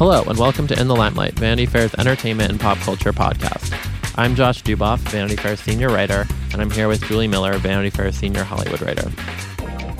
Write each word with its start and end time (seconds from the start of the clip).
Hello, 0.00 0.22
and 0.22 0.38
welcome 0.38 0.66
to 0.66 0.80
In 0.80 0.88
the 0.88 0.96
Limelight, 0.96 1.34
Vanity 1.34 1.66
Fair's 1.66 1.92
entertainment 1.96 2.50
and 2.50 2.58
pop 2.58 2.78
culture 2.78 3.12
podcast. 3.12 3.70
I'm 4.16 4.34
Josh 4.34 4.62
Duboff, 4.62 4.96
Vanity 5.10 5.36
Fair 5.36 5.56
senior 5.56 5.90
writer, 5.90 6.26
and 6.54 6.62
I'm 6.62 6.70
here 6.70 6.88
with 6.88 7.02
Julie 7.02 7.28
Miller, 7.28 7.58
Vanity 7.58 7.90
Fair 7.90 8.10
senior 8.10 8.42
Hollywood 8.42 8.80
writer. 8.80 9.12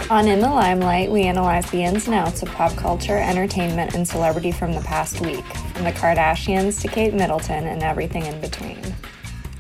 On 0.09 0.27
In 0.27 0.41
the 0.41 0.49
Limelight, 0.49 1.11
we 1.11 1.25
analyze 1.25 1.71
the 1.71 1.85
ins 1.85 2.07
and 2.07 2.15
outs 2.15 2.43
of 2.43 2.49
pop 2.49 2.75
culture, 2.77 3.19
entertainment, 3.19 3.95
and 3.95 4.09
celebrity 4.09 4.53
from 4.53 4.73
the 4.73 4.81
past 4.81 5.21
week, 5.21 5.45
from 5.75 5.85
the 5.85 5.93
Kardashians 5.93 6.81
to 6.81 6.89
Kate 6.89 7.13
Middleton 7.13 7.67
and 7.67 7.83
everything 7.83 8.25
in 8.25 8.41
between. 8.41 8.83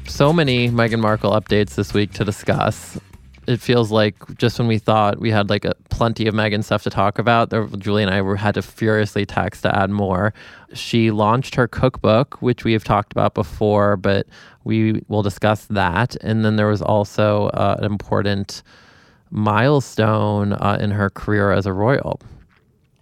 So 0.06 0.32
many 0.32 0.70
Meghan 0.70 1.00
Markle 1.00 1.32
updates 1.32 1.74
this 1.74 1.92
week 1.92 2.14
to 2.14 2.24
discuss 2.24 2.98
it 3.50 3.60
feels 3.60 3.90
like 3.90 4.14
just 4.36 4.58
when 4.58 4.68
we 4.68 4.78
thought 4.78 5.18
we 5.18 5.30
had 5.30 5.50
like 5.50 5.64
a, 5.64 5.74
plenty 5.90 6.26
of 6.26 6.34
Meghan 6.34 6.64
stuff 6.64 6.82
to 6.84 6.90
talk 6.90 7.18
about, 7.18 7.50
there, 7.50 7.66
Julie 7.78 8.02
and 8.02 8.10
I 8.10 8.22
were, 8.22 8.36
had 8.36 8.54
to 8.54 8.62
furiously 8.62 9.26
text 9.26 9.62
to 9.62 9.76
add 9.76 9.90
more. 9.90 10.32
She 10.72 11.10
launched 11.10 11.54
her 11.56 11.68
cookbook, 11.68 12.40
which 12.40 12.64
we 12.64 12.72
have 12.72 12.84
talked 12.84 13.12
about 13.12 13.34
before, 13.34 13.96
but 13.96 14.26
we 14.64 15.02
will 15.08 15.22
discuss 15.22 15.66
that. 15.66 16.16
And 16.22 16.44
then 16.44 16.56
there 16.56 16.68
was 16.68 16.82
also 16.82 17.48
uh, 17.48 17.76
an 17.78 17.84
important 17.84 18.62
milestone 19.30 20.52
uh, 20.54 20.78
in 20.80 20.90
her 20.90 21.10
career 21.10 21.52
as 21.52 21.66
a 21.66 21.72
royal. 21.72 22.20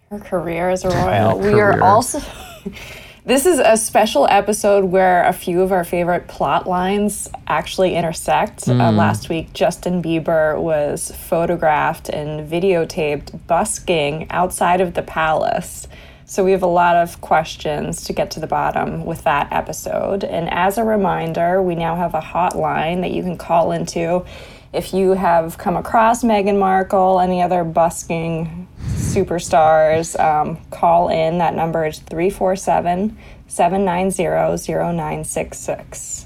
Her 0.09 0.19
career 0.19 0.69
as 0.69 0.83
a 0.83 0.89
royal. 0.89 1.39
we 1.39 1.59
are 1.59 1.81
also. 1.81 2.21
This 3.29 3.45
is 3.45 3.59
a 3.59 3.77
special 3.77 4.25
episode 4.27 4.85
where 4.85 5.23
a 5.23 5.33
few 5.33 5.61
of 5.61 5.71
our 5.71 5.83
favorite 5.83 6.27
plot 6.27 6.65
lines 6.65 7.29
actually 7.45 7.93
intersect. 7.93 8.61
Mm. 8.61 8.81
Uh, 8.81 8.89
hmm. 8.89 8.97
last 8.97 9.29
week, 9.29 9.53
Justin 9.53 10.01
Bieber 10.01 10.59
was 10.59 11.11
photographed 11.11 12.09
and 12.09 12.49
videotaped 12.49 13.45
busking 13.45 14.25
outside 14.31 14.81
of 14.81 14.95
the 14.95 15.03
palace. 15.03 15.87
So 16.25 16.43
we 16.43 16.53
have 16.53 16.63
a 16.63 16.73
lot 16.83 16.95
of 16.95 17.21
questions 17.21 18.03
to 18.05 18.13
get 18.13 18.31
to 18.31 18.39
the 18.39 18.47
bottom 18.47 19.05
with 19.05 19.23
that 19.25 19.53
episode. 19.53 20.23
And 20.23 20.51
as 20.51 20.79
a 20.79 20.83
reminder, 20.83 21.61
we 21.61 21.75
now 21.75 21.95
have 21.97 22.15
a 22.15 22.21
hotline 22.21 23.01
that 23.01 23.11
you 23.11 23.21
can 23.21 23.37
call 23.37 23.71
into 23.71 24.25
if 24.73 24.91
you 24.91 25.11
have 25.11 25.59
come 25.59 25.77
across 25.77 26.23
Meghan 26.23 26.57
Markle, 26.57 27.19
any 27.19 27.43
other 27.43 27.63
busking 27.63 28.67
superstars, 29.13 30.19
um, 30.19 30.57
call 30.71 31.09
in. 31.09 31.39
That 31.39 31.55
number 31.55 31.85
is 31.85 31.99
347 31.99 33.17
790 33.47 34.23
0966. 34.23 36.25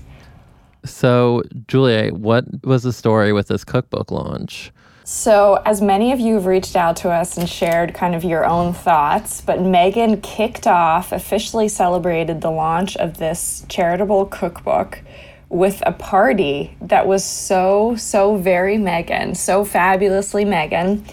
So, 0.86 1.44
Julia, 1.68 2.14
what 2.14 2.46
was 2.64 2.84
the 2.84 2.92
story 2.92 3.32
with 3.32 3.48
this 3.48 3.64
cookbook 3.64 4.12
launch? 4.12 4.72
So, 5.06 5.62
as 5.66 5.82
many 5.82 6.14
of 6.14 6.20
you 6.20 6.36
have 6.36 6.46
reached 6.46 6.76
out 6.76 6.96
to 6.98 7.10
us 7.10 7.38
and 7.38 7.48
shared 7.48 7.94
kind 7.94 8.16
of 8.16 8.24
your 8.24 8.46
own 8.46 8.74
thoughts, 8.74 9.42
but 9.42 9.60
Meghan 9.60 10.22
kicked 10.22 10.66
off, 10.66 11.12
officially 11.12 11.68
celebrated 11.68 12.40
the 12.40 12.50
launch 12.50 12.96
of 12.98 13.18
this 13.18 13.66
charitable 13.68 14.26
cookbook 14.28 15.02
with 15.50 15.84
a 15.86 15.92
party 15.92 16.76
that 16.82 17.06
was 17.06 17.24
so, 17.24 17.96
so 17.96 18.38
very 18.38 18.78
Meghan, 18.78 19.36
so 19.36 19.64
fabulously 19.64 20.46
Meghan. 20.46 21.06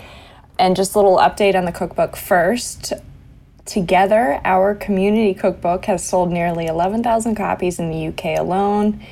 And 0.61 0.77
just 0.77 0.95
a 0.95 0.99
little 0.99 1.17
update 1.17 1.55
on 1.55 1.65
the 1.65 1.73
cookbook 1.73 2.17
first. 2.17 2.93
Together, 3.65 4.43
our 4.45 4.75
community 4.75 5.33
cookbook 5.33 5.87
has 5.87 6.05
sold 6.05 6.31
nearly 6.31 6.67
11,000 6.67 7.35
copies 7.35 7.79
in 7.79 7.91
the 7.91 8.09
UK 8.09 8.39
alone 8.39 9.03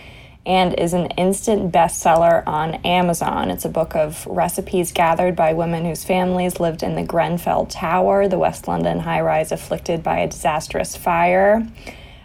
and 0.45 0.79
is 0.79 0.93
an 0.93 1.07
instant 1.13 1.73
bestseller 1.73 2.47
on 2.47 2.75
Amazon. 2.85 3.51
It's 3.51 3.65
a 3.65 3.71
book 3.71 3.97
of 3.97 4.27
recipes 4.27 4.93
gathered 4.93 5.35
by 5.35 5.55
women 5.55 5.87
whose 5.87 6.05
families 6.05 6.61
lived 6.61 6.83
in 6.83 6.97
the 6.97 7.03
Grenfell 7.03 7.65
Tower, 7.65 8.29
the 8.29 8.39
West 8.39 8.69
London 8.69 9.01
high 9.01 9.23
rise 9.23 9.51
afflicted 9.51 10.03
by 10.03 10.19
a 10.19 10.29
disastrous 10.29 10.97
fire. 10.97 11.67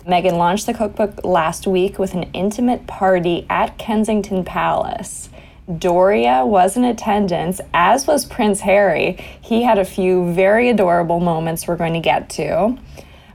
Meghan 0.05 0.37
launched 0.37 0.65
the 0.65 0.73
cookbook 0.73 1.23
last 1.23 1.65
week 1.65 1.97
with 1.97 2.13
an 2.13 2.23
intimate 2.33 2.87
party 2.87 3.45
at 3.49 3.77
Kensington 3.77 4.43
Palace. 4.43 5.29
Doria 5.77 6.45
was 6.45 6.75
in 6.75 6.83
attendance, 6.83 7.61
as 7.73 8.05
was 8.05 8.25
Prince 8.25 8.61
Harry. 8.61 9.17
He 9.41 9.63
had 9.63 9.77
a 9.77 9.85
few 9.85 10.33
very 10.33 10.69
adorable 10.69 11.19
moments 11.19 11.67
we're 11.67 11.77
going 11.77 11.93
to 11.93 11.99
get 11.99 12.29
to. 12.31 12.77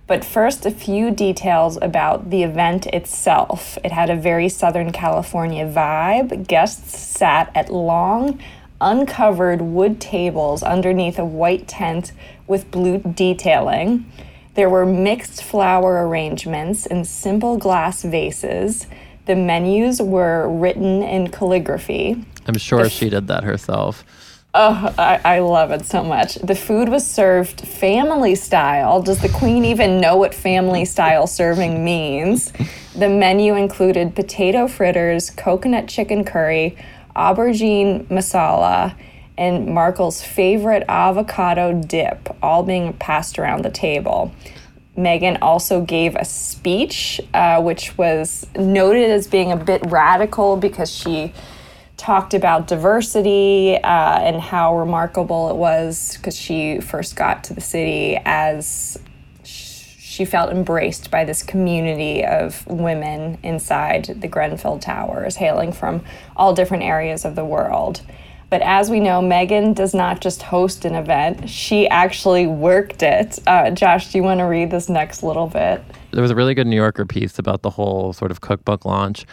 But 0.06 0.25
first, 0.25 0.66
a 0.66 0.71
few 0.71 1.11
details 1.11 1.78
about 1.81 2.31
the 2.31 2.43
event 2.43 2.87
itself. 2.87 3.78
It 3.84 3.93
had 3.93 4.11
a 4.11 4.16
very 4.16 4.49
Southern 4.49 4.93
California 4.93 5.66
vibe. 5.66 6.47
Guests 6.47 6.99
sat 6.99 7.50
at 7.55 7.71
long, 7.71 8.41
uncovered 8.81 9.60
wood 9.60 10.00
tables 10.00 10.62
underneath 10.62 11.19
a 11.19 11.25
white 11.25 11.66
tent 11.69 12.12
with 12.47 12.71
blue 12.71 12.99
detailing. 12.99 14.10
There 14.55 14.71
were 14.71 14.87
mixed 14.87 15.43
flower 15.43 16.06
arrangements 16.06 16.84
in 16.84 17.05
simple 17.05 17.59
glass 17.59 18.03
vases. 18.03 18.87
The 19.28 19.37
menus 19.37 20.00
were 20.00 20.49
written 20.49 21.03
in 21.03 21.28
calligraphy. 21.28 22.25
I'm 22.47 22.56
sure 22.56 22.87
f- 22.87 22.93
she 22.93 23.11
did 23.11 23.27
that 23.27 23.44
herself. 23.44 24.03
Oh, 24.55 24.94
I, 24.97 25.21
I, 25.22 25.39
love 25.41 25.71
it 25.71 25.84
so 25.84 26.03
much. 26.03 26.37
The 26.37 26.55
food 26.55 26.89
was 26.89 27.06
served 27.06 27.61
family 27.61 28.34
style. 28.34 29.03
Does 29.03 29.21
the 29.21 29.28
queen 29.28 29.66
even 29.66 30.00
know 30.00 30.16
what 30.16 30.34
family 30.34 30.87
style 30.87 31.27
serving 31.27 31.84
means? 31.84 32.55
The 32.97 33.11
menu 33.11 33.55
included 33.55 34.16
potato 34.16 34.66
fritters, 34.66 35.28
coconut 35.28 35.89
chicken 35.89 36.25
curry, 36.25 36.78
aubergine 37.15 38.06
masala, 38.06 38.97
and 39.37 39.69
Markle's 39.69 40.22
favorite 40.22 40.84
avocado 40.89 41.75
dip, 41.75 42.34
all 42.43 42.62
being 42.62 42.95
passed 42.95 43.39
around 43.39 43.62
the 43.62 43.71
table. 43.71 44.33
Meghan 44.98 45.38
also 45.41 45.81
gave 45.81 46.16
a 46.16 46.25
speech, 46.25 47.20
uh, 47.32 47.62
which 47.62 47.97
was 47.97 48.47
noted 48.56 49.10
as 49.10 49.28
being 49.28 49.53
a 49.53 49.56
bit 49.56 49.81
radical 49.86 50.56
because 50.56 50.92
she 50.92 51.32
talked 51.97 52.34
about 52.34 52.66
diversity 52.66 53.76
uh, 53.76 54.19
and 54.20 54.41
how 54.41 54.76
remarkable 54.76 55.50
it 55.50 55.56
was 55.56 56.16
because 56.16 56.36
she 56.36 56.81
first 56.81 57.16
got 57.16 57.44
to 57.44 57.54
the 57.54 57.60
city 57.60 58.19
as 58.25 58.98
she 59.42 60.25
felt 60.25 60.50
embraced 60.50 61.12
by 61.12 61.25
this 61.25 61.44
community 61.44 62.25
of 62.25 62.66
women 62.66 63.38
inside 63.44 64.04
the 64.20 64.26
Grenfell 64.26 64.80
Towers, 64.80 65.36
hailing 65.36 65.70
from 65.70 66.03
all 66.36 66.54
different 66.54 66.82
areas 66.82 67.25
of 67.25 67.36
the 67.36 67.44
world. 67.44 68.00
But 68.50 68.62
as 68.62 68.88
we 68.88 68.98
know, 68.98 69.20
Meghan 69.20 69.75
does 69.75 69.92
not 69.92 70.20
just 70.20 70.42
host 70.42 70.84
an 70.84 70.94
event, 70.94 71.48
she 71.50 71.86
actually 71.88 72.47
worked 72.47 73.03
it. 73.03 73.38
Uh, 73.47 73.70
Josh, 73.70 74.10
do 74.10 74.19
you 74.19 74.25
want 74.25 74.38
to 74.41 74.44
read 74.44 74.70
this 74.70 74.88
next 74.88 75.22
little 75.22 75.47
bit? 75.47 75.82
There 76.12 76.22
was 76.22 76.31
a 76.31 76.34
really 76.34 76.54
good 76.54 76.66
New 76.66 76.76
Yorker 76.76 77.04
piece 77.04 77.38
about 77.38 77.62
the 77.62 77.70
whole 77.70 78.14
sort 78.14 78.31
of 78.31 78.41
cookbook 78.41 78.86
launch. 78.86 79.26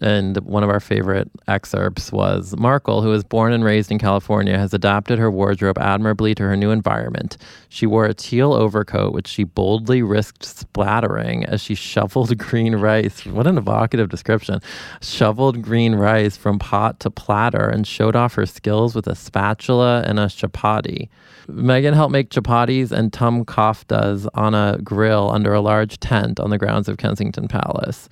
And 0.00 0.36
one 0.38 0.62
of 0.62 0.70
our 0.70 0.80
favorite 0.80 1.30
excerpts 1.48 2.12
was 2.12 2.56
Markle, 2.56 3.02
who 3.02 3.08
was 3.08 3.24
born 3.24 3.52
and 3.52 3.64
raised 3.64 3.90
in 3.90 3.98
California, 3.98 4.56
has 4.56 4.72
adapted 4.72 5.18
her 5.18 5.30
wardrobe 5.30 5.78
admirably 5.78 6.34
to 6.36 6.44
her 6.44 6.56
new 6.56 6.70
environment. 6.70 7.36
She 7.68 7.86
wore 7.86 8.06
a 8.06 8.14
teal 8.14 8.52
overcoat, 8.52 9.12
which 9.12 9.26
she 9.26 9.44
boldly 9.44 10.02
risked 10.02 10.44
splattering 10.44 11.44
as 11.44 11.60
she 11.60 11.74
shoveled 11.74 12.36
green 12.38 12.76
rice. 12.76 13.26
What 13.26 13.46
an 13.46 13.58
evocative 13.58 14.08
description! 14.08 14.60
Shoveled 15.02 15.60
green 15.62 15.94
rice 15.94 16.36
from 16.36 16.58
pot 16.58 17.00
to 17.00 17.10
platter 17.10 17.68
and 17.68 17.86
showed 17.86 18.16
off 18.16 18.34
her 18.34 18.46
skills 18.46 18.94
with 18.94 19.06
a 19.06 19.14
spatula 19.14 20.02
and 20.06 20.18
a 20.18 20.26
chapati. 20.26 21.08
Meghan 21.48 21.94
helped 21.94 22.12
make 22.12 22.30
chapatis 22.30 22.92
and 22.92 23.12
tom 23.12 23.44
koftas 23.44 24.28
on 24.34 24.54
a 24.54 24.78
grill 24.84 25.30
under 25.30 25.52
a 25.52 25.60
large 25.60 25.98
tent 25.98 26.38
on 26.38 26.50
the 26.50 26.58
grounds 26.58 26.88
of 26.88 26.96
Kensington 26.96 27.48
Palace 27.48 28.08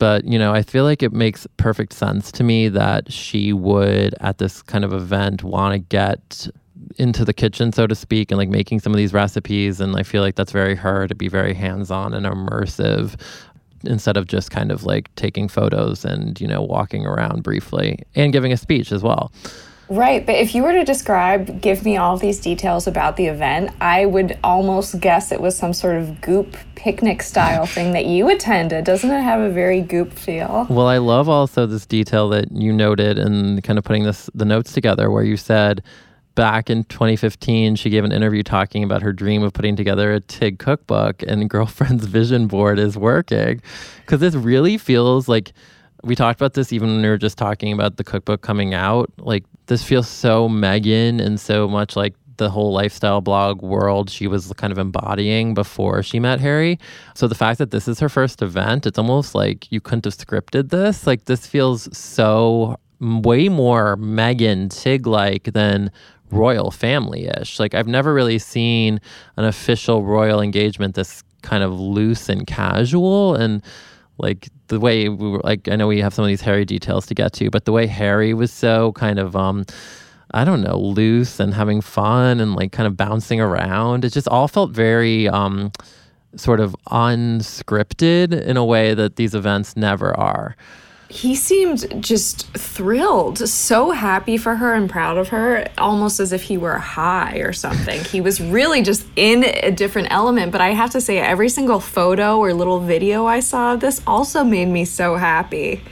but 0.00 0.24
you 0.24 0.36
know 0.36 0.52
i 0.52 0.62
feel 0.62 0.82
like 0.82 1.04
it 1.04 1.12
makes 1.12 1.46
perfect 1.56 1.92
sense 1.92 2.32
to 2.32 2.42
me 2.42 2.68
that 2.68 3.12
she 3.12 3.52
would 3.52 4.12
at 4.20 4.38
this 4.38 4.62
kind 4.62 4.84
of 4.84 4.92
event 4.92 5.44
want 5.44 5.72
to 5.72 5.78
get 5.78 6.48
into 6.96 7.24
the 7.24 7.32
kitchen 7.32 7.70
so 7.70 7.86
to 7.86 7.94
speak 7.94 8.32
and 8.32 8.38
like 8.38 8.48
making 8.48 8.80
some 8.80 8.92
of 8.92 8.96
these 8.96 9.12
recipes 9.12 9.80
and 9.80 9.94
i 9.96 10.02
feel 10.02 10.22
like 10.22 10.34
that's 10.34 10.50
very 10.50 10.74
her 10.74 11.06
to 11.06 11.14
be 11.14 11.28
very 11.28 11.54
hands-on 11.54 12.12
and 12.12 12.26
immersive 12.26 13.20
instead 13.84 14.16
of 14.16 14.26
just 14.26 14.50
kind 14.50 14.72
of 14.72 14.84
like 14.84 15.14
taking 15.14 15.46
photos 15.46 16.04
and 16.04 16.40
you 16.40 16.48
know 16.48 16.60
walking 16.60 17.06
around 17.06 17.42
briefly 17.42 17.98
and 18.16 18.32
giving 18.32 18.52
a 18.52 18.56
speech 18.56 18.90
as 18.90 19.02
well 19.02 19.30
Right, 19.90 20.24
but 20.24 20.36
if 20.36 20.54
you 20.54 20.62
were 20.62 20.72
to 20.72 20.84
describe, 20.84 21.60
give 21.60 21.84
me 21.84 21.96
all 21.96 22.16
these 22.16 22.38
details 22.38 22.86
about 22.86 23.16
the 23.16 23.26
event, 23.26 23.72
I 23.80 24.06
would 24.06 24.38
almost 24.44 25.00
guess 25.00 25.32
it 25.32 25.40
was 25.40 25.56
some 25.56 25.72
sort 25.72 25.96
of 25.96 26.20
goop 26.20 26.56
picnic 26.76 27.24
style 27.24 27.66
thing 27.66 27.92
that 27.94 28.06
you 28.06 28.28
attended. 28.30 28.84
Doesn't 28.84 29.10
it 29.10 29.20
have 29.20 29.40
a 29.40 29.50
very 29.50 29.80
goop 29.80 30.12
feel? 30.12 30.68
Well, 30.70 30.86
I 30.86 30.98
love 30.98 31.28
also 31.28 31.66
this 31.66 31.86
detail 31.86 32.28
that 32.28 32.52
you 32.52 32.72
noted 32.72 33.18
and 33.18 33.64
kind 33.64 33.80
of 33.80 33.84
putting 33.84 34.04
this 34.04 34.30
the 34.32 34.44
notes 34.44 34.72
together 34.72 35.10
where 35.10 35.24
you 35.24 35.36
said 35.36 35.82
back 36.36 36.70
in 36.70 36.84
2015 36.84 37.74
she 37.74 37.90
gave 37.90 38.04
an 38.04 38.12
interview 38.12 38.44
talking 38.44 38.84
about 38.84 39.02
her 39.02 39.12
dream 39.12 39.42
of 39.42 39.52
putting 39.52 39.74
together 39.74 40.12
a 40.12 40.20
TIG 40.20 40.60
cookbook 40.60 41.24
and 41.26 41.50
girlfriend's 41.50 42.06
vision 42.06 42.46
board 42.46 42.78
is 42.78 42.96
working 42.96 43.60
cuz 44.06 44.20
this 44.20 44.36
really 44.36 44.78
feels 44.78 45.28
like 45.28 45.52
we 46.02 46.14
talked 46.14 46.40
about 46.40 46.54
this 46.54 46.72
even 46.72 46.88
when 46.88 47.02
we 47.02 47.08
were 47.08 47.18
just 47.18 47.38
talking 47.38 47.72
about 47.72 47.96
the 47.96 48.04
cookbook 48.04 48.42
coming 48.42 48.74
out. 48.74 49.10
Like 49.18 49.44
this 49.66 49.82
feels 49.82 50.08
so 50.08 50.48
Meghan 50.48 51.20
and 51.20 51.38
so 51.38 51.68
much 51.68 51.96
like 51.96 52.14
the 52.36 52.48
whole 52.48 52.72
lifestyle 52.72 53.20
blog 53.20 53.60
world 53.60 54.08
she 54.08 54.26
was 54.26 54.50
kind 54.56 54.72
of 54.72 54.78
embodying 54.78 55.52
before 55.52 56.02
she 56.02 56.18
met 56.18 56.40
Harry. 56.40 56.78
So 57.14 57.28
the 57.28 57.34
fact 57.34 57.58
that 57.58 57.70
this 57.70 57.86
is 57.86 58.00
her 58.00 58.08
first 58.08 58.40
event, 58.40 58.86
it's 58.86 58.98
almost 58.98 59.34
like 59.34 59.70
you 59.70 59.80
couldn't 59.80 60.06
have 60.06 60.16
scripted 60.16 60.70
this. 60.70 61.06
Like 61.06 61.26
this 61.26 61.46
feels 61.46 61.94
so 61.96 62.78
way 63.00 63.48
more 63.48 63.96
Meghan 63.98 64.70
Tig 64.70 65.06
like 65.06 65.44
than 65.52 65.90
royal 66.30 66.70
family 66.70 67.26
ish. 67.26 67.60
Like 67.60 67.74
I've 67.74 67.88
never 67.88 68.14
really 68.14 68.38
seen 68.38 69.00
an 69.36 69.44
official 69.44 70.02
royal 70.04 70.40
engagement 70.40 70.94
this 70.94 71.22
kind 71.42 71.62
of 71.62 71.78
loose 71.78 72.28
and 72.28 72.46
casual 72.46 73.34
and 73.34 73.62
like 74.22 74.48
the 74.68 74.80
way 74.80 75.08
we 75.08 75.30
were 75.30 75.40
like 75.44 75.68
I 75.68 75.76
know 75.76 75.86
we 75.86 76.00
have 76.00 76.14
some 76.14 76.24
of 76.24 76.28
these 76.28 76.40
Harry 76.42 76.64
details 76.64 77.06
to 77.06 77.14
get 77.14 77.32
to, 77.34 77.50
but 77.50 77.64
the 77.64 77.72
way 77.72 77.86
Harry 77.86 78.34
was 78.34 78.52
so 78.52 78.92
kind 78.92 79.18
of 79.18 79.36
um 79.36 79.64
I 80.32 80.44
don't 80.44 80.60
know, 80.60 80.78
loose 80.78 81.40
and 81.40 81.52
having 81.52 81.80
fun 81.80 82.38
and 82.38 82.54
like 82.54 82.70
kind 82.70 82.86
of 82.86 82.96
bouncing 82.96 83.40
around. 83.40 84.04
It 84.04 84.12
just 84.12 84.28
all 84.28 84.48
felt 84.48 84.70
very 84.70 85.28
um 85.28 85.72
sort 86.36 86.60
of 86.60 86.76
unscripted 86.88 88.40
in 88.40 88.56
a 88.56 88.64
way 88.64 88.94
that 88.94 89.16
these 89.16 89.34
events 89.34 89.76
never 89.76 90.16
are 90.16 90.56
he 91.10 91.34
seemed 91.34 92.02
just 92.02 92.46
thrilled, 92.56 93.38
so 93.38 93.90
happy 93.90 94.36
for 94.36 94.54
her 94.54 94.74
and 94.74 94.88
proud 94.88 95.18
of 95.18 95.28
her, 95.30 95.66
almost 95.76 96.20
as 96.20 96.32
if 96.32 96.44
he 96.44 96.56
were 96.56 96.78
high 96.78 97.38
or 97.38 97.52
something. 97.52 98.02
he 98.04 98.20
was 98.20 98.40
really 98.40 98.80
just 98.80 99.04
in 99.16 99.42
a 99.44 99.72
different 99.72 100.06
element. 100.12 100.52
But 100.52 100.60
I 100.60 100.70
have 100.70 100.90
to 100.90 101.00
say, 101.00 101.18
every 101.18 101.48
single 101.48 101.80
photo 101.80 102.38
or 102.38 102.54
little 102.54 102.78
video 102.78 103.26
I 103.26 103.40
saw 103.40 103.74
of 103.74 103.80
this 103.80 104.00
also 104.06 104.44
made 104.44 104.68
me 104.68 104.84
so 104.84 105.16
happy. 105.16 105.82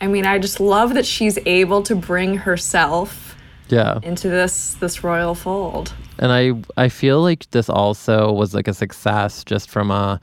I 0.00 0.06
mean, 0.06 0.24
I 0.24 0.38
just 0.38 0.60
love 0.60 0.94
that 0.94 1.04
she's 1.04 1.38
able 1.44 1.82
to 1.82 1.96
bring 1.96 2.36
herself 2.36 3.34
yeah. 3.68 3.98
into 4.04 4.28
this 4.28 4.74
this 4.74 5.02
royal 5.02 5.34
fold. 5.34 5.92
And 6.20 6.30
I 6.30 6.52
I 6.80 6.88
feel 6.88 7.20
like 7.20 7.50
this 7.50 7.68
also 7.68 8.32
was 8.32 8.54
like 8.54 8.68
a 8.68 8.74
success 8.74 9.42
just 9.42 9.68
from 9.68 9.90
a 9.90 10.20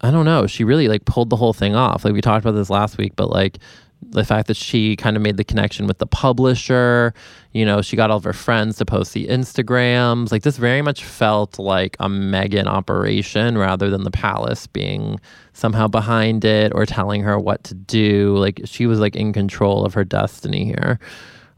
I 0.00 0.10
don't 0.10 0.24
know. 0.24 0.46
She 0.46 0.64
really 0.64 0.88
like 0.88 1.04
pulled 1.04 1.30
the 1.30 1.36
whole 1.36 1.52
thing 1.52 1.74
off. 1.74 2.04
Like 2.04 2.14
we 2.14 2.20
talked 2.20 2.44
about 2.44 2.54
this 2.56 2.70
last 2.70 2.98
week, 2.98 3.14
but 3.16 3.30
like 3.30 3.58
the 4.00 4.24
fact 4.24 4.46
that 4.46 4.56
she 4.56 4.94
kind 4.94 5.16
of 5.16 5.22
made 5.22 5.36
the 5.36 5.44
connection 5.44 5.86
with 5.86 5.98
the 5.98 6.06
publisher, 6.06 7.12
you 7.52 7.64
know, 7.64 7.82
she 7.82 7.96
got 7.96 8.10
all 8.10 8.18
of 8.18 8.24
her 8.24 8.32
friends 8.32 8.76
to 8.76 8.84
post 8.84 9.12
the 9.12 9.26
Instagrams. 9.26 10.30
Like 10.30 10.44
this 10.44 10.56
very 10.56 10.82
much 10.82 11.04
felt 11.04 11.58
like 11.58 11.96
a 11.98 12.06
Meghan 12.06 12.66
operation 12.66 13.58
rather 13.58 13.90
than 13.90 14.04
the 14.04 14.10
palace 14.10 14.68
being 14.68 15.18
somehow 15.52 15.88
behind 15.88 16.44
it 16.44 16.72
or 16.74 16.86
telling 16.86 17.22
her 17.22 17.38
what 17.38 17.64
to 17.64 17.74
do. 17.74 18.36
Like 18.36 18.60
she 18.64 18.86
was 18.86 19.00
like 19.00 19.16
in 19.16 19.32
control 19.32 19.84
of 19.84 19.94
her 19.94 20.04
destiny 20.04 20.64
here. 20.64 21.00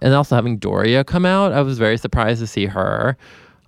And 0.00 0.14
also 0.14 0.34
having 0.34 0.56
Doria 0.56 1.04
come 1.04 1.26
out, 1.26 1.52
I 1.52 1.60
was 1.60 1.78
very 1.78 1.98
surprised 1.98 2.40
to 2.40 2.46
see 2.46 2.64
her. 2.66 3.18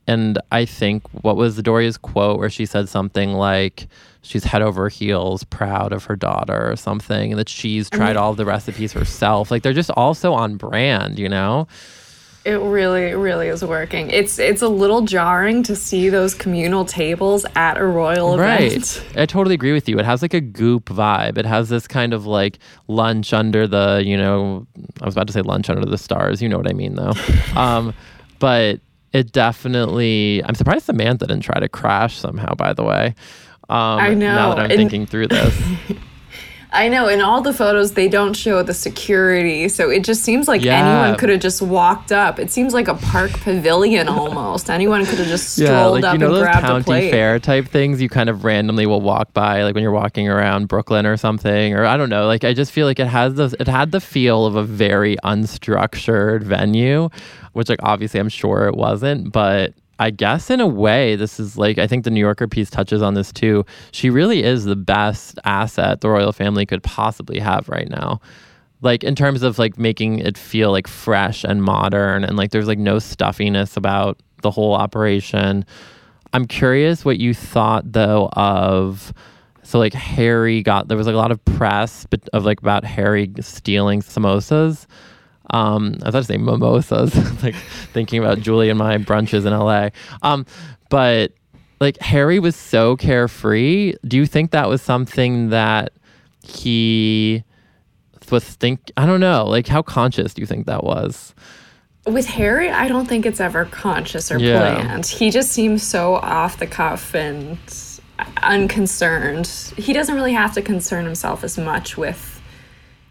And 0.07 0.39
I 0.51 0.65
think 0.65 1.03
what 1.23 1.37
was 1.37 1.61
Doria's 1.63 1.99
quote 1.99 2.39
where 2.39 2.51
she 2.51 2.65
said 2.65 2.89
something 2.89 3.35
like, 3.35 3.87
she's 4.23 4.45
head 4.45 4.63
over 4.63 4.89
heels 4.89 5.45
proud 5.45 5.93
of 5.93 6.05
her 6.05 6.17
daughter 6.17 6.71
or 6.71 6.77
something 6.77 7.33
and 7.33 7.39
that 7.39 7.49
she's 7.49 7.91
tried 7.91 8.17
all 8.17 8.35
the 8.35 8.45
recipes 8.45 8.93
herself. 8.93 9.51
Like 9.51 9.63
they're 9.63 9.73
just 9.73 9.91
also 9.91 10.33
on 10.33 10.57
brand 10.57 11.19
you 11.19 11.29
know? 11.29 11.67
It 12.45 12.59
really 12.59 13.15
really 13.15 13.49
is 13.49 13.65
working. 13.65 14.11
It's 14.11 14.39
it's 14.41 14.63
a 14.63 14.69
little 14.69 15.03
jarring 15.03 15.63
to 15.65 15.77
see 15.77 16.09
those 16.09 16.35
communal 16.35 16.85
tables 16.85 17.47
at 17.55 17.79
a 17.79 17.87
royal 17.87 18.37
right. 18.37 18.73
event. 18.73 19.05
I 19.17 19.27
totally 19.27 19.55
agree 19.55 19.73
with 19.73 19.89
you. 19.89 19.97
It 19.99 20.05
has 20.05 20.23
like 20.23 20.35
a 20.35 20.41
goop 20.41 20.87
vibe. 20.87 21.39
It 21.39 21.47
has 21.47 21.69
this 21.69 21.87
kind 21.87 22.13
of 22.13 22.27
like 22.27 22.59
lunch 22.89 23.33
under 23.33 23.69
the 23.69 24.03
you 24.05 24.17
know 24.17 24.67
i 25.01 25.05
was 25.05 25.15
about 25.15 25.27
to 25.29 25.33
say 25.33 25.43
lunch 25.43 25.71
under 25.71 25.85
the 25.85 25.99
stars 25.99 26.43
you 26.43 26.49
know 26.49 26.57
what 26.57 26.69
i 26.69 26.73
mean 26.73 26.95
though. 26.95 27.13
Um 27.57 27.95
but 28.39 28.81
it 29.13 29.31
definitely 29.31 30.43
i'm 30.45 30.55
surprised 30.55 30.87
samantha 30.87 31.27
didn't 31.27 31.43
try 31.43 31.61
to 31.61 31.69
crash 31.69 32.17
somehow 32.17 32.55
by 32.55 32.73
the 32.73 32.83
way 32.83 33.15
um, 33.73 34.01
I 34.01 34.15
know. 34.15 34.35
Now 34.35 34.55
that 34.55 34.59
I'm 34.59 34.71
and, 34.71 34.79
thinking 34.79 35.07
through 35.07 35.29
this. 35.29 35.59
I 36.75 36.89
know. 36.89 37.09
In 37.09 37.21
all 37.21 37.41
the 37.43 37.53
photos, 37.53 37.93
they 37.93 38.09
don't 38.09 38.35
show 38.35 38.63
the 38.63 38.73
security. 38.73 39.69
So 39.69 39.91
it 39.91 40.05
just 40.05 40.23
seems 40.23 40.49
like 40.49 40.63
yeah. 40.63 40.79
anyone 40.79 41.19
could 41.19 41.29
have 41.29 41.41
just 41.41 41.61
walked 41.61 42.13
up. 42.13 42.39
It 42.39 42.51
seems 42.51 42.75
like 42.75 42.89
a 42.89 42.95
park 42.95 43.31
pavilion 43.31 44.09
almost. 44.09 44.71
anyone 44.71 45.05
could 45.07 45.19
have 45.19 45.27
just 45.27 45.55
strolled 45.55 45.69
yeah, 45.69 45.87
like, 45.87 46.05
up 46.05 46.13
you 46.15 46.19
know 46.19 46.27
and 46.27 46.35
those 46.35 46.43
grabbed 46.43 46.67
county 46.67 46.81
a 46.81 46.85
plate. 46.85 47.11
fair 47.11 47.39
type 47.39 47.69
things 47.69 48.01
you 48.01 48.09
kind 48.09 48.31
of 48.31 48.45
randomly 48.45 48.87
will 48.87 49.03
walk 49.03 49.33
by, 49.35 49.65
like 49.65 49.75
when 49.75 49.83
you're 49.83 49.93
walking 49.93 50.29
around 50.29 50.69
Brooklyn 50.69 51.07
or 51.07 51.17
something. 51.17 51.75
Or 51.75 51.85
I 51.85 51.97
don't 51.97 52.11
know. 52.11 52.27
Like 52.27 52.45
I 52.45 52.55
just 52.55 52.73
feel 52.73 52.87
like 52.87 52.99
it 52.99 53.07
has 53.07 53.35
this, 53.35 53.55
it 53.61 53.69
had 53.69 53.93
the 53.93 54.01
feel 54.01 54.47
of 54.47 54.57
a 54.57 54.65
very 54.65 55.17
unstructured 55.25 56.43
venue, 56.43 57.11
which 57.53 57.69
like 57.69 57.81
obviously 57.83 58.19
I'm 58.21 58.31
sure 58.31 58.67
it 58.67 58.75
wasn't, 58.75 59.33
but 59.33 59.75
I 60.03 60.11
guess 60.11 60.51
in 60.51 60.59
a 60.59 60.67
way, 60.67 61.15
this 61.15 61.39
is 61.39 61.57
like, 61.57 61.79
I 61.79 61.87
think 61.87 62.03
the 62.03 62.11
New 62.11 62.19
Yorker 62.19 62.49
piece 62.49 62.69
touches 62.69 63.03
on 63.03 63.15
this 63.15 63.33
too. 63.33 63.65
She 63.93 64.11
really 64.11 64.43
is 64.43 64.65
the 64.65 64.75
best 64.75 65.39
asset 65.45 66.01
the 66.01 66.09
royal 66.09 66.33
family 66.33 66.67
could 66.67 66.83
possibly 66.83 67.39
have 67.39 67.69
right 67.69 67.89
now. 67.89 68.21
Like, 68.81 69.05
in 69.05 69.15
terms 69.15 69.45
of 69.45 69.61
like 69.61 69.79
making 69.79 70.19
it 70.19 70.37
feel 70.37 70.73
like 70.73 70.89
fresh 70.89 71.45
and 71.45 71.63
modern, 71.63 72.25
and 72.25 72.37
like 72.37 72.51
there's 72.51 72.67
like 72.67 72.81
no 72.81 72.99
stuffiness 72.99 73.77
about 73.77 74.21
the 74.43 74.51
whole 74.51 74.75
operation. 74.75 75.65
I'm 76.33 76.47
curious 76.47 77.05
what 77.05 77.21
you 77.21 77.33
thought 77.33 77.93
though 77.93 78.29
of. 78.33 79.13
So 79.63 79.79
like 79.79 79.95
Harry 79.95 80.65
got 80.65 80.89
there 80.89 80.99
was 80.99 81.07
like 81.07 81.15
a 81.15 81.19
lot 81.19 81.31
of 81.31 81.43
press 81.45 82.07
but 82.11 82.29
of 82.33 82.45
like 82.45 82.61
about 82.61 82.85
Harry 82.85 83.31
stealing 83.39 84.03
samosas 84.03 84.89
um, 85.53 85.99
I 86.03 86.07
was 86.07 86.15
about 86.15 86.19
to 86.21 86.25
say 86.25 86.37
mimosas, 86.39 87.43
like 87.43 87.55
thinking 87.93 88.19
about 88.19 88.41
Julie 88.41 88.71
and 88.71 88.79
my 88.79 88.99
brunches 88.99 89.47
in 89.47 89.53
LA. 89.53 89.91
Um, 90.23 90.47
but 90.89 91.33
like 91.81 91.99
Harry 91.99 92.39
was 92.39 92.57
so 92.57 92.97
carefree. 92.97 93.95
Do 94.07 94.17
you 94.17 94.27
think 94.27 94.53
that 94.53 94.69
was 94.69 94.81
something 94.81 95.51
that 95.51 95.93
he 96.43 97.45
was 98.31 98.45
think? 98.45 98.91
I 98.97 99.05
don't 99.05 99.21
know. 99.21 99.47
Like, 99.47 99.67
how 99.67 99.83
conscious 99.83 100.33
do 100.33 100.41
you 100.41 100.47
think 100.47 100.67
that 100.67 100.85
was? 100.85 101.35
With 102.07 102.27
Harry, 102.27 102.71
I 102.71 102.89
don't 102.89 103.07
think 103.07 103.27
it's 103.27 103.41
ever 103.41 103.67
conscious 103.67 104.33
or 104.33 104.39
yeah. 104.39 104.83
planned. 104.83 105.07
He 105.07 105.31
just 105.31 105.53
seems 105.53 105.83
so 105.83 106.17
off 106.17 106.59
the 106.59 106.67
cuff 106.67 107.15
and 107.15 107.59
unconcerned. 108.43 109.47
He 109.77 109.93
doesn't 109.93 110.15
really 110.15 110.33
have 110.33 110.55
to 110.55 110.63
concern 110.63 111.05
himself 111.05 111.45
as 111.45 111.59
much 111.59 111.97
with 111.97 112.32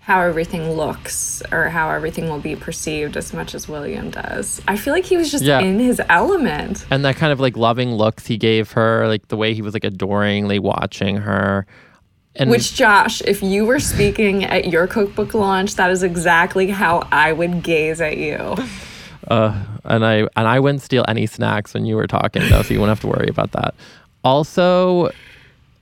how 0.01 0.19
everything 0.19 0.71
looks 0.71 1.43
or 1.51 1.69
how 1.69 1.89
everything 1.89 2.27
will 2.27 2.39
be 2.39 2.55
perceived 2.55 3.15
as 3.15 3.33
much 3.33 3.53
as 3.53 3.69
William 3.69 4.09
does. 4.09 4.59
I 4.67 4.75
feel 4.75 4.93
like 4.93 5.05
he 5.05 5.15
was 5.15 5.29
just 5.31 5.43
yeah. 5.43 5.59
in 5.59 5.79
his 5.79 6.01
element. 6.09 6.85
And 6.89 7.05
that 7.05 7.17
kind 7.17 7.31
of 7.31 7.39
like 7.39 7.55
loving 7.55 7.93
looks 7.93 8.25
he 8.25 8.35
gave 8.37 8.71
her, 8.71 9.07
like 9.07 9.27
the 9.27 9.37
way 9.37 9.53
he 9.53 9.61
was 9.61 9.75
like 9.75 9.83
adoringly 9.83 10.57
watching 10.57 11.17
her. 11.17 11.67
And 12.35 12.49
Which 12.49 12.73
Josh, 12.73 13.21
if 13.21 13.43
you 13.43 13.65
were 13.65 13.79
speaking 13.79 14.43
at 14.43 14.69
your 14.69 14.87
cookbook 14.87 15.35
launch, 15.35 15.75
that 15.75 15.91
is 15.91 16.01
exactly 16.01 16.71
how 16.71 17.07
I 17.11 17.31
would 17.31 17.61
gaze 17.61 18.01
at 18.01 18.17
you. 18.17 18.55
Uh, 19.27 19.55
and 19.85 20.03
I 20.03 20.27
and 20.35 20.47
I 20.47 20.59
wouldn't 20.59 20.81
steal 20.81 21.05
any 21.07 21.27
snacks 21.27 21.75
when 21.75 21.85
you 21.85 21.95
were 21.95 22.07
talking 22.07 22.41
though, 22.49 22.63
so 22.63 22.73
you 22.73 22.79
wouldn't 22.79 22.97
have 22.97 23.01
to 23.01 23.07
worry 23.07 23.29
about 23.29 23.51
that. 23.51 23.75
Also, 24.23 25.11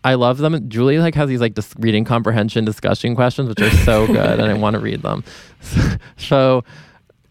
I 0.04 0.14
love 0.14 0.38
them. 0.38 0.70
Julie 0.70 1.00
like 1.00 1.16
has 1.16 1.28
these 1.28 1.42
like 1.42 1.54
dis- 1.56 1.74
reading 1.78 2.06
comprehension 2.06 2.64
discussion 2.66 3.16
questions, 3.16 3.50
which 3.50 3.62
are 3.62 3.70
so 3.84 4.08
good, 4.08 4.40
and 4.40 4.44
I 4.44 4.54
want 4.54 4.76
to 4.76 4.80
read 4.80 5.02
them. 5.02 5.24
so, 6.18 6.64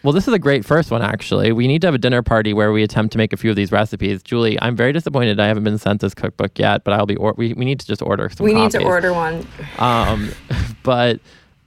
well, 0.03 0.13
this 0.13 0.29
is 0.29 0.35
a 0.35 0.39
great 0.39 0.65
first 0.67 0.91
one 0.91 1.01
actually. 1.01 1.51
We 1.53 1.67
need 1.67 1.81
to 1.81 1.87
have 1.87 1.95
a 1.95 1.99
dinner 1.99 2.23
party 2.23 2.53
where 2.53 2.71
we 2.71 2.83
attempt 2.83 3.13
to 3.13 3.19
make 3.19 3.33
a 3.33 3.37
few 3.39 3.49
of 3.51 3.57
these 3.57 3.73
recipes. 3.73 4.23
Julie, 4.23 4.61
I'm 4.61 4.77
very 4.77 4.93
disappointed 4.93 5.41
I 5.41 5.47
haven't 5.47 5.65
been 5.65 5.79
sent 5.79 6.03
this 6.03 6.15
cookbook 6.15 6.59
yet, 6.59 6.85
but 6.85 6.93
I'll 6.93 7.07
be. 7.07 7.17
Or- 7.17 7.35
we 7.39 7.55
we 7.55 7.65
need 7.65 7.81
to 7.81 7.87
just 7.87 8.03
order 8.03 8.29
some. 8.29 8.45
We 8.45 8.53
copies. 8.53 8.75
need 8.75 8.81
to 8.81 8.87
order 8.87 9.15
one. 9.15 9.47
Um, 9.79 10.31
but 10.83 11.21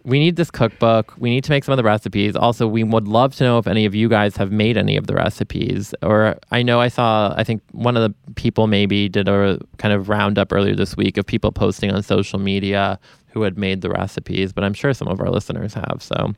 we 0.04 0.20
need 0.20 0.36
this 0.36 0.50
cookbook. 0.50 1.14
We 1.18 1.30
need 1.30 1.44
to 1.44 1.52
make 1.52 1.64
some 1.64 1.74
of 1.74 1.78
the 1.78 1.84
recipes. 1.84 2.36
Also, 2.36 2.68
we 2.68 2.84
would 2.84 3.08
love 3.08 3.36
to 3.36 3.44
know 3.44 3.58
if 3.58 3.68
any 3.68 3.86
of 3.86 3.94
you 3.94 4.10
guys 4.10 4.36
have 4.38 4.52
made 4.52 4.78
any 4.78 4.98
of 4.98 5.08
the 5.08 5.14
recipes. 5.14 5.94
Or 6.02 6.38
I 6.52 6.64
know 6.64 6.80
I 6.80 6.88
saw, 6.88 7.34
I 7.38 7.44
think 7.44 7.62
one 7.72 7.96
of 7.98 8.04
the 8.04 8.34
people 8.34 8.68
maybe 8.68 9.10
did 9.10 9.28
a 9.28 9.60
kind 9.78 9.94
of 9.94 10.10
roundup 10.10 10.52
earlier 10.52 10.76
this 10.76 10.98
week 10.98 11.18
of 11.18 11.26
people 11.26 11.52
posting 11.52 11.92
on 11.92 12.02
social 12.04 12.40
media 12.40 13.00
who 13.32 13.44
had 13.44 13.58
made 13.58 13.82
the 13.82 13.90
recipes, 13.90 14.54
but 14.54 14.64
I'm 14.64 14.74
sure 14.74 14.94
some 14.94 15.08
of 15.08 15.20
our 15.22 15.30
listeners 15.30 15.74
have. 15.74 15.98
So. 16.00 16.34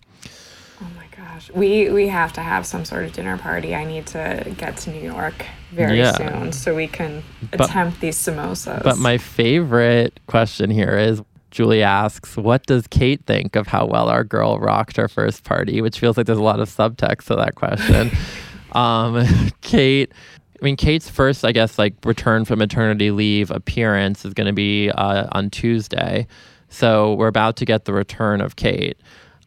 Oh 0.82 0.88
my 0.96 1.06
gosh, 1.16 1.50
we 1.52 1.90
we 1.90 2.08
have 2.08 2.34
to 2.34 2.42
have 2.42 2.66
some 2.66 2.86
sort 2.86 3.06
of 3.06 3.14
dinner 3.14 3.38
party. 3.38 3.74
I 3.74 3.86
need 3.86 4.08
to 4.08 4.54
get 4.58 4.78
to 4.78 4.92
New 4.92 5.02
York 5.02 5.46
very 5.72 5.98
yeah. 5.98 6.12
soon 6.14 6.52
so 6.52 6.76
we 6.76 6.88
can 6.88 7.24
but, 7.52 7.62
attempt 7.62 8.00
these 8.00 8.18
samosas. 8.18 8.84
But 8.84 8.98
my 8.98 9.18
favorite 9.18 10.20
question 10.28 10.70
here 10.70 10.98
is 10.98 11.22
Julie 11.54 11.84
asks, 11.84 12.36
What 12.36 12.66
does 12.66 12.88
Kate 12.88 13.24
think 13.28 13.56
of 13.56 13.68
how 13.68 13.86
well 13.86 14.10
our 14.10 14.24
girl 14.24 14.60
rocked 14.60 14.98
her 14.98 15.08
first 15.08 15.44
party? 15.44 15.82
Which 15.82 16.00
feels 16.00 16.18
like 16.18 16.26
there's 16.26 16.40
a 16.40 16.44
lot 16.44 16.60
of 16.60 16.68
subtext 16.68 17.26
to 17.26 17.36
that 17.36 17.54
question. 17.54 18.10
um, 18.72 19.24
Kate, 19.62 20.12
I 20.60 20.66
mean, 20.66 20.76
Kate's 20.76 21.08
first, 21.08 21.46
I 21.46 21.52
guess, 21.52 21.78
like 21.78 21.94
return 22.06 22.44
from 22.44 22.58
maternity 22.58 23.12
leave 23.12 23.52
appearance 23.52 24.26
is 24.26 24.34
going 24.34 24.48
to 24.48 24.54
be 24.54 24.90
uh, 24.90 25.28
on 25.32 25.52
Tuesday. 25.52 26.26
So 26.70 27.14
we're 27.14 27.28
about 27.28 27.56
to 27.58 27.66
get 27.66 27.86
the 27.86 27.94
return 27.94 28.42
of 28.42 28.56
Kate. 28.56 28.98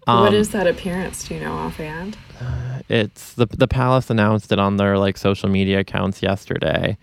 Um, 0.06 0.20
what 0.20 0.34
is 0.34 0.50
that 0.50 0.68
appearance? 0.68 1.26
Do 1.26 1.34
you 1.34 1.40
know 1.40 1.52
offhand? 1.52 2.16
It's 2.88 3.32
the 3.32 3.46
the 3.46 3.66
palace 3.66 4.10
announced 4.10 4.52
it 4.52 4.60
on 4.60 4.76
their 4.76 4.96
like 4.96 5.16
social 5.16 5.48
media 5.48 5.80
accounts 5.80 6.22
yesterday. 6.22 6.96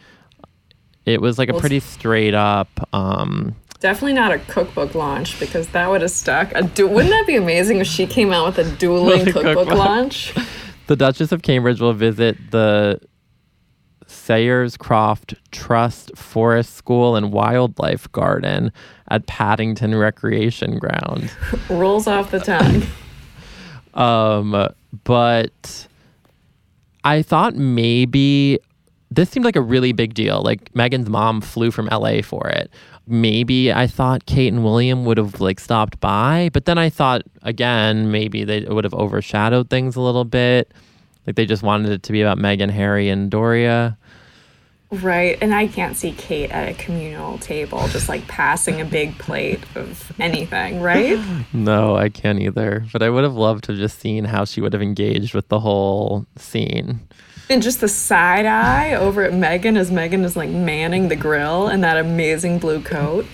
It 1.06 1.20
was 1.20 1.38
like 1.38 1.50
a 1.50 1.60
pretty 1.60 1.82
straight 1.82 2.34
up. 2.34 2.70
Um, 2.94 3.54
Definitely 3.84 4.14
not 4.14 4.32
a 4.32 4.40
cookbook 4.40 4.96
launch 4.96 5.38
because 5.42 5.68
that 5.68 5.90
would 5.90 6.00
have 6.00 6.10
stuck. 6.10 6.54
Du- 6.74 6.88
wouldn't 6.88 7.10
that 7.10 7.28
be 7.28 7.36
amazing 7.36 7.80
if 7.80 7.88
she 7.88 8.08
came 8.08 8.32
out 8.32 8.46
with 8.46 8.66
a 8.66 8.78
dueling 8.78 9.26
cookbook, 9.34 9.68
launch? 9.68 10.34
The 10.88 10.96
Duchess 10.96 11.34
of 11.34 11.42
Cambridge 11.42 11.82
will 11.82 11.92
visit 11.92 12.38
the 12.52 13.02
Sayers 14.08 14.78
Croft 14.78 15.34
Trust 15.52 16.16
Forest 16.16 16.76
School 16.76 17.18
and 17.18 17.34
Wildlife 17.34 18.10
Garden 18.14 18.72
at 19.10 19.28
Paddington 19.28 19.96
Recreation 19.96 20.80
Ground. 20.80 21.30
Rolls 21.70 22.08
off 22.08 22.32
the 22.32 22.40
tongue. 22.40 22.84
um, 24.02 24.70
but 25.04 25.88
I 27.04 27.22
thought 27.22 27.56
maybe 27.56 28.60
this 29.12 29.30
seemed 29.30 29.44
like 29.44 29.58
a 29.58 29.62
really 29.62 29.92
big 29.92 30.14
deal. 30.14 30.42
Like 30.42 30.72
Meghan's 30.72 31.10
mom 31.10 31.42
flew 31.42 31.70
from 31.70 31.88
LA 31.88 32.22
for 32.22 32.48
it. 32.48 32.72
Maybe 33.06 33.72
I 33.72 33.88
thought 33.88 34.26
Kate 34.26 34.54
and 34.54 34.64
William 34.64 35.04
would 35.06 35.18
have 35.18 35.42
like 35.42 35.60
stopped 35.60 36.00
by, 36.00 36.50
but 36.54 36.66
then 36.66 36.78
I 36.78 36.90
thought 36.90 37.24
again 37.42 38.12
maybe 38.12 38.44
they 38.44 38.62
would 38.62 38.86
have 38.86 38.94
overshadowed 38.94 39.70
things 39.70 39.96
a 39.96 40.02
little 40.02 40.24
bit. 40.26 40.72
Like 41.28 41.36
they 41.36 41.46
just 41.46 41.64
wanted 41.64 41.92
it 41.92 42.04
to 42.04 42.12
be 42.12 42.22
about 42.22 42.38
Meghan, 42.38 42.70
Harry, 42.70 43.10
and 43.10 43.30
Doria. 43.30 43.98
Right. 45.02 45.38
And 45.42 45.56
I 45.56 45.68
can't 45.68 45.98
see 45.98 46.12
Kate 46.12 46.52
at 46.52 46.70
a 46.70 46.74
communal 46.76 47.40
table 47.40 47.88
just 47.88 48.08
like 48.08 48.28
passing 48.28 48.80
a 48.80 48.86
big 48.86 49.18
plate 49.18 49.64
of 49.76 50.12
anything, 50.20 50.82
right? 50.82 51.20
No, 51.54 51.96
I 51.96 52.10
can't 52.10 52.40
either. 52.40 52.86
But 52.92 53.02
I 53.02 53.10
would 53.10 53.24
have 53.24 53.34
loved 53.34 53.64
to 53.66 53.72
have 53.72 53.80
just 53.80 54.00
seen 54.00 54.26
how 54.26 54.46
she 54.46 54.62
would 54.62 54.74
have 54.74 54.82
engaged 54.82 55.34
with 55.34 55.48
the 55.48 55.60
whole 55.60 56.26
scene. 56.36 57.00
And 57.50 57.62
just 57.62 57.82
the 57.82 57.88
side 57.88 58.46
eye 58.46 58.94
over 58.94 59.24
at 59.24 59.34
Meghan 59.34 59.78
as 59.78 59.92
Meghan 59.92 60.24
is 60.24 60.36
like 60.36 60.50
manning 60.50 61.10
the 61.10 61.16
grill 61.16 61.68
in 61.68 61.82
that 61.82 61.98
amazing 61.98 62.60
blue 62.60 62.82
coat. 62.82 63.26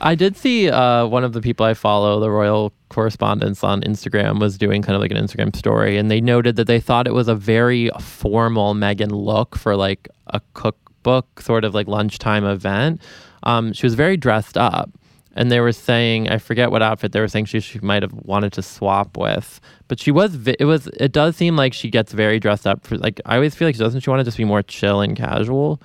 I 0.00 0.14
did 0.14 0.36
see 0.36 0.68
uh, 0.68 1.06
one 1.06 1.24
of 1.24 1.32
the 1.32 1.40
people 1.40 1.64
I 1.64 1.74
follow, 1.74 2.20
the 2.20 2.30
royal 2.30 2.72
correspondents 2.88 3.64
on 3.64 3.82
Instagram, 3.82 4.40
was 4.40 4.58
doing 4.58 4.82
kind 4.82 4.94
of 4.94 5.00
like 5.00 5.10
an 5.10 5.16
Instagram 5.16 5.54
story, 5.54 5.96
and 5.96 6.10
they 6.10 6.20
noted 6.20 6.56
that 6.56 6.66
they 6.66 6.80
thought 6.80 7.06
it 7.06 7.14
was 7.14 7.28
a 7.28 7.34
very 7.34 7.90
formal 8.00 8.74
Meghan 8.74 9.10
look 9.10 9.56
for 9.56 9.76
like 9.76 10.08
a 10.28 10.40
cookbook 10.54 11.40
sort 11.40 11.64
of 11.64 11.74
like 11.74 11.86
lunchtime 11.86 12.44
event. 12.44 13.00
Um, 13.42 13.72
she 13.72 13.86
was 13.86 13.94
very 13.94 14.16
dressed 14.16 14.58
up, 14.58 14.90
and 15.36 15.52
they 15.52 15.60
were 15.60 15.70
saying 15.70 16.28
I 16.28 16.38
forget 16.38 16.70
what 16.72 16.82
outfit 16.82 17.12
they 17.12 17.20
were 17.20 17.28
saying 17.28 17.44
she 17.44 17.60
she 17.60 17.78
might 17.78 18.02
have 18.02 18.12
wanted 18.12 18.52
to 18.54 18.62
swap 18.62 19.16
with, 19.16 19.60
but 19.86 20.00
she 20.00 20.10
was 20.10 20.34
vi- 20.34 20.56
it 20.58 20.64
was 20.64 20.88
it 20.88 21.12
does 21.12 21.36
seem 21.36 21.54
like 21.54 21.74
she 21.74 21.90
gets 21.90 22.12
very 22.12 22.40
dressed 22.40 22.66
up 22.66 22.84
for 22.84 22.96
like 22.96 23.20
I 23.26 23.36
always 23.36 23.54
feel 23.54 23.68
like 23.68 23.76
doesn't 23.76 24.00
she 24.00 24.10
want 24.10 24.20
to 24.20 24.24
just 24.24 24.38
be 24.38 24.44
more 24.44 24.62
chill 24.62 25.00
and 25.00 25.16
casual. 25.16 25.80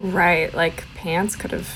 Right, 0.00 0.52
like 0.52 0.84
pants 0.96 1.36
could 1.36 1.52
have 1.52 1.68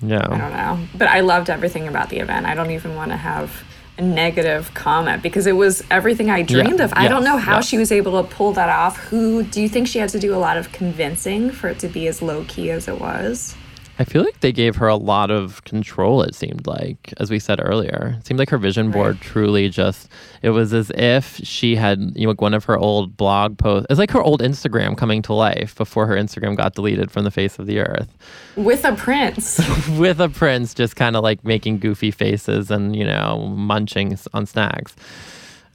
yeah. 0.00 0.26
I 0.30 0.38
don't 0.38 0.52
know. 0.52 0.88
But 0.96 1.08
I 1.08 1.20
loved 1.20 1.50
everything 1.50 1.88
about 1.88 2.08
the 2.08 2.18
event. 2.18 2.46
I 2.46 2.54
don't 2.54 2.70
even 2.70 2.94
want 2.94 3.10
to 3.10 3.16
have 3.16 3.64
a 3.98 4.02
negative 4.02 4.72
comment 4.74 5.22
because 5.24 5.46
it 5.46 5.56
was 5.56 5.82
everything 5.90 6.30
I 6.30 6.42
dreamed 6.42 6.78
yeah. 6.78 6.84
of. 6.84 6.92
I 6.94 7.02
yes. 7.02 7.10
don't 7.10 7.24
know 7.24 7.36
how 7.36 7.56
yes. 7.56 7.66
she 7.66 7.78
was 7.78 7.90
able 7.90 8.22
to 8.22 8.28
pull 8.28 8.52
that 8.52 8.68
off. 8.68 8.96
Who 8.96 9.42
do 9.42 9.60
you 9.60 9.68
think 9.68 9.88
she 9.88 9.98
had 9.98 10.08
to 10.10 10.20
do 10.20 10.34
a 10.34 10.38
lot 10.38 10.56
of 10.56 10.70
convincing 10.70 11.50
for 11.50 11.68
it 11.68 11.80
to 11.80 11.88
be 11.88 12.06
as 12.06 12.22
low 12.22 12.44
key 12.46 12.70
as 12.70 12.86
it 12.86 13.00
was? 13.00 13.56
I 14.00 14.04
feel 14.04 14.22
like 14.22 14.40
they 14.40 14.52
gave 14.52 14.76
her 14.76 14.86
a 14.86 14.96
lot 14.96 15.30
of 15.30 15.64
control, 15.64 16.22
it 16.22 16.34
seemed 16.34 16.68
like, 16.68 17.12
as 17.16 17.30
we 17.30 17.40
said 17.40 17.58
earlier. 17.60 18.16
It 18.18 18.26
seemed 18.26 18.38
like 18.38 18.50
her 18.50 18.58
vision 18.58 18.92
board 18.92 19.16
right. 19.16 19.22
truly 19.22 19.68
just, 19.68 20.08
it 20.40 20.50
was 20.50 20.72
as 20.72 20.92
if 20.94 21.40
she 21.42 21.74
had, 21.74 21.98
you 22.14 22.22
know, 22.22 22.28
like 22.28 22.40
one 22.40 22.54
of 22.54 22.64
her 22.64 22.78
old 22.78 23.16
blog 23.16 23.58
posts. 23.58 23.88
It's 23.90 23.98
like 23.98 24.12
her 24.12 24.22
old 24.22 24.40
Instagram 24.40 24.96
coming 24.96 25.20
to 25.22 25.32
life 25.32 25.74
before 25.74 26.06
her 26.06 26.14
Instagram 26.14 26.56
got 26.56 26.74
deleted 26.74 27.10
from 27.10 27.24
the 27.24 27.32
face 27.32 27.58
of 27.58 27.66
the 27.66 27.80
earth. 27.80 28.16
With 28.54 28.84
a 28.84 28.94
prince. 28.94 29.58
With 29.98 30.20
a 30.20 30.28
prince, 30.28 30.74
just 30.74 30.94
kind 30.94 31.16
of 31.16 31.24
like 31.24 31.44
making 31.44 31.80
goofy 31.80 32.12
faces 32.12 32.70
and, 32.70 32.94
you 32.94 33.04
know, 33.04 33.48
munching 33.48 34.16
on 34.32 34.46
snacks. 34.46 34.94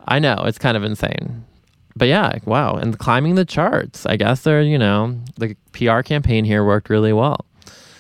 I 0.08 0.20
know, 0.20 0.44
it's 0.46 0.58
kind 0.58 0.78
of 0.78 0.84
insane 0.84 1.46
but 1.96 2.08
yeah, 2.08 2.40
wow. 2.46 2.76
And 2.76 2.98
climbing 2.98 3.36
the 3.36 3.46
charts. 3.46 4.06
I 4.06 4.16
guess 4.18 4.42
they're, 4.42 4.62
you 4.62 4.78
know, 4.78 5.20
the 5.38 5.56
PR 5.74 6.02
campaign 6.02 6.46
here 6.46 6.66
worked 6.66 6.90
really 6.90 7.14
well. 7.14 7.46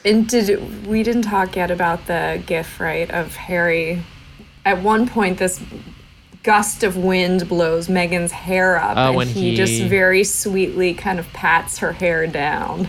And 0.05 0.27
did 0.27 0.85
we 0.85 1.03
didn't 1.03 1.21
talk 1.23 1.55
yet 1.55 1.71
about 1.71 2.07
the 2.07 2.41
gif, 2.45 2.79
right, 2.79 3.09
of 3.09 3.35
Harry? 3.35 4.03
At 4.65 4.81
one 4.81 5.07
point, 5.07 5.39
this 5.39 5.61
gust 6.43 6.83
of 6.83 6.97
wind 6.97 7.47
blows 7.47 7.87
Meghan's 7.87 8.31
hair 8.31 8.77
up, 8.77 8.97
oh, 8.97 9.19
and 9.19 9.29
he, 9.29 9.51
he 9.51 9.55
just 9.55 9.81
very 9.83 10.23
sweetly 10.23 10.93
kind 10.93 11.19
of 11.19 11.27
pats 11.33 11.77
her 11.77 11.93
hair 11.93 12.27
down. 12.27 12.87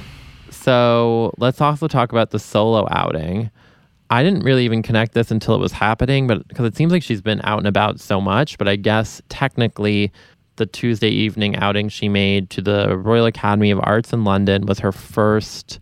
So 0.50 1.32
let's 1.38 1.60
also 1.60 1.86
talk 1.86 2.10
about 2.10 2.30
the 2.30 2.38
solo 2.38 2.86
outing. 2.90 3.50
I 4.10 4.22
didn't 4.22 4.42
really 4.42 4.64
even 4.64 4.82
connect 4.82 5.14
this 5.14 5.30
until 5.30 5.54
it 5.54 5.58
was 5.58 5.72
happening, 5.72 6.26
but 6.26 6.46
because 6.48 6.66
it 6.66 6.76
seems 6.76 6.92
like 6.92 7.02
she's 7.02 7.22
been 7.22 7.40
out 7.44 7.58
and 7.58 7.66
about 7.66 8.00
so 8.00 8.20
much. 8.20 8.58
But 8.58 8.68
I 8.68 8.76
guess 8.76 9.22
technically, 9.28 10.12
the 10.56 10.66
Tuesday 10.66 11.08
evening 11.08 11.56
outing 11.56 11.88
she 11.88 12.08
made 12.08 12.50
to 12.50 12.60
the 12.60 12.96
Royal 12.96 13.26
Academy 13.26 13.70
of 13.70 13.80
Arts 13.82 14.12
in 14.12 14.24
London 14.24 14.66
was 14.66 14.78
her 14.80 14.92
first 14.92 15.80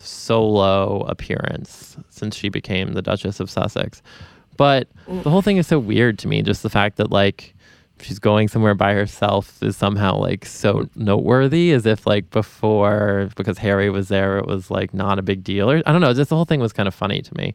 solo 0.00 1.02
appearance 1.02 1.96
since 2.08 2.36
she 2.36 2.48
became 2.48 2.92
the 2.92 3.02
Duchess 3.02 3.40
of 3.40 3.50
Sussex. 3.50 4.02
But 4.56 4.88
the 5.06 5.30
whole 5.30 5.42
thing 5.42 5.56
is 5.56 5.66
so 5.66 5.78
weird 5.78 6.18
to 6.20 6.28
me, 6.28 6.42
just 6.42 6.62
the 6.62 6.70
fact 6.70 6.96
that 6.96 7.10
like 7.10 7.54
she's 8.02 8.18
going 8.18 8.48
somewhere 8.48 8.74
by 8.74 8.94
herself 8.94 9.62
is 9.62 9.76
somehow 9.76 10.16
like 10.16 10.44
so 10.44 10.88
noteworthy 10.94 11.72
as 11.72 11.86
if 11.86 12.06
like 12.06 12.30
before 12.30 13.28
because 13.36 13.58
Harry 13.58 13.90
was 13.90 14.08
there 14.08 14.38
it 14.38 14.46
was 14.46 14.70
like 14.70 14.94
not 14.94 15.18
a 15.18 15.22
big 15.22 15.44
deal 15.44 15.70
or 15.70 15.82
I 15.86 15.92
don't 15.92 16.00
know, 16.00 16.12
just 16.14 16.30
the 16.30 16.36
whole 16.36 16.44
thing 16.44 16.60
was 16.60 16.72
kind 16.72 16.88
of 16.88 16.94
funny 16.94 17.22
to 17.22 17.36
me. 17.36 17.54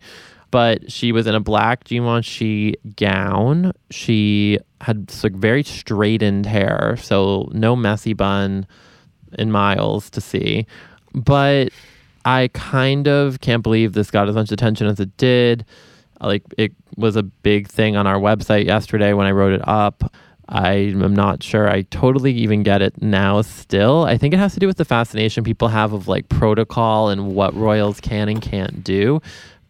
But 0.51 0.91
she 0.91 1.11
was 1.11 1.27
in 1.27 1.35
a 1.35 1.39
black 1.39 1.83
Givenchy 1.83 2.75
gown. 2.95 3.73
She 3.91 4.59
had 4.81 5.11
like 5.23 5.33
very 5.33 5.63
straightened 5.63 6.45
hair, 6.45 6.95
so 7.01 7.49
no 7.51 7.75
messy 7.75 8.13
bun 8.13 8.65
in 9.37 9.51
miles 9.51 10.09
to 10.11 10.21
see. 10.21 10.65
But 11.13 11.69
I 12.25 12.49
kind 12.53 13.07
of 13.07 13.39
can't 13.39 13.61
believe 13.61 13.93
this 13.93 14.09
got 14.09 14.27
as 14.27 14.35
much 14.35 14.51
attention 14.51 14.87
as 14.87 14.99
it 14.99 15.15
did. 15.15 15.63
Uh, 16.19 16.27
like 16.27 16.43
it 16.57 16.73
was 16.97 17.15
a 17.15 17.23
big 17.23 17.67
thing 17.67 17.95
on 17.95 18.07
our 18.07 18.19
website 18.19 18.65
yesterday 18.65 19.13
when 19.13 19.27
I 19.27 19.31
wrote 19.31 19.53
it 19.53 19.65
up. 19.67 20.11
I 20.49 20.73
am 20.73 21.15
not 21.15 21.41
sure 21.41 21.69
I 21.69 21.83
totally 21.83 22.31
even 22.33 22.63
get 22.63 22.81
it 22.81 23.01
now 23.01 23.41
still. 23.41 24.03
I 24.05 24.17
think 24.17 24.33
it 24.33 24.37
has 24.37 24.53
to 24.55 24.59
do 24.59 24.67
with 24.67 24.77
the 24.77 24.85
fascination 24.85 25.43
people 25.43 25.67
have 25.69 25.93
of 25.93 26.07
like 26.07 26.29
protocol 26.29 27.09
and 27.09 27.33
what 27.35 27.55
royals 27.55 27.99
can 27.99 28.29
and 28.29 28.41
can't 28.41 28.83
do. 28.83 29.21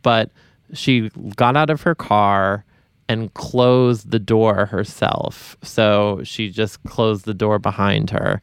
But 0.02 0.32
she 0.74 1.10
got 1.36 1.56
out 1.56 1.70
of 1.70 1.82
her 1.84 1.96
car 1.96 2.66
and 3.08 3.34
closed 3.34 4.12
the 4.12 4.20
door 4.20 4.66
herself. 4.66 5.56
So 5.62 6.22
she 6.24 6.50
just 6.50 6.84
closed 6.84 7.26
the 7.26 7.34
door 7.34 7.60
behind 7.60 8.10
her 8.10 8.42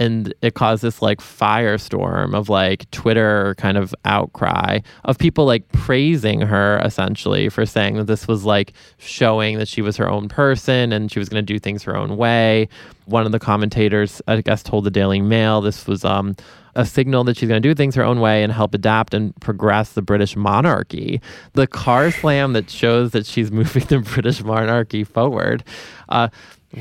and 0.00 0.34
it 0.42 0.54
caused 0.54 0.82
this 0.82 1.00
like 1.00 1.20
firestorm 1.20 2.34
of 2.34 2.48
like 2.48 2.90
Twitter 2.90 3.54
kind 3.58 3.76
of 3.76 3.94
outcry 4.04 4.80
of 5.04 5.18
people 5.18 5.44
like 5.46 5.68
praising 5.68 6.40
her 6.40 6.80
essentially 6.84 7.48
for 7.48 7.64
saying 7.64 7.96
that 7.96 8.06
this 8.06 8.26
was 8.26 8.44
like 8.44 8.72
showing 8.98 9.58
that 9.58 9.68
she 9.68 9.82
was 9.82 9.96
her 9.96 10.08
own 10.08 10.28
person 10.28 10.92
and 10.92 11.12
she 11.12 11.18
was 11.18 11.28
going 11.28 11.44
to 11.44 11.52
do 11.52 11.58
things 11.58 11.82
her 11.82 11.96
own 11.96 12.16
way. 12.16 12.68
One 13.06 13.26
of 13.26 13.32
the 13.32 13.38
commentators, 13.38 14.20
I 14.26 14.40
guess, 14.40 14.62
told 14.62 14.84
the 14.84 14.90
Daily 14.90 15.20
Mail 15.20 15.60
this 15.60 15.86
was 15.86 16.04
um, 16.04 16.34
a 16.74 16.84
signal 16.84 17.24
that 17.24 17.36
she's 17.36 17.48
going 17.48 17.62
to 17.62 17.68
do 17.68 17.74
things 17.74 17.94
her 17.94 18.02
own 18.02 18.20
way 18.20 18.42
and 18.42 18.52
help 18.52 18.74
adapt 18.74 19.14
and 19.14 19.34
progress 19.40 19.92
the 19.92 20.02
British 20.02 20.36
monarchy. 20.36 21.20
The 21.52 21.66
car 21.66 22.10
slam 22.10 22.52
that 22.54 22.70
shows 22.70 23.12
that 23.12 23.26
she's 23.26 23.50
moving 23.52 23.84
the 23.84 24.00
British 24.00 24.42
monarchy 24.42 25.04
forward. 25.04 25.64
Uh, 26.08 26.28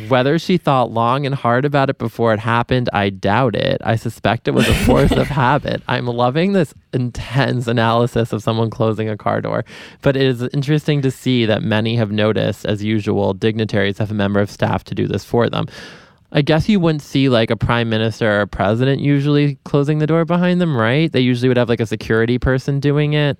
whether 0.07 0.39
she 0.39 0.57
thought 0.57 0.91
long 0.91 1.25
and 1.25 1.35
hard 1.35 1.65
about 1.65 1.89
it 1.89 1.97
before 1.97 2.33
it 2.33 2.39
happened, 2.39 2.89
I 2.93 3.09
doubt 3.09 3.55
it. 3.55 3.81
I 3.83 3.95
suspect 3.95 4.47
it 4.47 4.51
was 4.51 4.67
a 4.67 4.73
force 4.73 5.11
of 5.11 5.27
habit. 5.43 5.81
I'm 5.87 6.05
loving 6.07 6.53
this 6.53 6.73
intense 6.93 7.67
analysis 7.67 8.33
of 8.33 8.41
someone 8.41 8.69
closing 8.69 9.09
a 9.09 9.17
car 9.17 9.41
door. 9.41 9.65
But 10.01 10.15
it 10.15 10.23
is 10.23 10.41
interesting 10.53 11.01
to 11.01 11.11
see 11.11 11.45
that 11.45 11.63
many 11.63 11.95
have 11.95 12.11
noticed, 12.11 12.65
as 12.65 12.83
usual, 12.83 13.33
dignitaries 13.33 13.97
have 13.99 14.11
a 14.11 14.15
member 14.15 14.39
of 14.39 14.49
staff 14.49 14.83
to 14.85 14.95
do 14.95 15.07
this 15.07 15.23
for 15.23 15.49
them. 15.49 15.67
I 16.31 16.41
guess 16.41 16.67
you 16.67 16.79
wouldn't 16.79 17.03
see 17.03 17.29
like 17.29 17.51
a 17.51 17.55
prime 17.55 17.89
minister 17.89 18.39
or 18.39 18.41
a 18.41 18.47
president 18.47 19.01
usually 19.01 19.59
closing 19.65 19.99
the 19.99 20.07
door 20.07 20.25
behind 20.25 20.59
them, 20.59 20.75
right? 20.75 21.11
They 21.11 21.19
usually 21.19 21.47
would 21.47 21.57
have 21.57 21.69
like 21.69 21.79
a 21.79 21.85
security 21.85 22.39
person 22.39 22.79
doing 22.79 23.13
it. 23.13 23.39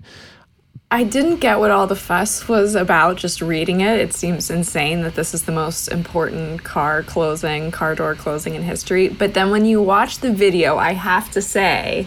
I 0.94 1.02
didn't 1.02 1.38
get 1.38 1.58
what 1.58 1.72
all 1.72 1.88
the 1.88 1.96
fuss 1.96 2.46
was 2.46 2.76
about 2.76 3.16
just 3.16 3.42
reading 3.42 3.80
it. 3.80 3.98
It 3.98 4.12
seems 4.12 4.48
insane 4.48 5.00
that 5.00 5.16
this 5.16 5.34
is 5.34 5.42
the 5.42 5.50
most 5.50 5.88
important 5.88 6.62
car 6.62 7.02
closing, 7.02 7.72
car 7.72 7.96
door 7.96 8.14
closing 8.14 8.54
in 8.54 8.62
history. 8.62 9.08
But 9.08 9.34
then 9.34 9.50
when 9.50 9.64
you 9.64 9.82
watch 9.82 10.20
the 10.20 10.32
video, 10.32 10.76
I 10.76 10.92
have 10.92 11.32
to 11.32 11.42
say, 11.42 12.06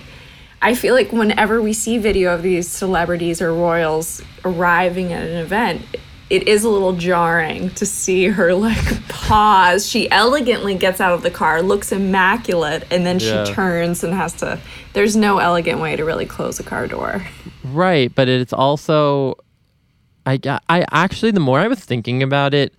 I 0.61 0.73
feel 0.73 0.93
like 0.95 1.11
whenever 1.11 1.61
we 1.61 1.73
see 1.73 1.97
video 1.97 2.33
of 2.33 2.43
these 2.43 2.69
celebrities 2.69 3.41
or 3.41 3.53
royals 3.53 4.21
arriving 4.45 5.11
at 5.11 5.27
an 5.27 5.35
event, 5.35 5.81
it 6.29 6.47
is 6.47 6.63
a 6.63 6.69
little 6.69 6.93
jarring 6.93 7.71
to 7.71 7.85
see 7.85 8.27
her 8.27 8.53
like 8.53 9.05
pause. 9.09 9.85
She 9.85 10.09
elegantly 10.09 10.75
gets 10.75 11.01
out 11.01 11.11
of 11.11 11.23
the 11.23 11.31
car, 11.31 11.61
looks 11.61 11.91
immaculate, 11.91 12.87
and 12.89 13.05
then 13.05 13.19
she 13.19 13.43
turns 13.51 14.05
and 14.05 14.13
has 14.13 14.31
to. 14.35 14.61
There's 14.93 15.17
no 15.17 15.39
elegant 15.39 15.81
way 15.81 15.97
to 15.97 16.05
really 16.05 16.25
close 16.25 16.61
a 16.61 16.63
car 16.63 16.87
door. 16.87 17.27
Right, 17.73 18.13
but 18.13 18.27
it's 18.27 18.53
also, 18.53 19.35
I 20.25 20.39
I 20.69 20.85
actually 20.91 21.31
the 21.31 21.39
more 21.39 21.59
I 21.59 21.67
was 21.67 21.79
thinking 21.79 22.21
about 22.21 22.53
it, 22.53 22.73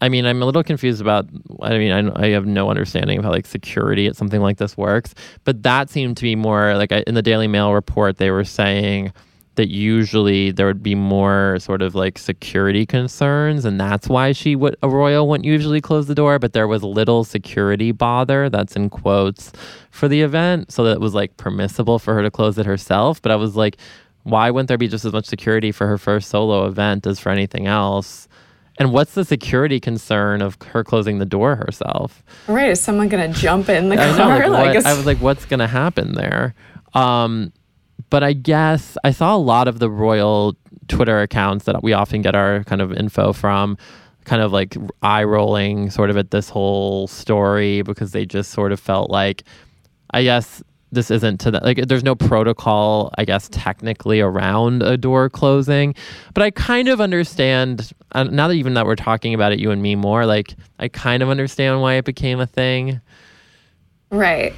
I 0.00 0.08
mean 0.08 0.24
I'm 0.24 0.42
a 0.42 0.46
little 0.46 0.62
confused 0.62 1.00
about. 1.00 1.28
I 1.62 1.76
mean 1.78 1.92
I, 1.92 2.26
I 2.26 2.28
have 2.30 2.46
no 2.46 2.70
understanding 2.70 3.18
of 3.18 3.24
how 3.24 3.30
like 3.30 3.46
security 3.46 4.06
at 4.06 4.16
something 4.16 4.40
like 4.40 4.56
this 4.58 4.76
works, 4.76 5.14
but 5.44 5.62
that 5.64 5.90
seemed 5.90 6.16
to 6.18 6.22
be 6.22 6.36
more 6.36 6.76
like 6.76 6.92
I, 6.92 7.04
in 7.06 7.14
the 7.14 7.22
Daily 7.22 7.48
Mail 7.48 7.72
report 7.72 8.16
they 8.16 8.30
were 8.30 8.44
saying 8.44 9.12
that 9.56 9.68
usually 9.68 10.50
there 10.52 10.66
would 10.66 10.82
be 10.82 10.94
more 10.94 11.58
sort 11.58 11.82
of 11.82 11.94
like 11.94 12.16
security 12.18 12.86
concerns 12.86 13.64
and 13.64 13.78
that's 13.80 14.08
why 14.08 14.32
she 14.32 14.54
would 14.56 14.76
a 14.82 14.88
royal 14.88 15.28
wouldn't 15.28 15.44
usually 15.44 15.80
close 15.80 16.06
the 16.06 16.14
door 16.14 16.38
but 16.38 16.52
there 16.52 16.68
was 16.68 16.82
little 16.82 17.24
security 17.24 17.92
bother 17.92 18.48
that's 18.48 18.76
in 18.76 18.88
quotes 18.88 19.52
for 19.90 20.08
the 20.08 20.22
event 20.22 20.70
so 20.72 20.84
that 20.84 20.92
it 20.92 21.00
was 21.00 21.14
like 21.14 21.36
permissible 21.36 21.98
for 21.98 22.14
her 22.14 22.22
to 22.22 22.30
close 22.30 22.56
it 22.58 22.64
herself 22.64 23.20
but 23.20 23.30
i 23.32 23.36
was 23.36 23.56
like 23.56 23.76
why 24.22 24.50
wouldn't 24.50 24.68
there 24.68 24.78
be 24.78 24.88
just 24.88 25.04
as 25.04 25.12
much 25.12 25.26
security 25.26 25.72
for 25.72 25.86
her 25.86 25.98
first 25.98 26.28
solo 26.30 26.66
event 26.66 27.06
as 27.06 27.18
for 27.18 27.30
anything 27.30 27.66
else 27.66 28.28
and 28.78 28.92
what's 28.92 29.12
the 29.14 29.24
security 29.26 29.78
concern 29.80 30.40
of 30.40 30.56
her 30.68 30.82
closing 30.84 31.18
the 31.18 31.26
door 31.26 31.56
herself 31.56 32.22
Right? 32.46 32.70
Is 32.70 32.80
someone 32.80 33.08
gonna 33.08 33.28
jump 33.32 33.68
in 33.68 33.88
the 33.90 34.00
I 34.00 34.16
car? 34.16 34.38
know. 34.38 34.48
Like, 34.50 34.66
what, 34.68 34.76
is- 34.76 34.86
I 34.86 34.94
was 34.94 35.04
like, 35.06 35.18
what's 35.18 35.44
going 35.44 35.60
to 35.60 35.66
happen 35.66 36.14
there? 36.14 36.54
Um, 36.94 37.52
but 38.10 38.22
I 38.22 38.32
guess 38.32 38.98
I 39.04 39.10
saw 39.12 39.34
a 39.34 39.38
lot 39.38 39.68
of 39.68 39.78
the 39.78 39.88
royal 39.90 40.56
Twitter 40.88 41.20
accounts 41.20 41.64
that 41.64 41.82
we 41.82 41.92
often 41.92 42.22
get 42.22 42.34
our 42.34 42.64
kind 42.64 42.82
of 42.82 42.92
info 42.92 43.32
from, 43.32 43.78
kind 44.24 44.42
of 44.42 44.52
like 44.52 44.76
eye 45.02 45.24
rolling 45.24 45.90
sort 45.90 46.10
of 46.10 46.16
at 46.16 46.30
this 46.30 46.48
whole 46.48 47.06
story 47.06 47.82
because 47.82 48.12
they 48.12 48.26
just 48.26 48.50
sort 48.50 48.72
of 48.72 48.80
felt 48.80 49.10
like, 49.10 49.44
I 50.10 50.24
guess 50.24 50.62
this 50.92 51.08
isn't 51.10 51.38
to 51.38 51.52
that 51.52 51.62
like 51.62 51.76
there's 51.86 52.02
no 52.02 52.16
protocol 52.16 53.14
i 53.16 53.24
guess 53.24 53.48
technically 53.52 54.20
around 54.20 54.82
a 54.82 54.96
door 54.96 55.30
closing 55.30 55.94
but 56.34 56.42
i 56.42 56.50
kind 56.50 56.88
of 56.88 57.00
understand 57.00 57.92
uh, 58.10 58.24
now 58.24 58.48
that 58.48 58.54
even 58.54 58.74
that 58.74 58.84
we're 58.84 58.96
talking 58.96 59.32
about 59.32 59.52
it 59.52 59.60
you 59.60 59.70
and 59.70 59.80
me 59.82 59.94
more 59.94 60.26
like 60.26 60.56
i 60.80 60.88
kind 60.88 61.22
of 61.22 61.28
understand 61.28 61.80
why 61.80 61.94
it 61.94 62.04
became 62.04 62.40
a 62.40 62.46
thing 62.46 63.00
Right. 64.10 64.52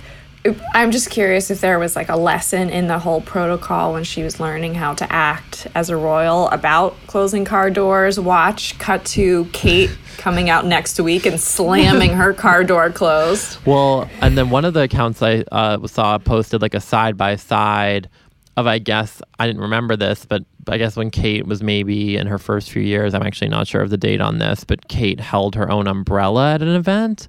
I'm 0.74 0.90
just 0.90 1.10
curious 1.10 1.50
if 1.50 1.60
there 1.60 1.78
was 1.78 1.94
like 1.94 2.08
a 2.08 2.16
lesson 2.16 2.68
in 2.68 2.88
the 2.88 2.98
whole 2.98 3.20
protocol 3.20 3.92
when 3.92 4.02
she 4.02 4.24
was 4.24 4.40
learning 4.40 4.74
how 4.74 4.94
to 4.94 5.12
act 5.12 5.68
as 5.74 5.88
a 5.88 5.96
royal 5.96 6.48
about 6.48 6.96
closing 7.06 7.44
car 7.44 7.70
doors. 7.70 8.18
Watch 8.18 8.76
cut 8.78 9.04
to 9.06 9.44
Kate 9.52 9.96
coming 10.18 10.50
out 10.50 10.66
next 10.66 10.98
week 10.98 11.26
and 11.26 11.40
slamming 11.40 12.10
her 12.10 12.32
car 12.32 12.64
door 12.64 12.90
closed. 12.90 13.64
Well, 13.64 14.10
and 14.20 14.36
then 14.36 14.50
one 14.50 14.64
of 14.64 14.74
the 14.74 14.82
accounts 14.82 15.22
I 15.22 15.44
uh, 15.52 15.86
saw 15.86 16.18
posted 16.18 16.60
like 16.60 16.74
a 16.74 16.80
side 16.80 17.16
by 17.16 17.36
side 17.36 18.08
of, 18.56 18.66
I 18.66 18.78
guess, 18.80 19.22
I 19.38 19.46
didn't 19.46 19.62
remember 19.62 19.94
this, 19.94 20.26
but 20.26 20.44
I 20.68 20.76
guess 20.76 20.96
when 20.96 21.10
Kate 21.10 21.46
was 21.46 21.62
maybe 21.62 22.16
in 22.16 22.26
her 22.26 22.38
first 22.38 22.70
few 22.70 22.82
years, 22.82 23.14
I'm 23.14 23.22
actually 23.22 23.48
not 23.48 23.68
sure 23.68 23.80
of 23.80 23.90
the 23.90 23.96
date 23.96 24.20
on 24.20 24.38
this, 24.38 24.64
but 24.64 24.88
Kate 24.88 25.20
held 25.20 25.54
her 25.54 25.70
own 25.70 25.86
umbrella 25.86 26.54
at 26.54 26.62
an 26.62 26.68
event, 26.68 27.28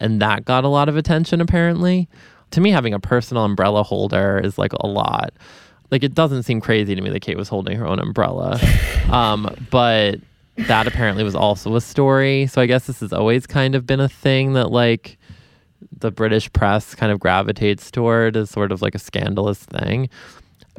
and 0.00 0.20
that 0.20 0.44
got 0.44 0.64
a 0.64 0.68
lot 0.68 0.88
of 0.88 0.96
attention 0.96 1.40
apparently. 1.40 2.08
To 2.52 2.60
me, 2.60 2.70
having 2.70 2.94
a 2.94 3.00
personal 3.00 3.44
umbrella 3.44 3.82
holder 3.82 4.38
is 4.38 4.58
like 4.58 4.72
a 4.72 4.86
lot. 4.86 5.32
Like, 5.90 6.02
it 6.02 6.14
doesn't 6.14 6.42
seem 6.42 6.60
crazy 6.60 6.94
to 6.94 7.00
me 7.00 7.10
that 7.10 7.20
Kate 7.20 7.36
was 7.36 7.48
holding 7.48 7.76
her 7.78 7.86
own 7.86 7.98
umbrella. 7.98 8.60
um, 9.10 9.54
but 9.70 10.20
that 10.56 10.86
apparently 10.86 11.24
was 11.24 11.34
also 11.34 11.74
a 11.76 11.80
story. 11.80 12.46
So 12.46 12.60
I 12.60 12.66
guess 12.66 12.86
this 12.86 13.00
has 13.00 13.12
always 13.12 13.46
kind 13.46 13.74
of 13.74 13.86
been 13.86 14.00
a 14.00 14.08
thing 14.08 14.52
that, 14.52 14.70
like, 14.70 15.18
the 15.96 16.10
British 16.10 16.52
press 16.52 16.94
kind 16.94 17.12
of 17.12 17.20
gravitates 17.20 17.90
toward 17.90 18.36
as 18.36 18.50
sort 18.50 18.72
of 18.72 18.82
like 18.82 18.94
a 18.94 18.98
scandalous 18.98 19.58
thing. 19.64 20.08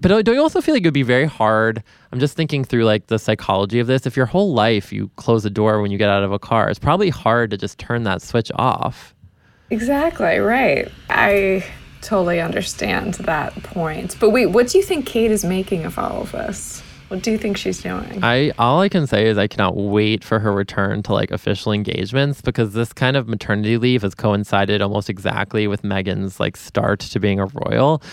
But 0.01 0.09
don't 0.23 0.35
you 0.35 0.41
also 0.41 0.61
feel 0.61 0.73
like 0.75 0.83
it 0.83 0.87
would 0.87 0.93
be 0.93 1.03
very 1.03 1.25
hard? 1.25 1.83
I'm 2.11 2.19
just 2.19 2.37
thinking 2.37 2.63
through 2.63 2.85
like 2.85 3.07
the 3.07 3.19
psychology 3.19 3.79
of 3.79 3.87
this. 3.87 4.05
If 4.05 4.15
your 4.15 4.25
whole 4.25 4.53
life 4.53 4.93
you 4.93 5.09
close 5.17 5.43
a 5.43 5.49
door 5.49 5.81
when 5.81 5.91
you 5.91 5.97
get 5.97 6.09
out 6.09 6.23
of 6.23 6.31
a 6.31 6.39
car, 6.39 6.69
it's 6.69 6.79
probably 6.79 7.09
hard 7.09 7.51
to 7.51 7.57
just 7.57 7.79
turn 7.79 8.03
that 8.03 8.21
switch 8.21 8.51
off. 8.55 9.13
Exactly, 9.69 10.39
right. 10.39 10.91
I 11.09 11.65
totally 12.01 12.39
understand 12.39 13.15
that 13.15 13.53
point. 13.63 14.15
But 14.19 14.31
wait, 14.31 14.47
what 14.47 14.67
do 14.67 14.77
you 14.77 14.83
think 14.83 15.05
Kate 15.05 15.31
is 15.31 15.43
making 15.43 15.85
of 15.85 15.97
all 15.99 16.21
of 16.21 16.31
this? 16.31 16.81
What 17.09 17.23
do 17.23 17.31
you 17.31 17.39
think 17.39 17.57
she's 17.57 17.81
doing? 17.81 18.23
I 18.23 18.51
all 18.59 18.81
I 18.81 18.89
can 18.89 19.07
say 19.07 19.25
is 19.27 19.37
I 19.37 19.47
cannot 19.47 19.75
wait 19.75 20.23
for 20.23 20.37
her 20.39 20.51
return 20.51 21.01
to 21.03 21.13
like 21.13 21.31
official 21.31 21.71
engagements 21.71 22.39
because 22.39 22.73
this 22.73 22.93
kind 22.93 23.17
of 23.17 23.27
maternity 23.27 23.77
leave 23.77 24.03
has 24.03 24.13
coincided 24.13 24.81
almost 24.81 25.09
exactly 25.09 25.67
with 25.67 25.81
Meghan's 25.81 26.39
like 26.39 26.55
start 26.55 26.99
to 26.99 27.19
being 27.19 27.39
a 27.39 27.47
royal. 27.47 28.03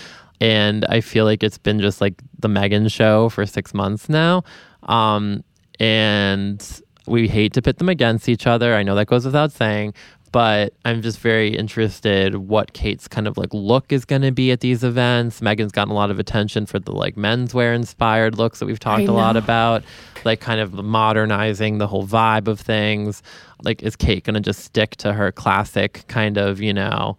And 0.41 0.83
I 0.85 1.01
feel 1.01 1.25
like 1.25 1.43
it's 1.43 1.59
been 1.59 1.79
just 1.79 2.01
like 2.01 2.21
the 2.39 2.47
Meghan 2.47 2.91
show 2.91 3.29
for 3.29 3.45
six 3.45 3.73
months 3.73 4.09
now. 4.09 4.43
Um, 4.83 5.43
and 5.79 6.81
we 7.05 7.27
hate 7.27 7.53
to 7.53 7.61
pit 7.61 7.77
them 7.77 7.89
against 7.89 8.27
each 8.27 8.47
other. 8.47 8.73
I 8.75 8.83
know 8.83 8.95
that 8.95 9.07
goes 9.07 9.25
without 9.25 9.51
saying, 9.51 9.93
but 10.37 10.71
I'm 10.85 11.01
just 11.01 11.17
very 11.17 11.55
interested 11.57 12.35
what 12.35 12.73
Kate's 12.73 13.07
kind 13.07 13.27
of 13.27 13.39
like 13.39 13.51
look 13.55 13.91
is 13.91 14.05
going 14.05 14.21
to 14.21 14.31
be 14.31 14.51
at 14.51 14.59
these 14.59 14.83
events. 14.83 15.41
Meghan's 15.41 15.71
gotten 15.71 15.89
a 15.89 15.95
lot 15.95 16.11
of 16.11 16.19
attention 16.19 16.67
for 16.67 16.77
the 16.77 16.91
like 16.91 17.15
menswear 17.15 17.73
inspired 17.73 18.37
looks 18.37 18.59
that 18.59 18.67
we've 18.67 18.79
talked 18.79 19.07
a 19.07 19.11
lot 19.11 19.35
about, 19.35 19.83
like 20.25 20.39
kind 20.39 20.61
of 20.61 20.73
modernizing 20.73 21.79
the 21.79 21.87
whole 21.87 22.05
vibe 22.05 22.47
of 22.47 22.59
things. 22.59 23.23
Like, 23.63 23.81
is 23.81 23.95
Kate 23.95 24.23
going 24.23 24.35
to 24.35 24.39
just 24.39 24.63
stick 24.63 24.95
to 24.97 25.11
her 25.11 25.31
classic 25.31 26.03
kind 26.07 26.37
of, 26.37 26.61
you 26.61 26.71
know, 26.71 27.17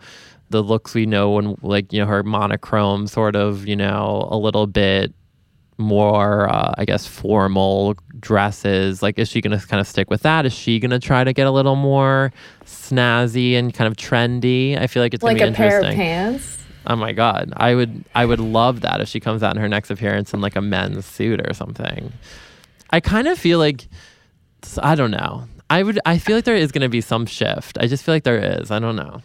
the 0.51 0.63
looks 0.63 0.95
we 0.95 1.05
know 1.05 1.41
and 1.41 1.61
like, 1.61 1.93
you 1.93 1.99
know, 1.99 2.07
her 2.07 2.23
monochrome 2.23 3.09
sort 3.09 3.35
of, 3.35 3.67
you 3.67 3.75
know, 3.75 4.29
a 4.31 4.37
little 4.37 4.69
bit 4.69 5.13
more 5.79 6.49
uh, 6.49 6.75
i 6.77 6.85
guess 6.85 7.07
formal 7.07 7.95
dresses? 8.21 9.03
Like 9.03 9.19
is 9.19 9.29
she 9.29 9.41
gonna 9.41 9.61
kind 9.61 9.81
of 9.81 9.87
stick 9.87 10.11
with 10.11 10.23
that? 10.23 10.47
Is 10.47 10.53
she 10.53 10.79
gonna 10.79 10.99
try 10.99 11.25
to 11.25 11.33
get 11.33 11.47
a 11.47 11.51
little 11.51 11.77
more 11.77 12.33
snazzy 12.65 13.55
and 13.55 13.73
kind 13.73 13.89
of 13.89 13.97
trendy? 13.97 14.79
I 14.79 14.87
feel 14.87 15.03
like 15.03 15.15
it's 15.15 15.23
like 15.23 15.39
gonna 15.39 15.49
a 15.51 15.53
be 15.53 15.57
pair 15.57 15.79
of 15.81 15.85
interesting. 15.87 15.97
pants? 15.97 16.55
oh 16.87 16.97
my 16.97 17.13
god. 17.13 17.53
I 17.57 17.75
would 17.75 18.05
i 18.15 18.25
would 18.25 18.41
love 18.41 18.81
that 18.83 19.01
if 19.01 19.09
she 19.09 19.21
comes 19.21 19.43
out 19.43 19.55
in 19.55 19.61
her 19.61 19.69
next 19.69 19.91
appearance 19.91 20.33
in 20.33 20.41
like 20.41 20.57
a 20.57 20.61
men's 20.63 21.05
suit 21.07 21.41
or 21.47 21.53
something. 21.55 22.13
I 22.91 23.01
kind 23.01 23.29
of 23.29 23.39
feel 23.39 23.59
like 23.59 23.87
i 24.83 24.95
don't 24.95 25.11
know. 25.11 25.45
I 25.71 25.83
would 25.83 25.99
i 26.07 26.19
feel 26.19 26.37
like 26.37 26.45
there 26.45 26.57
is 26.57 26.73
gonna 26.73 26.89
be 26.89 27.01
some 27.01 27.27
shift. 27.27 27.79
I 27.79 27.87
just 27.87 28.05
feel 28.05 28.15
like 28.15 28.25
there 28.25 28.61
is. 28.61 28.71
I 28.71 28.79
don't 28.79 28.97
know. 28.97 29.23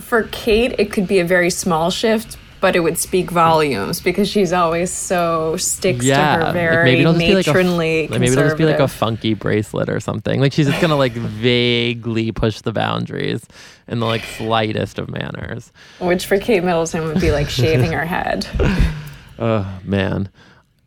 For 0.00 0.24
Kate, 0.24 0.74
it 0.78 0.92
could 0.92 1.06
be 1.08 1.20
a 1.20 1.24
very 1.24 1.48
small 1.48 1.90
shift, 1.90 2.36
but 2.60 2.74
it 2.76 2.80
would 2.80 2.98
speak 2.98 3.30
volumes 3.30 4.00
because 4.00 4.28
she's 4.28 4.52
always 4.52 4.90
so 4.92 5.56
sticks 5.56 6.04
to 6.04 6.14
her 6.14 6.52
very 6.52 7.00
it'll 7.00 7.12
just 7.12 7.26
be 7.26 7.34
like 7.34 7.46
a 7.46 7.50
f- 7.50 7.54
matronly. 7.56 8.08
like 8.08 8.20
maybe 8.20 8.32
it'll 8.32 8.44
just 8.44 8.56
be 8.56 8.64
like 8.64 8.80
a 8.80 8.88
funky 8.88 9.34
bracelet 9.34 9.88
or 9.88 10.00
something. 10.00 10.40
Like 10.40 10.52
she's 10.52 10.66
just 10.66 10.80
gonna 10.80 10.96
like 10.96 11.12
vaguely 11.50 12.32
push 12.32 12.60
the 12.62 12.72
boundaries 12.72 13.44
in 13.88 14.00
the 14.00 14.06
like 14.06 14.24
slightest 14.24 14.98
of 14.98 15.08
manners. 15.10 15.72
which 16.00 16.26
for 16.26 16.38
Kate 16.38 16.64
Middleton 16.64 17.04
would 17.04 17.20
be 17.20 17.30
like 17.32 17.48
shaving 17.48 17.92
her 17.92 18.04
head. 18.06 18.46
Oh 19.38 19.80
man. 19.84 20.30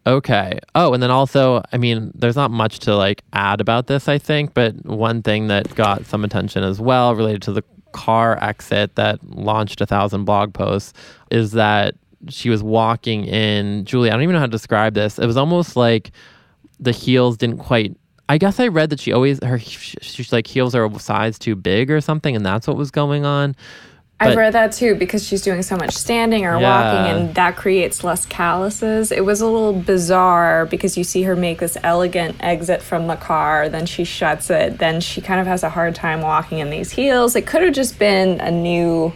Okay. 0.07 0.57
Oh, 0.73 0.93
and 0.93 1.03
then 1.03 1.11
also, 1.11 1.61
I 1.71 1.77
mean, 1.77 2.11
there's 2.15 2.35
not 2.35 2.49
much 2.49 2.79
to 2.79 2.95
like 2.95 3.21
add 3.31 3.61
about 3.61 3.85
this, 3.85 4.07
I 4.07 4.17
think, 4.17 4.55
but 4.55 4.83
one 4.85 5.21
thing 5.21 5.49
that 5.49 5.75
got 5.75 6.07
some 6.07 6.23
attention 6.23 6.63
as 6.63 6.79
well 6.81 7.13
related 7.13 7.43
to 7.43 7.51
the 7.51 7.63
car 7.91 8.41
exit 8.43 8.95
that 8.95 9.23
launched 9.23 9.81
a 9.81 9.85
thousand 9.85 10.25
blog 10.25 10.53
posts 10.53 10.93
is 11.31 11.51
that 11.53 11.95
she 12.27 12.49
was 12.49 12.61
walking 12.61 13.25
in 13.25 13.85
Julie, 13.85 14.09
I 14.09 14.13
don't 14.13 14.23
even 14.23 14.33
know 14.33 14.39
how 14.39 14.45
to 14.45 14.51
describe 14.51 14.93
this. 14.93 15.19
It 15.19 15.25
was 15.25 15.37
almost 15.37 15.75
like 15.75 16.11
the 16.79 16.91
heels 16.91 17.37
didn't 17.37 17.57
quite 17.59 17.95
I 18.27 18.37
guess 18.37 18.59
I 18.59 18.67
read 18.67 18.91
that 18.91 18.99
she 18.99 19.11
always 19.11 19.43
her 19.43 19.57
she's 19.57 20.31
like 20.31 20.45
heels 20.45 20.75
are 20.75 20.85
a 20.85 20.99
size 20.99 21.39
too 21.39 21.55
big 21.55 21.89
or 21.89 21.99
something 21.99 22.35
and 22.35 22.45
that's 22.45 22.67
what 22.67 22.77
was 22.77 22.91
going 22.91 23.25
on. 23.25 23.55
I've 24.21 24.35
read 24.35 24.53
that 24.53 24.73
too 24.73 24.95
because 24.95 25.25
she's 25.25 25.41
doing 25.41 25.61
so 25.61 25.77
much 25.77 25.95
standing 25.95 26.45
or 26.45 26.59
Yeah. 26.59 26.69
walking, 26.69 27.11
and 27.21 27.35
that 27.35 27.55
creates 27.55 28.03
less 28.03 28.25
calluses. 28.25 29.11
It 29.11 29.23
was 29.23 29.39
a 29.41 29.45
little 29.45 29.73
bizarre 29.73 30.65
because 30.65 30.97
you 30.97 31.03
see 31.05 31.23
her 31.23 31.35
make 31.35 31.59
this 31.59 31.77
elegant 31.83 32.35
exit 32.41 32.81
from 32.81 33.07
the 33.07 33.15
car, 33.15 33.69
then 33.69 33.85
she 33.85 34.03
shuts 34.03 34.49
it, 34.49 34.77
then 34.77 34.99
she 34.99 35.21
kind 35.21 35.39
of 35.39 35.47
has 35.47 35.63
a 35.63 35.69
hard 35.69 35.95
time 35.95 36.21
walking 36.21 36.59
in 36.59 36.69
these 36.69 36.91
heels. 36.91 37.35
It 37.35 37.45
could 37.47 37.61
have 37.63 37.73
just 37.73 37.97
been 37.97 38.41
a 38.41 38.51
new 38.51 39.13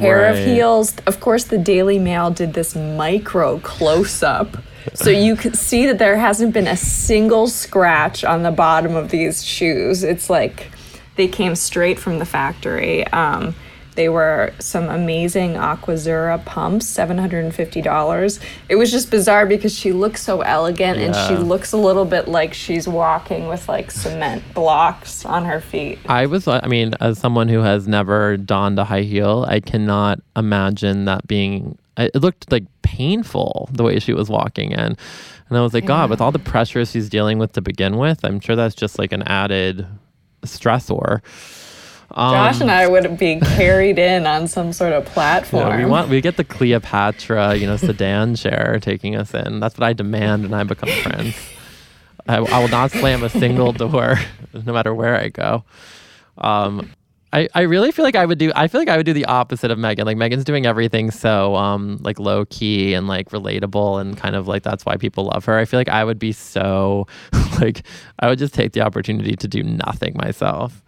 pair 0.00 0.26
of 0.26 0.36
heels. 0.36 0.94
Of 1.06 1.20
course, 1.20 1.44
the 1.44 1.58
Daily 1.58 2.00
Mail 2.00 2.30
did 2.30 2.54
this 2.54 2.74
micro 2.74 3.60
close 3.60 4.24
up. 4.24 4.56
So 4.94 5.10
you 5.10 5.36
can 5.36 5.54
see 5.54 5.86
that 5.86 5.98
there 5.98 6.16
hasn't 6.16 6.52
been 6.54 6.66
a 6.66 6.76
single 6.76 7.46
scratch 7.46 8.24
on 8.24 8.42
the 8.42 8.50
bottom 8.50 8.96
of 8.96 9.10
these 9.10 9.44
shoes. 9.44 10.02
It's 10.02 10.28
like 10.30 10.68
they 11.14 11.28
came 11.28 11.54
straight 11.54 11.98
from 12.00 12.18
the 12.18 12.24
factory. 12.24 13.06
Um, 13.08 13.54
They 13.98 14.08
were 14.08 14.52
some 14.60 14.88
amazing 14.88 15.54
Aquazzura 15.54 16.44
pumps, 16.44 16.86
$750. 16.86 18.40
It 18.68 18.76
was 18.76 18.92
just 18.92 19.10
bizarre 19.10 19.44
because 19.44 19.76
she 19.76 19.90
looks 19.90 20.22
so 20.22 20.42
elegant 20.42 21.00
and 21.00 21.16
she 21.16 21.34
looks 21.34 21.72
a 21.72 21.76
little 21.76 22.04
bit 22.04 22.28
like 22.28 22.54
she's 22.54 22.86
walking 22.86 23.48
with 23.48 23.68
like 23.68 23.90
cement 23.90 24.44
blocks 24.54 25.24
on 25.24 25.46
her 25.46 25.60
feet. 25.60 25.98
I 26.06 26.26
was, 26.26 26.46
uh, 26.46 26.60
I 26.62 26.68
mean, 26.68 26.94
as 27.00 27.18
someone 27.18 27.48
who 27.48 27.58
has 27.58 27.88
never 27.88 28.36
donned 28.36 28.78
a 28.78 28.84
high 28.84 29.02
heel, 29.02 29.44
I 29.48 29.58
cannot 29.58 30.20
imagine 30.36 31.06
that 31.06 31.26
being, 31.26 31.76
it 31.96 32.12
it 32.14 32.22
looked 32.22 32.52
like 32.52 32.66
painful 32.82 33.68
the 33.72 33.82
way 33.82 33.98
she 33.98 34.12
was 34.12 34.28
walking 34.28 34.70
in. 34.70 34.78
And 35.48 35.58
I 35.58 35.60
was 35.60 35.74
like, 35.74 35.86
God, 35.86 36.08
with 36.08 36.20
all 36.20 36.30
the 36.30 36.38
pressure 36.38 36.84
she's 36.84 37.08
dealing 37.08 37.38
with 37.38 37.50
to 37.54 37.60
begin 37.60 37.96
with, 37.96 38.24
I'm 38.24 38.38
sure 38.38 38.54
that's 38.54 38.76
just 38.76 38.96
like 38.96 39.10
an 39.10 39.24
added 39.24 39.88
stressor. 40.42 41.20
Um, 42.10 42.32
Josh 42.32 42.60
and 42.60 42.70
I 42.70 42.86
would 42.86 43.18
be 43.18 43.38
carried 43.38 43.98
in 43.98 44.26
on 44.26 44.48
some 44.48 44.72
sort 44.72 44.92
of 44.92 45.04
platform. 45.04 45.76
we 45.76 45.84
want 45.84 46.08
we 46.08 46.20
get 46.20 46.36
the 46.36 46.44
Cleopatra, 46.44 47.56
you 47.56 47.66
know, 47.66 47.76
sedan 47.76 48.34
chair 48.34 48.78
taking 48.80 49.14
us 49.14 49.34
in. 49.34 49.60
That's 49.60 49.76
what 49.76 49.86
I 49.86 49.92
demand, 49.92 50.44
and 50.44 50.54
I 50.54 50.64
become 50.64 50.88
friends. 51.02 51.36
I, 52.26 52.38
I 52.38 52.58
will 52.60 52.68
not 52.68 52.90
slam 52.92 53.22
a 53.22 53.28
single 53.28 53.72
door, 53.72 54.18
no 54.54 54.72
matter 54.72 54.94
where 54.94 55.16
I 55.16 55.28
go. 55.28 55.64
Um, 56.38 56.92
I, 57.32 57.48
I 57.54 57.62
really 57.62 57.92
feel 57.92 58.04
like 58.06 58.16
I 58.16 58.24
would 58.24 58.38
do. 58.38 58.52
I 58.56 58.68
feel 58.68 58.80
like 58.80 58.88
I 58.88 58.96
would 58.96 59.04
do 59.04 59.12
the 59.12 59.26
opposite 59.26 59.70
of 59.70 59.78
Meghan. 59.78 60.06
Like 60.06 60.16
Meghan's 60.16 60.44
doing 60.44 60.64
everything 60.64 61.10
so 61.10 61.56
um 61.56 61.98
like 62.00 62.18
low 62.18 62.46
key 62.46 62.94
and 62.94 63.06
like 63.06 63.28
relatable 63.30 64.00
and 64.00 64.16
kind 64.16 64.34
of 64.34 64.48
like 64.48 64.62
that's 64.62 64.86
why 64.86 64.96
people 64.96 65.24
love 65.24 65.44
her. 65.44 65.58
I 65.58 65.66
feel 65.66 65.78
like 65.78 65.90
I 65.90 66.04
would 66.04 66.18
be 66.18 66.32
so 66.32 67.06
like 67.60 67.82
I 68.18 68.28
would 68.28 68.38
just 68.38 68.54
take 68.54 68.72
the 68.72 68.80
opportunity 68.80 69.36
to 69.36 69.48
do 69.48 69.62
nothing 69.62 70.14
myself. 70.16 70.82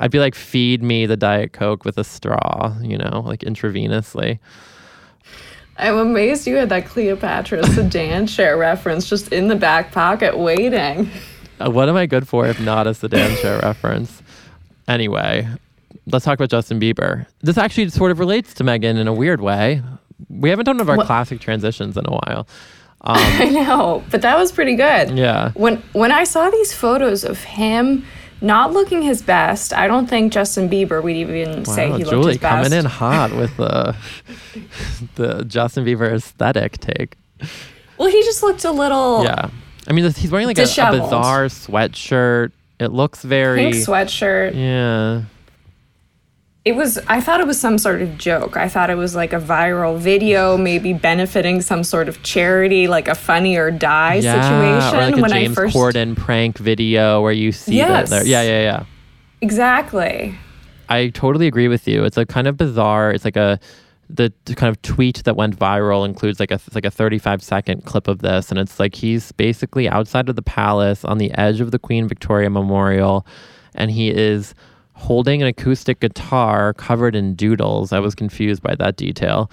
I'd 0.00 0.10
be 0.10 0.18
like, 0.18 0.34
feed 0.34 0.82
me 0.82 1.06
the 1.06 1.16
Diet 1.16 1.52
Coke 1.52 1.84
with 1.84 1.96
a 1.98 2.04
straw, 2.04 2.76
you 2.82 2.98
know, 2.98 3.22
like 3.24 3.40
intravenously. 3.40 4.38
I'm 5.78 5.96
amazed 5.98 6.46
you 6.46 6.56
had 6.56 6.70
that 6.70 6.86
Cleopatra 6.86 7.64
sedan 7.66 8.26
chair 8.26 8.56
reference 8.56 9.08
just 9.08 9.32
in 9.32 9.48
the 9.48 9.56
back 9.56 9.92
pocket 9.92 10.38
waiting. 10.38 11.10
Uh, 11.60 11.70
what 11.70 11.88
am 11.88 11.96
I 11.96 12.06
good 12.06 12.26
for 12.26 12.46
if 12.46 12.60
not 12.60 12.86
a 12.86 12.94
sedan 12.94 13.36
chair 13.38 13.58
reference? 13.60 14.22
Anyway, 14.88 15.46
let's 16.06 16.24
talk 16.24 16.38
about 16.38 16.48
Justin 16.50 16.80
Bieber. 16.80 17.26
This 17.40 17.58
actually 17.58 17.88
sort 17.90 18.10
of 18.10 18.18
relates 18.18 18.54
to 18.54 18.64
Meghan 18.64 18.96
in 18.98 19.06
a 19.08 19.12
weird 19.12 19.40
way. 19.40 19.82
We 20.30 20.48
haven't 20.48 20.64
done 20.64 20.76
one 20.76 20.80
of 20.82 20.88
our 20.88 20.96
What- 20.96 21.06
classic 21.06 21.40
transitions 21.40 21.96
in 21.96 22.04
a 22.06 22.10
while. 22.12 22.46
Um, 23.02 23.18
I 23.18 23.50
know, 23.50 24.02
but 24.10 24.22
that 24.22 24.36
was 24.36 24.50
pretty 24.50 24.74
good. 24.74 25.10
yeah. 25.16 25.52
When 25.52 25.76
when 25.92 26.10
I 26.10 26.24
saw 26.24 26.50
these 26.50 26.72
photos 26.72 27.22
of 27.24 27.40
him 27.44 28.04
not 28.40 28.72
looking 28.72 29.02
his 29.02 29.22
best, 29.22 29.72
I 29.72 29.86
don't 29.86 30.06
think 30.08 30.32
Justin 30.32 30.68
Bieber 30.68 31.02
would 31.02 31.16
even 31.16 31.64
say 31.64 31.90
Wow, 31.90 31.96
he 31.96 32.04
looked 32.04 32.26
his 32.28 32.38
best. 32.38 32.64
coming 32.64 32.78
in 32.78 32.84
hot 32.84 33.32
with 33.34 33.56
the 33.56 33.96
the 35.14 35.44
Justin 35.44 35.84
Bieber 35.84 36.12
aesthetic 36.12 36.78
take. 36.78 37.16
Well, 37.98 38.10
he 38.10 38.22
just 38.22 38.42
looked 38.42 38.64
a 38.64 38.70
little 38.72 39.24
Yeah. 39.24 39.50
I 39.88 39.92
mean, 39.92 40.10
he's 40.12 40.30
wearing 40.30 40.46
like 40.48 40.58
a, 40.58 40.62
a 40.62 40.64
bizarre 40.64 41.46
sweatshirt. 41.46 42.50
It 42.78 42.88
looks 42.92 43.22
very. 43.22 43.70
pink 43.70 43.76
sweatshirt. 43.76 44.54
Yeah. 44.54 45.22
It 46.66 46.74
was 46.74 46.98
I 47.06 47.20
thought 47.20 47.38
it 47.40 47.46
was 47.46 47.60
some 47.60 47.78
sort 47.78 48.02
of 48.02 48.18
joke. 48.18 48.56
I 48.56 48.68
thought 48.68 48.90
it 48.90 48.96
was 48.96 49.14
like 49.14 49.32
a 49.32 49.38
viral 49.40 49.96
video, 49.98 50.56
maybe 50.58 50.92
benefiting 50.92 51.60
some 51.62 51.84
sort 51.84 52.08
of 52.08 52.20
charity, 52.24 52.88
like 52.88 53.06
a 53.06 53.14
funny 53.14 53.56
or 53.56 53.70
die 53.70 54.14
Yeah, 54.16 54.32
situation. 54.42 54.98
or 54.98 55.02
like 55.04 55.16
a 55.16 55.20
when 55.22 55.30
James 55.30 55.52
I 55.56 55.62
first 55.62 55.76
Corden 55.76 56.16
prank 56.16 56.58
video 56.58 57.22
where 57.22 57.30
you 57.30 57.52
see 57.52 57.76
Yes. 57.76 58.10
that 58.10 58.16
there. 58.16 58.26
Yeah, 58.26 58.42
yeah, 58.42 58.62
yeah. 58.62 58.84
Exactly. 59.40 60.34
I 60.88 61.08
totally 61.10 61.46
agree 61.46 61.68
with 61.68 61.86
you. 61.86 62.04
It's 62.04 62.16
a 62.16 62.26
kind 62.26 62.48
of 62.48 62.56
bizarre. 62.56 63.12
It's 63.12 63.24
like 63.24 63.36
a 63.36 63.60
the 64.10 64.32
kind 64.56 64.68
of 64.70 64.82
tweet 64.82 65.22
that 65.24 65.36
went 65.36 65.56
viral 65.56 66.04
includes 66.04 66.40
like 66.40 66.50
a 66.50 66.58
like 66.74 66.84
a 66.84 66.90
35 66.90 67.44
second 67.44 67.84
clip 67.84 68.08
of 68.08 68.22
this, 68.22 68.50
and 68.50 68.58
it's 68.58 68.80
like 68.80 68.96
he's 68.96 69.30
basically 69.30 69.88
outside 69.88 70.28
of 70.28 70.34
the 70.34 70.42
palace 70.42 71.04
on 71.04 71.18
the 71.18 71.30
edge 71.34 71.60
of 71.60 71.70
the 71.70 71.78
Queen 71.78 72.08
Victoria 72.08 72.50
Memorial, 72.50 73.24
and 73.76 73.92
he 73.92 74.10
is 74.10 74.52
holding 74.96 75.40
an 75.42 75.48
acoustic 75.48 76.00
guitar 76.00 76.74
covered 76.74 77.14
in 77.14 77.34
doodles. 77.34 77.92
I 77.92 78.00
was 78.00 78.14
confused 78.14 78.62
by 78.62 78.74
that 78.76 78.96
detail. 78.96 79.50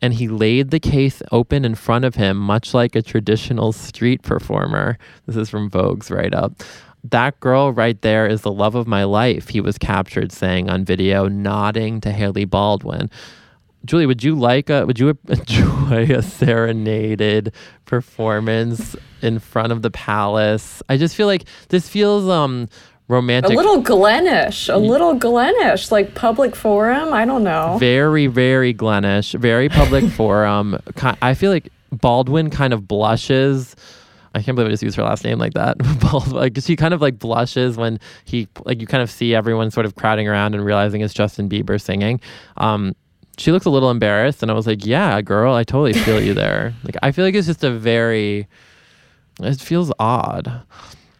And 0.00 0.12
he 0.14 0.28
laid 0.28 0.70
the 0.70 0.80
case 0.80 1.22
open 1.30 1.64
in 1.64 1.74
front 1.74 2.04
of 2.04 2.16
him, 2.16 2.36
much 2.36 2.74
like 2.74 2.96
a 2.96 3.02
traditional 3.02 3.72
street 3.72 4.22
performer. 4.22 4.98
This 5.26 5.36
is 5.36 5.48
from 5.48 5.70
Vogue's 5.70 6.10
write 6.10 6.34
up 6.34 6.62
that 7.04 7.38
girl 7.40 7.72
right 7.72 8.00
there 8.02 8.26
is 8.26 8.42
the 8.42 8.52
love 8.52 8.74
of 8.74 8.86
my 8.86 9.04
life, 9.04 9.48
he 9.48 9.60
was 9.60 9.78
captured 9.78 10.32
saying 10.32 10.70
on 10.70 10.84
video, 10.84 11.28
nodding 11.28 12.00
to 12.00 12.12
Hailey 12.12 12.44
Baldwin. 12.44 13.10
Julie, 13.84 14.06
would 14.06 14.22
you 14.22 14.36
like 14.36 14.70
a 14.70 14.86
would 14.86 15.00
you 15.00 15.18
enjoy 15.28 16.04
a 16.04 16.22
serenaded 16.22 17.52
performance 17.84 18.94
in 19.20 19.40
front 19.40 19.72
of 19.72 19.82
the 19.82 19.90
palace? 19.90 20.82
I 20.88 20.96
just 20.96 21.16
feel 21.16 21.26
like 21.26 21.44
this 21.68 21.88
feels 21.88 22.28
um 22.28 22.68
A 23.44 23.56
little 23.56 23.82
Glenish, 23.82 24.72
a 24.72 24.76
little 24.78 25.14
Glenish, 25.14 25.90
like 25.90 26.14
public 26.14 26.56
forum. 26.56 27.12
I 27.12 27.24
don't 27.24 27.44
know. 27.44 27.76
very 27.78 28.26
very 28.26 28.72
glenish 28.74 29.38
very 29.38 29.68
public 29.68 30.04
forum. 30.18 30.78
I 31.20 31.34
feel 31.34 31.50
like 31.50 31.68
baldwin 31.90 32.50
kind 32.50 32.72
of 32.72 32.88
blushes. 32.88 33.76
I 34.34 34.40
can't 34.42 34.56
believe 34.56 34.68
i 34.68 34.70
just 34.70 34.82
used 34.82 34.96
her 34.96 35.02
last 35.02 35.24
name 35.24 35.38
like 35.38 35.52
that. 35.54 35.76
Like 36.32 36.56
she 36.60 36.74
kind 36.76 36.94
of 36.94 37.00
like 37.02 37.18
blushes 37.18 37.76
when 37.76 38.00
he 38.24 38.48
like 38.64 38.80
you 38.80 38.86
kind 38.86 39.02
of 39.02 39.10
see 39.10 39.34
everyone 39.34 39.70
sort 39.70 39.84
of 39.86 39.94
crowding 39.94 40.26
around 40.28 40.54
and 40.54 40.64
realizing 40.64 41.00
it's 41.02 41.12
justin 41.14 41.48
bieber 41.48 41.80
singing. 41.80 42.20
Um 42.56 42.94
she 43.38 43.50
looks 43.52 43.64
a 43.66 43.70
little 43.70 43.90
embarrassed 43.90 44.42
and 44.42 44.50
i 44.50 44.54
was 44.54 44.66
like 44.66 44.84
yeah 44.86 45.20
girl 45.22 45.54
i 45.54 45.64
totally 45.64 45.92
feel 45.92 46.20
you 46.22 46.34
there. 46.34 46.74
Like 46.84 46.96
i 47.02 47.12
feel 47.12 47.24
like 47.26 47.34
it's 47.34 47.46
just 47.46 47.64
a 47.64 47.70
very 47.70 48.46
it 49.40 49.60
feels 49.60 49.90
odd 49.98 50.62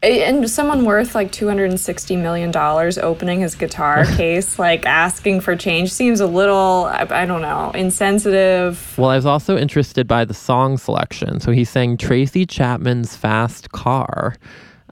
And 0.02 0.50
someone 0.50 0.84
worth 0.84 1.14
like 1.14 1.30
$260 1.30 2.18
million 2.20 2.52
opening 2.56 3.40
his 3.40 3.54
guitar 3.54 4.04
case, 4.16 4.58
like 4.58 4.84
asking 4.84 5.42
for 5.42 5.54
change, 5.54 5.92
seems 5.92 6.20
a 6.20 6.26
little, 6.26 6.86
I, 6.90 7.06
I 7.08 7.24
don't 7.24 7.42
know, 7.42 7.70
insensitive. 7.70 8.98
Well, 8.98 9.10
I 9.10 9.16
was 9.16 9.26
also 9.26 9.56
interested 9.56 10.08
by 10.08 10.24
the 10.24 10.34
song 10.34 10.76
selection. 10.76 11.38
So 11.38 11.52
he 11.52 11.64
sang 11.64 11.96
Tracy 11.96 12.44
Chapman's 12.46 13.14
Fast 13.14 13.70
Car. 13.70 14.34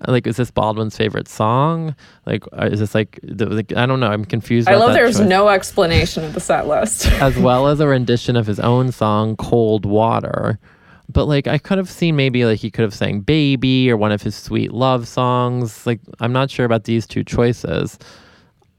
Like, 0.06 0.26
is 0.26 0.36
this 0.36 0.50
Baldwin's 0.50 0.96
favorite 0.96 1.28
song? 1.28 1.94
Like, 2.24 2.44
uh, 2.52 2.68
is 2.70 2.78
this 2.78 2.94
like, 2.94 3.18
the, 3.22 3.46
like 3.46 3.76
I 3.76 3.86
don't 3.86 4.00
know. 4.00 4.06
I'm 4.06 4.24
confused. 4.24 4.68
I 4.68 4.76
love 4.76 4.94
there's 4.94 5.18
choice. 5.18 5.28
no 5.28 5.48
explanation 5.48 6.24
of 6.24 6.32
the 6.34 6.40
set 6.40 6.68
list. 6.68 7.06
as 7.20 7.36
well 7.36 7.66
as 7.68 7.80
a 7.80 7.86
rendition 7.86 8.36
of 8.36 8.46
his 8.46 8.60
own 8.60 8.92
song 8.92 9.36
"Cold 9.36 9.84
Water." 9.84 10.58
But 11.12 11.26
like, 11.26 11.46
I 11.46 11.58
could 11.58 11.78
have 11.78 11.90
seen 11.90 12.16
maybe 12.16 12.44
like 12.44 12.60
he 12.60 12.70
could 12.70 12.82
have 12.82 12.94
sang 12.94 13.20
"Baby" 13.20 13.90
or 13.90 13.96
one 13.96 14.12
of 14.12 14.22
his 14.22 14.34
sweet 14.36 14.72
love 14.72 15.08
songs. 15.08 15.86
Like, 15.86 16.00
I'm 16.20 16.32
not 16.32 16.50
sure 16.50 16.66
about 16.66 16.84
these 16.84 17.06
two 17.06 17.24
choices. 17.24 17.98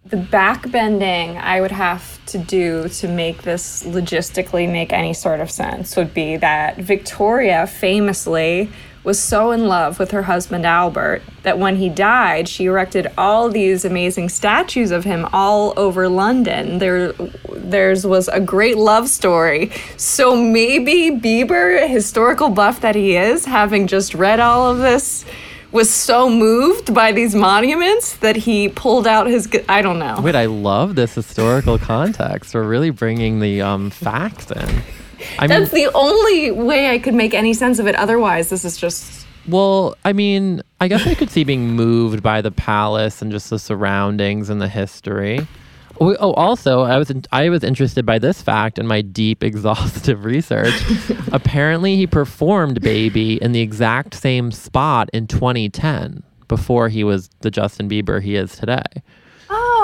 the 0.05 0.17
back 0.17 0.69
bending 0.71 1.37
I 1.37 1.61
would 1.61 1.71
have 1.71 2.03
to 2.27 2.37
do 2.39 2.89
to 2.89 3.07
make 3.07 3.43
this 3.43 3.83
logistically 3.83 4.69
make 4.71 4.91
any 4.91 5.13
sort 5.13 5.39
of 5.39 5.51
sense 5.51 5.95
would 5.95 6.13
be 6.13 6.37
that 6.37 6.77
Victoria 6.77 7.67
famously 7.67 8.71
was 9.03 9.19
so 9.19 9.51
in 9.51 9.67
love 9.67 9.97
with 9.97 10.11
her 10.11 10.23
husband 10.23 10.65
Albert 10.65 11.21
that 11.43 11.57
when 11.57 11.77
he 11.77 11.89
died, 11.89 12.47
she 12.47 12.65
erected 12.65 13.07
all 13.17 13.49
these 13.49 13.83
amazing 13.83 14.29
statues 14.29 14.91
of 14.91 15.03
him 15.03 15.27
all 15.33 15.73
over 15.77 16.07
London. 16.07 16.77
There 16.77 17.13
theirs 17.49 18.05
was 18.05 18.27
a 18.27 18.39
great 18.39 18.77
love 18.77 19.07
story. 19.09 19.71
So 19.97 20.35
maybe 20.35 21.09
Bieber, 21.11 21.87
historical 21.87 22.49
buff 22.49 22.81
that 22.81 22.95
he 22.95 23.15
is, 23.15 23.45
having 23.45 23.87
just 23.87 24.13
read 24.13 24.39
all 24.39 24.71
of 24.71 24.79
this 24.79 25.25
was 25.71 25.89
so 25.89 26.29
moved 26.29 26.93
by 26.93 27.13
these 27.13 27.33
monuments 27.33 28.17
that 28.17 28.35
he 28.35 28.67
pulled 28.67 29.07
out 29.07 29.27
his 29.27 29.49
I 29.69 29.81
don't 29.81 29.99
know. 29.99 30.19
Wait, 30.21 30.35
I 30.35 30.45
love 30.45 30.95
this 30.95 31.15
historical 31.15 31.79
context. 31.79 32.53
We're 32.53 32.63
really 32.67 32.89
bringing 32.89 33.39
the 33.39 33.61
um, 33.61 33.89
facts 33.89 34.51
in. 34.51 34.83
I 35.39 35.47
mean, 35.47 35.59
That's 35.59 35.71
the 35.71 35.89
only 35.93 36.51
way 36.51 36.89
I 36.89 36.99
could 36.99 37.13
make 37.13 37.33
any 37.33 37.53
sense 37.53 37.79
of 37.79 37.87
it. 37.87 37.95
Otherwise, 37.95 38.49
this 38.49 38.65
is 38.65 38.77
just 38.77 39.25
Well, 39.47 39.95
I 40.05 40.13
mean, 40.13 40.61
I 40.79 40.87
guess 40.87 41.05
I 41.07 41.15
could 41.15 41.29
see 41.29 41.43
being 41.43 41.71
moved 41.71 42.21
by 42.21 42.41
the 42.41 42.51
palace 42.51 43.21
and 43.21 43.31
just 43.31 43.49
the 43.49 43.59
surroundings 43.59 44.49
and 44.49 44.61
the 44.61 44.67
history. 44.67 45.47
Oh, 45.99 46.15
oh, 46.19 46.33
also, 46.33 46.81
I 46.81 46.97
was 46.97 47.11
in, 47.11 47.23
I 47.31 47.49
was 47.49 47.63
interested 47.63 48.05
by 48.07 48.17
this 48.17 48.41
fact 48.41 48.79
in 48.79 48.87
my 48.87 49.01
deep, 49.01 49.43
exhaustive 49.51 50.25
research. 50.25 50.73
Apparently, 51.31 51.95
he 51.95 52.07
performed 52.07 52.81
"Baby" 52.81 53.41
in 53.41 53.51
the 53.51 53.61
exact 53.61 54.15
same 54.15 54.51
spot 54.51 55.09
in 55.13 55.27
2010, 55.27 56.23
before 56.47 56.89
he 56.89 57.03
was 57.03 57.29
the 57.41 57.51
Justin 57.51 57.87
Bieber 57.87 58.21
he 58.21 58.35
is 58.35 58.55
today. 58.55 58.83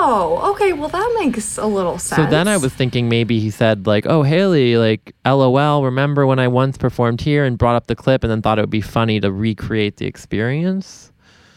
Oh, 0.00 0.52
okay. 0.52 0.72
Well, 0.72 0.88
that 0.88 1.16
makes 1.18 1.58
a 1.58 1.66
little 1.66 1.98
sense. 1.98 2.22
So 2.22 2.30
then 2.30 2.46
I 2.46 2.56
was 2.56 2.72
thinking 2.72 3.08
maybe 3.08 3.40
he 3.40 3.50
said 3.50 3.86
like, 3.86 4.06
"Oh 4.06 4.22
Hailey, 4.22 4.76
like 4.76 5.12
LOL, 5.26 5.84
remember 5.84 6.24
when 6.24 6.38
I 6.38 6.46
once 6.46 6.78
performed 6.78 7.20
here?" 7.20 7.44
and 7.44 7.58
brought 7.58 7.74
up 7.74 7.88
the 7.88 7.96
clip 7.96 8.22
and 8.22 8.30
then 8.30 8.40
thought 8.40 8.58
it 8.58 8.62
would 8.62 8.70
be 8.70 8.80
funny 8.80 9.18
to 9.20 9.32
recreate 9.32 9.96
the 9.96 10.06
experience. 10.06 11.10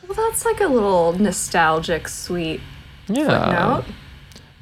Well, 0.08 0.16
that's 0.16 0.44
like 0.44 0.60
a 0.60 0.68
little 0.68 1.14
nostalgic, 1.14 2.08
sweet 2.08 2.62
Yeah. 3.08 3.28
footnote. 3.86 3.96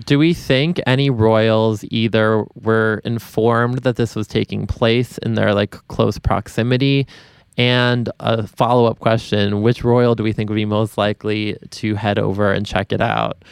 Do 0.05 0.19
we 0.19 0.33
think 0.33 0.81
any 0.85 1.09
royals 1.09 1.83
either 1.89 2.45
were 2.55 3.01
informed 3.05 3.79
that 3.79 3.95
this 3.95 4.15
was 4.15 4.27
taking 4.27 4.67
place 4.67 5.17
in 5.19 5.35
their 5.35 5.53
like 5.53 5.71
close 5.87 6.19
proximity? 6.19 7.07
And 7.57 8.09
a 8.21 8.47
follow 8.47 8.85
up 8.85 8.99
question 8.99 9.61
which 9.61 9.83
royal 9.83 10.15
do 10.15 10.23
we 10.23 10.31
think 10.31 10.49
would 10.49 10.55
be 10.55 10.63
most 10.65 10.97
likely 10.97 11.57
to 11.71 11.95
head 11.95 12.17
over 12.17 12.53
and 12.53 12.65
check 12.65 12.91
it 12.93 13.01
out? 13.01 13.43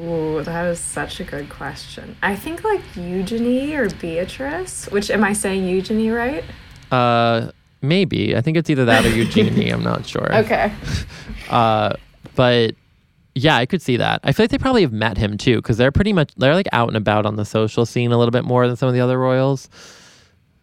Ooh, 0.00 0.42
that 0.42 0.66
is 0.66 0.78
such 0.80 1.20
a 1.20 1.24
good 1.24 1.50
question. 1.50 2.16
I 2.22 2.36
think 2.36 2.64
like 2.64 2.80
Eugenie 2.96 3.74
or 3.74 3.90
Beatrice, 3.90 4.86
which 4.90 5.10
am 5.10 5.22
I 5.22 5.34
saying 5.34 5.66
Eugenie 5.68 6.10
right? 6.10 6.44
Uh, 6.90 7.50
maybe. 7.82 8.34
I 8.36 8.40
think 8.40 8.56
it's 8.56 8.70
either 8.70 8.86
that 8.86 9.04
or 9.04 9.10
Eugenie. 9.10 9.70
I'm 9.70 9.82
not 9.82 10.06
sure. 10.06 10.28
Okay. 10.34 10.72
Uh, 11.50 11.94
but 12.36 12.74
yeah, 13.34 13.54
I 13.56 13.66
could 13.66 13.82
see 13.82 13.98
that. 13.98 14.20
I 14.24 14.32
feel 14.32 14.44
like 14.44 14.50
they 14.50 14.56
probably 14.58 14.80
have 14.80 14.94
met 14.94 15.18
him 15.18 15.36
too, 15.36 15.56
because 15.56 15.76
they're 15.76 15.92
pretty 15.92 16.14
much 16.14 16.34
they're 16.36 16.54
like 16.54 16.68
out 16.72 16.88
and 16.88 16.96
about 16.96 17.26
on 17.26 17.36
the 17.36 17.44
social 17.44 17.84
scene 17.84 18.10
a 18.10 18.16
little 18.18 18.32
bit 18.32 18.44
more 18.44 18.66
than 18.66 18.76
some 18.76 18.88
of 18.88 18.94
the 18.94 19.00
other 19.00 19.18
royals. 19.18 19.68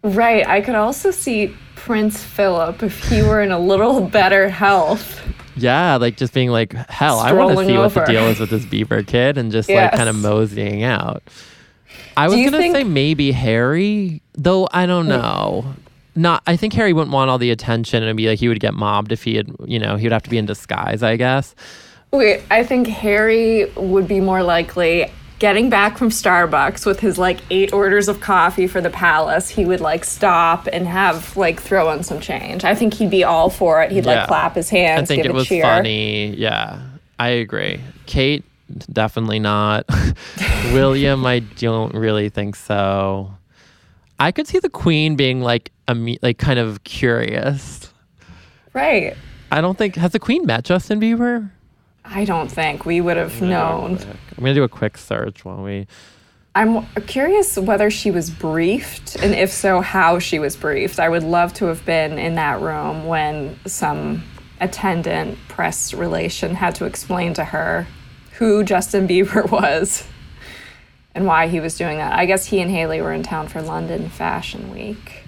Right. 0.03 0.45
I 0.47 0.61
could 0.61 0.73
also 0.73 1.11
see 1.11 1.55
Prince 1.75 2.23
Philip 2.23 2.81
if 2.81 3.09
he 3.09 3.21
were 3.21 3.41
in 3.43 3.51
a 3.51 3.59
little 3.59 4.01
better 4.07 4.49
health. 4.49 5.21
Yeah, 5.61 5.97
like 5.97 6.17
just 6.17 6.33
being 6.33 6.49
like, 6.49 6.73
hell, 6.73 7.19
I 7.19 7.31
want 7.33 7.57
to 7.57 7.65
see 7.65 7.77
what 7.77 7.93
the 7.93 8.05
deal 8.05 8.27
is 8.27 8.39
with 8.39 8.49
this 8.49 8.65
Bieber 8.65 9.05
kid, 9.05 9.37
and 9.37 9.51
just 9.51 9.69
like 9.69 9.91
kind 9.93 10.09
of 10.09 10.15
moseying 10.15 10.83
out. 10.83 11.23
I 12.17 12.27
was 12.27 12.37
gonna 12.37 12.57
think- 12.57 12.75
say 12.75 12.83
maybe 12.83 13.31
Harry, 13.31 14.21
though 14.33 14.67
I 14.71 14.85
don't 14.85 15.05
mm. 15.05 15.09
know. 15.09 15.65
Not, 16.13 16.43
I 16.45 16.57
think 16.57 16.73
Harry 16.73 16.91
wouldn't 16.91 17.13
want 17.13 17.29
all 17.29 17.37
the 17.37 17.51
attention, 17.51 17.97
and 17.97 18.07
it'd 18.07 18.17
be 18.17 18.27
like 18.27 18.37
he 18.37 18.49
would 18.49 18.59
get 18.59 18.73
mobbed 18.73 19.13
if 19.13 19.23
he 19.23 19.35
had, 19.35 19.49
you 19.65 19.79
know, 19.79 19.95
he 19.95 20.03
would 20.03 20.11
have 20.11 20.23
to 20.23 20.29
be 20.29 20.37
in 20.37 20.45
disguise, 20.45 21.03
I 21.03 21.15
guess. 21.15 21.55
Wait, 22.11 22.43
I 22.51 22.65
think 22.65 22.87
Harry 22.87 23.71
would 23.77 24.09
be 24.09 24.19
more 24.19 24.43
likely 24.43 25.09
getting 25.41 25.71
back 25.71 25.97
from 25.97 26.09
Starbucks 26.09 26.85
with 26.85 26.99
his 26.99 27.17
like 27.17 27.39
eight 27.49 27.73
orders 27.73 28.07
of 28.07 28.21
coffee 28.21 28.67
for 28.67 28.79
the 28.79 28.91
palace. 28.91 29.49
He 29.49 29.65
would 29.65 29.81
like 29.81 30.05
stop 30.05 30.67
and 30.71 30.87
have 30.87 31.35
like 31.35 31.59
throw 31.59 31.91
in 31.93 32.03
some 32.03 32.19
change. 32.19 32.63
I 32.63 32.75
think 32.75 32.93
he'd 32.93 33.09
be 33.09 33.23
all 33.23 33.49
for 33.49 33.81
it. 33.81 33.91
He'd 33.91 34.05
Yeah. 34.05 34.19
like 34.19 34.27
clap 34.27 34.53
his 34.53 34.69
hands, 34.69 35.09
I 35.09 35.15
think 35.15 35.23
give 35.23 35.31
it 35.31 35.33
a 35.33 35.35
was 35.35 35.47
cheer. 35.47 35.63
funny. 35.63 36.35
Yeah, 36.35 36.79
I 37.19 37.29
agree. 37.29 37.81
Kate, 38.05 38.45
definitely 38.93 39.39
not. 39.39 39.85
William, 40.73 41.25
I 41.25 41.39
don't 41.39 41.95
really 41.95 42.29
think 42.29 42.55
so. 42.55 43.33
I 44.19 44.31
could 44.31 44.45
see 44.45 44.59
the 44.59 44.69
Queen 44.69 45.15
being 45.15 45.41
like, 45.41 45.71
imme- 45.87 46.19
like 46.21 46.37
kind 46.37 46.59
of 46.59 46.83
curious. 46.83 47.91
Right. 48.73 49.17
I 49.51 49.59
don't 49.59 49.75
think 49.75 49.95
has 49.95 50.11
the 50.11 50.19
Queen 50.19 50.45
met 50.45 50.65
Justin 50.65 51.01
Bieber. 51.01 51.49
I 52.05 52.25
don't 52.25 52.51
think 52.51 52.85
we 52.85 53.01
would 53.01 53.17
have 53.17 53.41
known. 53.41 53.97
I'm 53.97 54.17
gonna 54.37 54.53
do 54.53 54.63
a 54.63 54.69
quick 54.69 54.97
search 54.97 55.45
while 55.45 55.61
we. 55.61 55.87
I'm 56.53 56.85
curious 57.07 57.57
whether 57.57 57.89
she 57.89 58.11
was 58.11 58.29
briefed, 58.29 59.15
and 59.15 59.33
if 59.33 59.51
so, 59.51 59.79
how 59.79 60.19
she 60.19 60.37
was 60.37 60.57
briefed. 60.57 60.99
I 60.99 61.07
would 61.07 61.23
love 61.23 61.53
to 61.55 61.65
have 61.65 61.85
been 61.85 62.17
in 62.17 62.35
that 62.35 62.59
room 62.59 63.05
when 63.05 63.57
some 63.65 64.23
attendant 64.59 65.37
press 65.47 65.93
relation 65.93 66.55
had 66.55 66.75
to 66.75 66.85
explain 66.85 67.33
to 67.35 67.45
her 67.45 67.87
who 68.33 68.63
Justin 68.63 69.07
Bieber 69.07 69.49
was 69.61 70.05
and 71.15 71.25
why 71.25 71.47
he 71.47 71.59
was 71.59 71.77
doing 71.77 71.97
that. 71.97 72.13
I 72.13 72.25
guess 72.25 72.45
he 72.45 72.61
and 72.61 72.71
Hailey 72.71 73.01
were 73.01 73.13
in 73.13 73.23
town 73.23 73.47
for 73.47 73.61
London 73.61 74.09
Fashion 74.09 74.71
Week. 74.71 75.23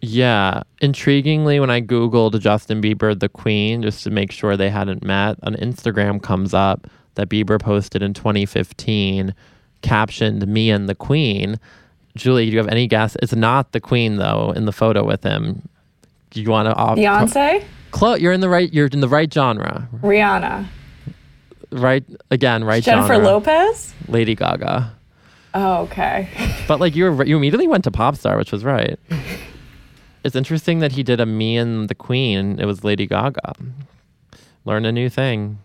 Yeah, 0.00 0.62
intriguingly, 0.80 1.60
when 1.60 1.70
I 1.70 1.80
googled 1.80 2.38
Justin 2.40 2.80
Bieber, 2.82 3.18
the 3.18 3.28
Queen, 3.28 3.82
just 3.82 4.04
to 4.04 4.10
make 4.10 4.30
sure 4.32 4.56
they 4.56 4.70
hadn't 4.70 5.02
met, 5.04 5.36
an 5.42 5.54
Instagram 5.56 6.22
comes 6.22 6.54
up 6.54 6.86
that 7.14 7.28
Bieber 7.28 7.60
posted 7.60 8.02
in 8.02 8.12
2015, 8.14 9.34
captioned 9.82 10.46
"Me 10.46 10.70
and 10.70 10.88
the 10.88 10.94
Queen." 10.94 11.58
Julie, 12.16 12.46
do 12.46 12.52
you 12.52 12.58
have 12.58 12.68
any 12.68 12.86
guess? 12.86 13.16
It's 13.22 13.34
not 13.34 13.72
the 13.72 13.80
Queen 13.80 14.16
though 14.16 14.52
in 14.56 14.64
the 14.64 14.72
photo 14.72 15.04
with 15.04 15.22
him. 15.22 15.68
Do 16.30 16.40
you 16.42 16.50
want 16.50 16.66
to? 16.66 16.74
Off- 16.74 16.98
Beyonce? 16.98 17.64
Clo- 17.90 18.14
you're 18.14 18.32
in 18.32 18.40
the 18.40 18.48
right. 18.48 18.72
You're 18.72 18.86
in 18.86 19.00
the 19.00 19.08
right 19.08 19.32
genre. 19.32 19.88
Rihanna? 20.02 20.66
Right 21.72 22.04
again. 22.30 22.64
Right 22.64 22.82
Jennifer 22.82 23.14
genre. 23.14 23.26
Lopez? 23.26 23.94
Lady 24.08 24.34
Gaga. 24.34 24.92
Oh, 25.54 25.82
okay. 25.84 26.28
But 26.68 26.80
like 26.80 26.96
you 26.96 27.10
were, 27.10 27.24
you 27.24 27.36
immediately 27.36 27.68
went 27.68 27.84
to 27.84 27.90
pop 27.92 28.16
star, 28.16 28.36
which 28.36 28.50
was 28.52 28.64
right. 28.64 28.98
It's 30.24 30.36
interesting 30.36 30.80
that 30.80 30.92
he 30.92 31.02
did 31.02 31.20
a 31.20 31.26
"Me 31.26 31.56
and 31.56 31.88
the 31.88 31.94
Queen." 31.94 32.58
It 32.58 32.64
was 32.66 32.84
Lady 32.84 33.06
Gaga. 33.06 33.54
Learn 34.64 34.84
a 34.84 34.92
new 34.92 35.08
thing 35.08 35.58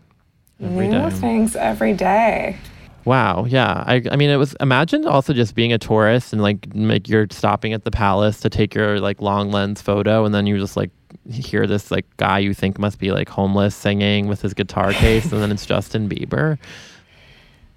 every 0.61 0.87
New 0.87 1.09
day. 1.09 1.09
things 1.09 1.55
every 1.55 1.93
day. 1.93 2.57
Wow. 3.03 3.45
Yeah. 3.45 3.83
I. 3.87 4.03
I 4.11 4.15
mean, 4.15 4.29
it 4.29 4.37
was. 4.37 4.55
Imagine 4.59 5.07
also 5.07 5.33
just 5.33 5.55
being 5.55 5.73
a 5.73 5.79
tourist 5.79 6.33
and 6.33 6.41
like 6.41 6.73
make 6.75 7.09
you're 7.09 7.25
stopping 7.31 7.73
at 7.73 7.83
the 7.83 7.89
palace 7.91 8.39
to 8.41 8.49
take 8.49 8.75
your 8.75 8.99
like 8.99 9.21
long 9.21 9.51
lens 9.51 9.81
photo, 9.81 10.23
and 10.23 10.35
then 10.35 10.45
you 10.45 10.59
just 10.59 10.77
like 10.77 10.91
hear 11.31 11.65
this 11.65 11.89
like 11.89 12.05
guy 12.17 12.37
you 12.39 12.53
think 12.53 12.77
must 12.77 12.99
be 12.99 13.11
like 13.11 13.27
homeless 13.29 13.75
singing 13.75 14.27
with 14.27 14.41
his 14.41 14.53
guitar 14.53 14.93
case, 14.93 15.31
and 15.31 15.41
then 15.41 15.51
it's 15.51 15.65
Justin 15.65 16.07
Bieber. 16.07 16.59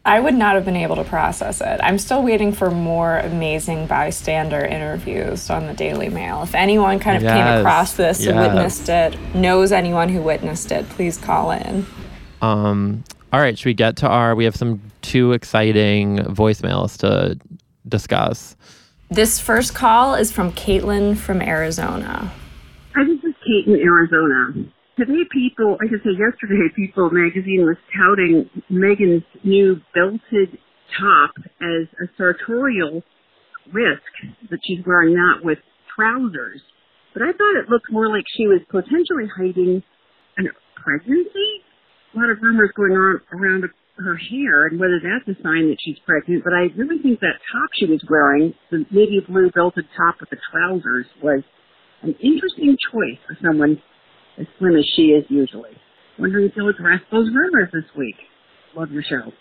I 0.06 0.20
would 0.20 0.34
not 0.34 0.54
have 0.54 0.66
been 0.66 0.76
able 0.76 0.96
to 0.96 1.04
process 1.04 1.62
it. 1.62 1.80
I'm 1.82 1.98
still 1.98 2.22
waiting 2.22 2.52
for 2.52 2.70
more 2.70 3.18
amazing 3.18 3.86
bystander 3.86 4.62
interviews 4.62 5.48
on 5.48 5.66
the 5.66 5.72
Daily 5.72 6.10
Mail. 6.10 6.42
If 6.42 6.54
anyone 6.54 6.98
kind 6.98 7.16
of 7.16 7.22
came 7.22 7.46
across 7.46 7.94
this 7.94 8.26
and 8.26 8.36
yes. 8.36 8.48
witnessed 8.48 8.88
it, 8.90 9.34
knows 9.34 9.72
anyone 9.72 10.10
who 10.10 10.20
witnessed 10.20 10.72
it, 10.72 10.86
please 10.90 11.16
call 11.16 11.52
in. 11.52 11.86
Um, 12.42 13.02
all 13.32 13.40
right, 13.40 13.58
should 13.58 13.66
we 13.66 13.74
get 13.74 13.96
to 13.96 14.08
our? 14.08 14.34
We 14.34 14.44
have 14.44 14.54
some 14.54 14.82
two 15.00 15.32
exciting 15.32 16.18
voicemails 16.18 16.98
to 16.98 17.38
discuss. 17.88 18.56
This 19.08 19.40
first 19.40 19.74
call 19.74 20.14
is 20.14 20.30
from 20.30 20.52
Caitlin 20.52 21.16
from 21.16 21.40
Arizona. 21.40 22.30
Hi, 22.94 23.04
this 23.04 23.24
is 23.24 23.34
Kate 23.46 23.66
in 23.66 23.80
Arizona. 23.80 24.66
Today, 24.96 25.26
people, 25.32 25.76
I 25.82 25.90
should 25.90 26.06
say 26.06 26.14
yesterday, 26.14 26.70
People 26.76 27.10
magazine 27.10 27.66
was 27.66 27.74
touting 27.90 28.46
Meghan's 28.70 29.26
new 29.42 29.82
belted 29.92 30.54
top 30.94 31.34
as 31.58 31.90
a 31.98 32.06
sartorial 32.16 33.02
risk 33.72 34.06
that 34.50 34.60
she's 34.62 34.86
wearing 34.86 35.14
that 35.14 35.42
with 35.42 35.58
trousers. 35.96 36.62
But 37.12 37.22
I 37.22 37.34
thought 37.34 37.58
it 37.58 37.68
looked 37.68 37.90
more 37.90 38.08
like 38.08 38.22
she 38.36 38.46
was 38.46 38.60
potentially 38.70 39.26
hiding 39.34 39.82
a 40.38 40.42
pregnancy. 40.78 41.66
A 42.14 42.18
lot 42.18 42.30
of 42.30 42.38
rumors 42.40 42.70
going 42.76 42.92
on 42.92 43.20
around 43.34 43.64
her 43.98 44.16
hair 44.30 44.66
and 44.68 44.78
whether 44.78 45.02
that's 45.02 45.26
a 45.26 45.42
sign 45.42 45.74
that 45.74 45.78
she's 45.82 45.98
pregnant. 46.06 46.44
But 46.44 46.54
I 46.54 46.70
really 46.78 47.02
think 47.02 47.18
that 47.18 47.42
top 47.50 47.70
she 47.74 47.86
was 47.86 48.04
wearing, 48.08 48.54
the 48.70 48.86
navy 48.94 49.18
blue 49.26 49.50
belted 49.50 49.86
top 49.96 50.20
with 50.20 50.30
the 50.30 50.38
trousers, 50.52 51.06
was 51.20 51.42
an 52.02 52.14
interesting 52.22 52.76
choice 52.92 53.18
for 53.26 53.36
someone 53.42 53.82
as 54.38 54.46
slim 54.58 54.76
as 54.76 54.84
she 54.96 55.02
is 55.12 55.24
usually. 55.28 55.70
Wondering 56.18 56.46
if 56.46 56.52
you'll 56.56 56.68
address 56.68 57.00
those 57.10 57.28
rumors 57.34 57.70
this 57.72 57.84
week. 57.96 58.16
Love 58.76 58.90
your 58.90 59.02
show. 59.02 59.32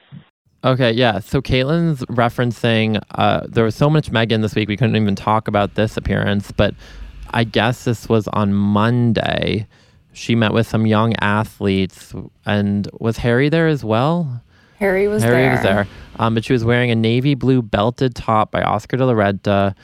Okay, 0.64 0.92
yeah. 0.92 1.20
So 1.20 1.42
Caitlin's 1.42 2.02
referencing 2.06 3.02
uh, 3.12 3.46
there 3.50 3.66
was 3.66 3.76
so 3.76 3.90
much 3.90 4.12
Meghan 4.12 4.42
this 4.42 4.56
week 4.56 4.70
we 4.70 4.78
couldn't 4.78 4.96
even 4.96 5.16
talk 5.16 5.48
about 5.48 5.76
this 5.76 5.98
appearance, 5.98 6.52
but 6.52 6.74
I 7.32 7.44
guess 7.44 7.84
this 7.84 8.08
was 8.08 8.28
on 8.30 8.54
Monday. 8.54 9.68
She 10.14 10.36
met 10.36 10.54
with 10.54 10.68
some 10.68 10.86
young 10.86 11.16
athletes, 11.18 12.14
and 12.46 12.88
was 13.00 13.18
Harry 13.18 13.50
there 13.50 13.68
as 13.68 13.84
well? 13.84 14.42
Harry 14.78 15.08
was 15.08 15.24
Harry 15.24 15.44
there. 15.44 15.52
was 15.52 15.64
there, 15.64 15.88
um, 16.18 16.36
but 16.36 16.46
she 16.46 16.54
was 16.54 16.64
wearing 16.64 16.92
a 16.92 16.96
navy 16.96 17.36
blue 17.36 17.62
belted 17.62 18.16
top 18.16 18.52
by 18.52 18.62
Oscar 18.62 18.98
de 18.98 19.06
la 19.06 19.14
Renta 19.14 19.76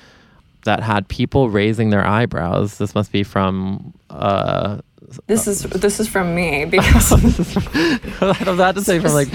that 0.66 0.84
had 0.84 1.08
people 1.08 1.50
raising 1.50 1.90
their 1.90 2.06
eyebrows. 2.06 2.78
This 2.78 2.96
must 2.96 3.12
be 3.12 3.24
from. 3.24 3.94
Uh, 4.10 4.80
This 5.28 5.48
is 5.48 5.64
this 5.64 6.00
is 6.00 6.08
from 6.08 6.36
me 6.36 6.66
because 6.66 7.12
I 8.22 8.28
was 8.30 8.48
about 8.48 8.76
to 8.76 8.82
say 8.82 9.00
from 9.00 9.14
like 9.14 9.30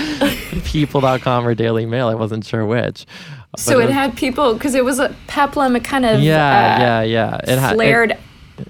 people.com 0.65 1.47
or 1.47 1.55
Daily 1.55 1.87
Mail. 1.87 2.09
I 2.09 2.15
wasn't 2.15 2.45
sure 2.45 2.65
which. 2.65 3.07
so 3.57 3.81
But 3.81 3.91
it 3.91 3.93
had 3.93 4.17
people 4.17 4.55
because 4.55 4.75
it 4.75 4.85
was 4.85 4.99
a 4.99 5.15
peplum. 5.27 5.77
It 5.77 5.85
kind 5.85 6.05
of 6.05 6.21
Yeah, 6.21 6.37
uh, 6.45 6.81
yeah, 6.81 7.03
yeah. 7.03 7.37
It 7.45 7.59
it- 7.59 7.75
flared 7.75 8.17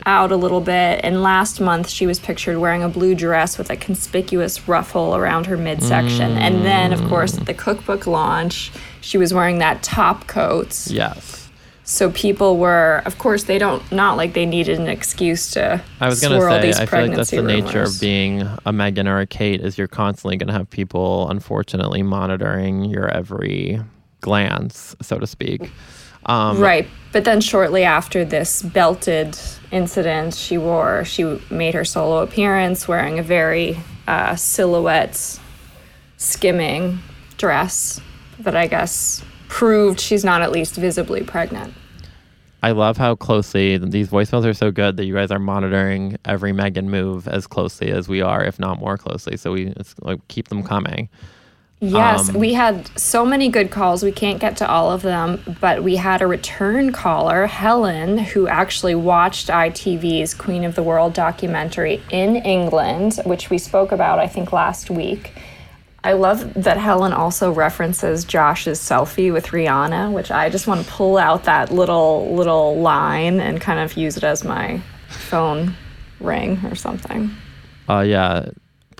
out 0.06 0.32
a 0.32 0.36
little 0.36 0.62
bit. 0.62 1.00
And 1.02 1.22
last 1.22 1.60
month, 1.60 1.88
she 1.90 2.06
was 2.06 2.18
pictured 2.18 2.56
wearing 2.58 2.82
a 2.82 2.88
blue 2.88 3.14
dress 3.14 3.58
with 3.58 3.68
a 3.70 3.76
conspicuous 3.76 4.66
ruffle 4.66 5.14
around 5.14 5.44
her 5.46 5.58
midsection. 5.58 6.38
And 6.38 6.64
then, 6.64 6.92
of 6.94 7.06
course, 7.08 7.36
at 7.36 7.44
the 7.44 7.52
cookbook 7.54 8.06
launch, 8.06 8.72
she 9.02 9.18
was 9.18 9.34
wearing 9.34 9.58
that 9.58 9.82
top 9.82 10.26
coat. 10.26 10.86
yes. 10.86 11.43
So 11.86 12.10
people 12.10 12.56
were, 12.56 13.02
of 13.04 13.18
course, 13.18 13.44
they 13.44 13.58
don't 13.58 13.92
not 13.92 14.16
like 14.16 14.32
they 14.32 14.46
needed 14.46 14.78
an 14.80 14.88
excuse 14.88 15.50
to 15.50 15.82
I 16.00 16.08
was 16.08 16.20
gonna 16.20 16.40
say, 16.40 16.70
I 16.70 16.86
feel 16.86 17.00
like 17.06 17.14
that's 17.14 17.30
the 17.30 17.42
nature 17.42 17.82
of 17.82 18.00
being 18.00 18.40
a 18.40 18.72
Meghan 18.72 19.06
or 19.06 19.20
a 19.20 19.26
Kate 19.26 19.60
is 19.60 19.76
you're 19.76 19.86
constantly 19.86 20.38
gonna 20.38 20.54
have 20.54 20.70
people, 20.70 21.28
unfortunately, 21.28 22.02
monitoring 22.02 22.86
your 22.86 23.08
every 23.08 23.80
glance, 24.22 24.96
so 25.02 25.18
to 25.18 25.26
speak. 25.26 25.70
Um, 26.26 26.58
Right. 26.58 26.88
But 27.12 27.24
then 27.24 27.42
shortly 27.42 27.84
after 27.84 28.24
this 28.24 28.62
belted 28.62 29.38
incident, 29.70 30.34
she 30.34 30.56
wore, 30.56 31.04
she 31.04 31.38
made 31.50 31.74
her 31.74 31.84
solo 31.84 32.22
appearance 32.22 32.88
wearing 32.88 33.18
a 33.18 33.22
very 33.22 33.78
uh, 34.08 34.36
silhouette 34.36 35.38
skimming 36.16 37.00
dress 37.36 38.00
that 38.38 38.56
I 38.56 38.66
guess 38.68 39.22
proved 39.48 40.00
she's 40.00 40.24
not 40.24 40.42
at 40.42 40.52
least 40.52 40.76
visibly 40.76 41.22
pregnant. 41.22 41.74
I 42.62 42.70
love 42.70 42.96
how 42.96 43.14
closely 43.14 43.76
these 43.76 44.08
voicemails 44.08 44.46
are 44.46 44.54
so 44.54 44.70
good 44.70 44.96
that 44.96 45.04
you 45.04 45.12
guys 45.12 45.30
are 45.30 45.38
monitoring 45.38 46.16
every 46.24 46.52
Meghan 46.52 46.86
move 46.86 47.28
as 47.28 47.46
closely 47.46 47.90
as 47.90 48.08
we 48.08 48.22
are, 48.22 48.42
if 48.42 48.58
not 48.58 48.78
more 48.78 48.96
closely. 48.96 49.36
So 49.36 49.52
we 49.52 49.74
like, 50.00 50.26
keep 50.28 50.48
them 50.48 50.62
coming. 50.62 51.10
Yes, 51.80 52.30
um, 52.30 52.36
we 52.36 52.54
had 52.54 52.88
so 52.98 53.26
many 53.26 53.50
good 53.50 53.70
calls. 53.70 54.02
We 54.02 54.12
can't 54.12 54.40
get 54.40 54.56
to 54.58 54.68
all 54.68 54.90
of 54.90 55.02
them, 55.02 55.42
but 55.60 55.82
we 55.82 55.96
had 55.96 56.22
a 56.22 56.26
return 56.26 56.92
caller, 56.92 57.46
Helen, 57.46 58.16
who 58.16 58.48
actually 58.48 58.94
watched 58.94 59.48
ITV's 59.48 60.32
Queen 60.32 60.64
of 60.64 60.74
the 60.74 60.82
World 60.82 61.12
documentary 61.12 62.02
in 62.10 62.36
England, 62.36 63.20
which 63.24 63.50
we 63.50 63.58
spoke 63.58 63.92
about, 63.92 64.18
I 64.18 64.26
think, 64.26 64.52
last 64.52 64.88
week. 64.88 65.32
I 66.04 66.12
love 66.12 66.52
that 66.52 66.76
Helen 66.76 67.14
also 67.14 67.50
references 67.50 68.26
Josh's 68.26 68.78
selfie 68.78 69.32
with 69.32 69.46
Rihanna, 69.46 70.12
which 70.12 70.30
I 70.30 70.50
just 70.50 70.66
want 70.66 70.84
to 70.84 70.92
pull 70.92 71.16
out 71.16 71.44
that 71.44 71.72
little 71.72 72.34
little 72.36 72.76
line 72.76 73.40
and 73.40 73.58
kind 73.58 73.80
of 73.80 73.96
use 73.96 74.18
it 74.18 74.22
as 74.22 74.44
my 74.44 74.82
phone 75.08 75.74
ring 76.20 76.60
or 76.66 76.74
something. 76.74 77.30
Uh 77.88 78.00
yeah. 78.00 78.50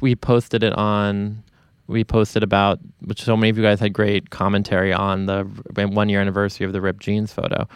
We 0.00 0.16
posted 0.16 0.62
it 0.62 0.72
on 0.72 1.44
we 1.88 2.04
posted 2.04 2.42
about 2.42 2.78
which 3.00 3.22
so 3.22 3.36
many 3.36 3.50
of 3.50 3.58
you 3.58 3.62
guys 3.62 3.80
had 3.80 3.92
great 3.92 4.30
commentary 4.30 4.94
on 4.94 5.26
the 5.26 5.42
one 5.74 6.08
year 6.08 6.22
anniversary 6.22 6.64
of 6.64 6.72
the 6.72 6.80
ripped 6.80 7.02
jeans 7.02 7.34
photo. 7.34 7.68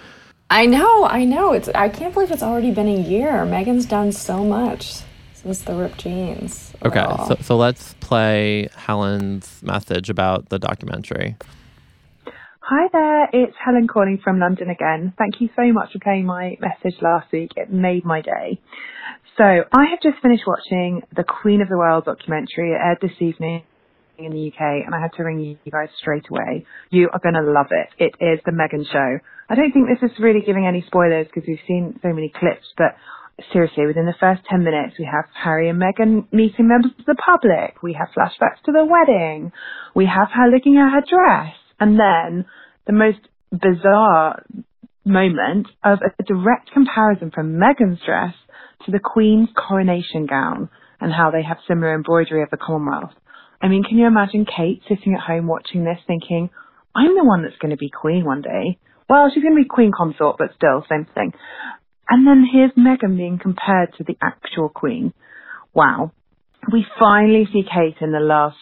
I 0.49 0.65
know, 0.65 1.05
I 1.05 1.27
know. 1.27 1.53
It's 1.53 1.69
I 1.75 1.91
can't 1.91 2.15
believe 2.15 2.31
it's 2.31 2.43
already 2.43 2.71
been 2.71 2.89
a 2.89 2.99
year. 2.99 3.45
Meghan's 3.45 3.85
done 3.85 4.11
so 4.13 4.43
much 4.43 5.03
since 5.49 5.63
the 5.63 5.75
ripped 5.75 5.99
jeans. 5.99 6.75
Okay, 6.85 7.05
so, 7.27 7.37
so 7.41 7.57
let's 7.57 7.95
play 8.01 8.69
Helen's 8.77 9.63
message 9.63 10.11
about 10.11 10.51
the 10.51 10.59
documentary. 10.59 11.37
Hi 12.61 12.89
there, 12.93 13.29
it's 13.33 13.57
Helen 13.65 13.89
calling 13.89 14.21
from 14.23 14.39
London 14.39 14.69
again. 14.69 15.15
Thank 15.17 15.41
you 15.41 15.49
so 15.57 15.73
much 15.73 15.93
for 15.93 16.01
playing 16.01 16.27
my 16.27 16.59
message 16.61 17.01
last 17.01 17.33
week. 17.33 17.53
It 17.57 17.73
made 17.73 18.05
my 18.05 18.21
day. 18.21 18.61
So, 19.39 19.45
I 19.45 19.87
have 19.91 20.03
just 20.03 20.21
finished 20.21 20.43
watching 20.47 21.01
the 21.17 21.25
Queen 21.25 21.63
of 21.63 21.69
the 21.69 21.79
World 21.79 22.05
documentary. 22.05 22.73
It 22.73 22.81
aired 22.85 22.99
this 23.01 23.17
evening 23.21 23.63
in 24.19 24.33
the 24.33 24.49
UK, 24.49 24.85
and 24.85 24.95
I 24.95 25.01
had 25.01 25.13
to 25.17 25.23
ring 25.23 25.41
you 25.41 25.73
guys 25.73 25.89
straight 25.99 26.29
away. 26.29 26.67
You 26.91 27.09
are 27.13 27.21
going 27.21 27.37
to 27.37 27.51
love 27.51 27.69
it. 27.71 27.89
It 27.97 28.13
is 28.23 28.41
the 28.45 28.53
Meghan 28.53 28.85
Show. 28.93 29.25
I 29.49 29.55
don't 29.55 29.73
think 29.73 29.87
this 29.89 30.11
is 30.11 30.19
really 30.19 30.43
giving 30.45 30.67
any 30.67 30.85
spoilers 30.87 31.27
because 31.33 31.49
we've 31.49 31.65
seen 31.67 31.99
so 32.03 32.13
many 32.13 32.31
clips, 32.37 32.67
but 32.77 32.97
seriously, 33.53 33.87
within 33.87 34.07
the 34.07 34.15
first 34.19 34.43
10 34.51 34.65
minutes, 34.65 34.97
we 34.99 35.05
have 35.05 35.25
Harry 35.33 35.69
and 35.69 35.81
Meghan 35.81 36.33
meeting 36.33 36.69
members 36.69 36.93
of 36.99 37.05
the 37.07 37.15
public. 37.15 37.83
We 37.83 37.95
have 37.95 38.09
flashbacks 38.17 38.63
to 38.65 38.73
the 38.73 38.85
wedding. 38.85 39.53
We 39.95 40.07
have 40.07 40.29
her 40.35 40.49
looking 40.51 40.77
at 40.77 40.93
her 40.93 41.03
dress. 41.09 41.55
And 41.81 41.99
then 41.99 42.47
the 42.87 42.93
most 42.93 43.21
bizarre 43.51 44.45
moment 45.05 45.69
of 45.85 45.99
a 46.19 46.23
direct 46.23 46.71
comparison 46.73 47.31
from 47.31 47.55
Meghan's 47.55 48.01
dress 48.05 48.35
to 48.85 48.93
the 48.93 49.01
Queen's 49.01 49.49
coronation 49.57 50.27
gown 50.27 50.69
and 51.01 51.13
how 51.13 51.31
they 51.31 51.43
have 51.43 51.59
similar 51.67 51.95
embroidery 51.95 52.43
of 52.43 52.51
the 52.51 52.57
Commonwealth. 52.57 53.13
I 53.61 53.69
mean, 53.69 53.85
can 53.85 53.99
you 53.99 54.07
imagine 54.07 54.47
Kate 54.47 54.83
sitting 54.89 55.15
at 55.15 55.21
home 55.21 55.47
watching 55.47 55.85
this 55.85 55.99
thinking, 56.07 56.51
I'm 56.95 57.17
the 57.17 57.25
one 57.25 57.43
that's 57.43 57.59
going 57.61 57.71
to 57.71 57.77
be 57.77 57.91
Queen 57.91 58.25
one 58.25 58.43
day? 58.43 58.79
Well, 59.09 59.31
she's 59.33 59.43
going 59.43 59.57
to 59.57 59.63
be 59.63 59.69
Queen 59.69 59.91
consort, 59.97 60.37
but 60.39 60.55
still, 60.57 60.85
same 60.89 61.07
thing. 61.15 61.33
And 62.09 62.27
then 62.27 62.47
here's 62.51 62.73
Meghan 62.73 63.17
being 63.17 63.39
compared 63.39 63.95
to 63.99 64.05
the 64.05 64.17
actual 64.23 64.69
Queen. 64.69 65.13
Wow. 65.75 66.13
We 66.73 66.87
finally 66.99 67.47
see 67.53 67.63
Kate 67.63 67.97
in 68.01 68.13
the 68.13 68.21
last 68.21 68.57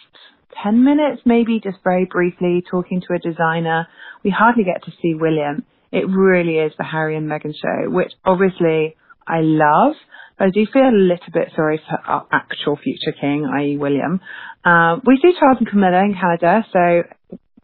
10 0.63 0.85
minutes, 0.85 1.23
maybe 1.25 1.61
just 1.63 1.79
very 1.85 2.07
briefly, 2.07 2.63
talking 2.69 3.01
to 3.03 3.15
a 3.15 3.19
designer. 3.19 3.87
We 4.25 4.31
hardly 4.31 4.65
get 4.65 4.85
to 4.85 4.91
see 5.03 5.15
William. 5.15 5.65
It 5.93 6.09
really 6.09 6.57
is 6.57 6.73
the 6.77 6.85
Harry 6.85 7.17
and 7.17 7.31
Meghan 7.31 7.55
show, 7.55 7.91
which 7.91 8.13
obviously 8.25 8.97
I 9.27 9.41
love, 9.41 9.95
but 10.39 10.49
I 10.49 10.51
do 10.51 10.67
feel 10.73 10.83
a 10.83 10.93
little 10.93 11.33
bit 11.33 11.49
sorry 11.55 11.81
for 11.89 11.99
our 11.99 12.27
actual 12.33 12.77
future 12.77 13.15
king, 13.19 13.47
i.e. 13.59 13.77
William. 13.77 14.21
Um, 14.65 15.03
we 15.07 15.19
see 15.23 15.33
Charles 15.39 15.59
and 15.59 15.69
Camilla 15.69 16.01
in 16.01 16.15
Canada, 16.15 16.67
so 16.73 17.03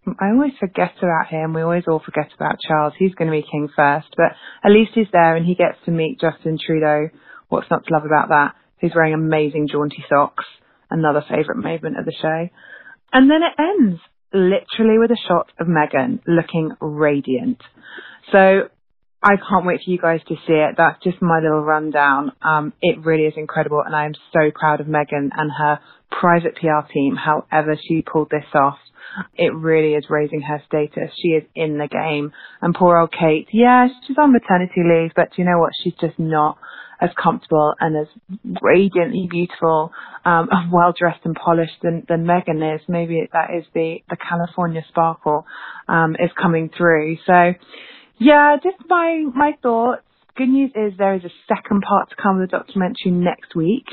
I 0.06 0.30
always 0.30 0.52
forget 0.58 0.94
about 0.98 1.28
him. 1.28 1.54
We 1.54 1.62
always 1.62 1.84
all 1.86 2.02
forget 2.04 2.28
about 2.34 2.58
Charles. 2.66 2.94
He's 2.98 3.14
going 3.14 3.30
to 3.30 3.36
be 3.36 3.46
king 3.48 3.68
first, 3.74 4.08
but 4.16 4.32
at 4.64 4.72
least 4.72 4.92
he's 4.94 5.06
there 5.12 5.36
and 5.36 5.46
he 5.46 5.54
gets 5.54 5.78
to 5.84 5.92
meet 5.92 6.20
Justin 6.20 6.58
Trudeau. 6.64 7.08
What's 7.48 7.70
not 7.70 7.86
to 7.86 7.94
love 7.94 8.04
about 8.04 8.28
that? 8.28 8.54
He's 8.78 8.94
wearing 8.94 9.14
amazing 9.14 9.68
jaunty 9.70 10.04
socks. 10.08 10.44
Another 10.90 11.22
favourite 11.28 11.62
moment 11.62 11.98
of 11.98 12.04
the 12.04 12.14
show. 12.20 12.48
And 13.12 13.30
then 13.30 13.42
it 13.42 13.54
ends 13.58 14.00
literally 14.32 14.98
with 14.98 15.10
a 15.10 15.20
shot 15.28 15.52
of 15.60 15.68
Meghan 15.68 16.20
looking 16.26 16.72
radiant. 16.80 17.62
So 18.32 18.68
I 19.22 19.36
can't 19.36 19.64
wait 19.64 19.80
for 19.84 19.90
you 19.90 19.98
guys 19.98 20.20
to 20.28 20.34
see 20.46 20.54
it. 20.54 20.74
That's 20.76 21.02
just 21.02 21.22
my 21.22 21.40
little 21.40 21.62
rundown. 21.62 22.32
Um, 22.42 22.72
it 22.82 23.04
really 23.04 23.24
is 23.24 23.34
incredible, 23.36 23.82
and 23.84 23.94
I 23.94 24.06
am 24.06 24.14
so 24.32 24.50
proud 24.54 24.80
of 24.80 24.86
Meghan 24.86 25.30
and 25.32 25.50
her 25.56 25.78
private 26.10 26.56
PR 26.56 26.86
team. 26.92 27.16
However, 27.16 27.76
she 27.88 28.02
pulled 28.02 28.30
this 28.30 28.44
off 28.54 28.78
it 29.36 29.54
really 29.54 29.94
is 29.94 30.04
raising 30.08 30.42
her 30.42 30.62
status. 30.66 31.10
She 31.20 31.28
is 31.28 31.44
in 31.54 31.78
the 31.78 31.88
game. 31.88 32.32
And 32.60 32.74
poor 32.74 32.98
old 32.98 33.12
Kate, 33.12 33.48
yeah, 33.52 33.88
she's 34.06 34.16
on 34.18 34.32
maternity 34.32 34.82
leave, 34.84 35.12
but 35.14 35.36
you 35.36 35.44
know 35.44 35.58
what? 35.58 35.72
She's 35.82 35.94
just 36.00 36.18
not 36.18 36.58
as 37.00 37.10
comfortable 37.20 37.74
and 37.80 37.96
as 37.96 38.06
radiantly 38.62 39.26
beautiful, 39.28 39.90
um, 40.24 40.48
and 40.50 40.72
well 40.72 40.94
dressed 40.96 41.20
and 41.24 41.34
polished 41.34 41.82
than, 41.82 42.04
than 42.08 42.24
Meghan 42.24 42.76
is. 42.76 42.80
Maybe 42.88 43.28
that 43.32 43.50
is 43.56 43.64
the, 43.74 43.98
the 44.08 44.16
California 44.16 44.82
sparkle, 44.88 45.44
um, 45.88 46.14
is 46.14 46.30
coming 46.40 46.70
through. 46.76 47.16
So, 47.26 47.54
yeah, 48.18 48.56
just 48.62 48.76
my, 48.88 49.24
my 49.34 49.52
thoughts. 49.62 50.02
Good 50.36 50.48
news 50.48 50.70
is 50.74 50.96
there 50.96 51.14
is 51.14 51.24
a 51.24 51.30
second 51.46 51.82
part 51.86 52.10
to 52.10 52.16
come 52.16 52.40
of 52.40 52.48
the 52.48 52.56
documentary 52.56 53.10
next 53.10 53.54
week. 53.54 53.84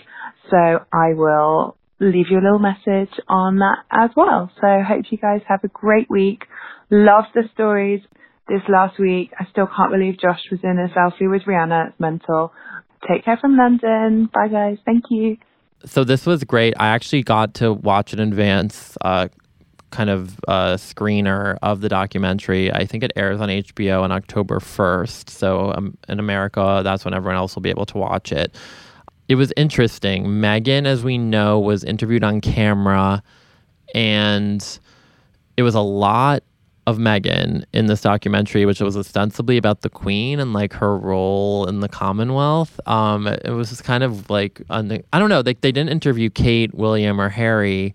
So 0.49 0.57
I 0.57 1.13
will 1.13 1.75
leave 1.99 2.27
you 2.29 2.39
a 2.39 2.43
little 2.43 2.59
message 2.59 3.13
on 3.27 3.57
that 3.59 3.79
as 3.91 4.11
well. 4.15 4.49
So 4.61 4.81
hope 4.87 5.05
you 5.09 5.17
guys 5.17 5.41
have 5.47 5.63
a 5.63 5.67
great 5.67 6.09
week. 6.09 6.43
Love 6.89 7.25
the 7.35 7.43
stories 7.53 8.01
this 8.47 8.61
last 8.69 8.99
week. 8.99 9.31
I 9.37 9.45
still 9.51 9.67
can't 9.67 9.91
believe 9.91 10.19
Josh 10.19 10.39
was 10.49 10.61
in 10.63 10.79
a 10.79 10.87
selfie 10.97 11.29
with 11.29 11.43
Rihanna. 11.43 11.89
It's 11.89 11.99
mental. 11.99 12.53
Take 13.07 13.25
care 13.25 13.37
from 13.37 13.57
London. 13.57 14.29
Bye 14.33 14.47
guys. 14.47 14.77
Thank 14.85 15.05
you. 15.09 15.37
So 15.85 16.03
this 16.03 16.25
was 16.25 16.43
great. 16.43 16.73
I 16.79 16.87
actually 16.87 17.23
got 17.23 17.53
to 17.55 17.73
watch 17.73 18.13
it 18.13 18.19
in 18.19 18.29
advance. 18.29 18.97
Uh, 19.01 19.27
kind 19.91 20.09
of 20.09 20.39
uh, 20.47 20.75
screener 20.75 21.57
of 21.61 21.81
the 21.81 21.89
documentary. 21.89 22.71
I 22.71 22.85
think 22.85 23.03
it 23.03 23.11
airs 23.15 23.41
on 23.41 23.49
HBO 23.49 24.01
on 24.03 24.11
October 24.11 24.59
1st. 24.59 25.29
So 25.29 25.73
um, 25.73 25.97
in 26.07 26.19
America, 26.19 26.81
that's 26.83 27.05
when 27.05 27.13
everyone 27.13 27.37
else 27.37 27.55
will 27.55 27.61
be 27.61 27.69
able 27.69 27.85
to 27.87 27.97
watch 27.97 28.31
it 28.31 28.55
it 29.29 29.35
was 29.35 29.53
interesting. 29.55 30.25
Meghan, 30.25 30.85
as 30.85 31.03
we 31.03 31.17
know, 31.17 31.59
was 31.59 31.83
interviewed 31.83 32.23
on 32.23 32.41
camera, 32.41 33.21
and 33.93 34.79
it 35.55 35.61
was 35.61 35.75
a 35.75 35.81
lot 35.81 36.43
of 36.87 36.97
Meghan 36.97 37.63
in 37.71 37.85
this 37.85 38.01
documentary, 38.01 38.65
which 38.65 38.81
was 38.81 38.97
ostensibly 38.97 39.57
about 39.57 39.81
the 39.81 39.89
Queen 39.89 40.39
and 40.39 40.51
like 40.51 40.73
her 40.73 40.97
role 40.97 41.67
in 41.67 41.79
the 41.79 41.87
Commonwealth. 41.87 42.79
Um, 42.87 43.27
it 43.27 43.51
was 43.51 43.69
just 43.69 43.83
kind 43.83 44.03
of 44.03 44.31
like 44.31 44.63
I 44.71 44.81
don't 44.81 45.29
know, 45.29 45.41
like 45.45 45.61
they 45.61 45.71
didn't 45.71 45.91
interview 45.91 46.31
Kate, 46.31 46.73
William, 46.73 47.21
or 47.21 47.29
Harry 47.29 47.93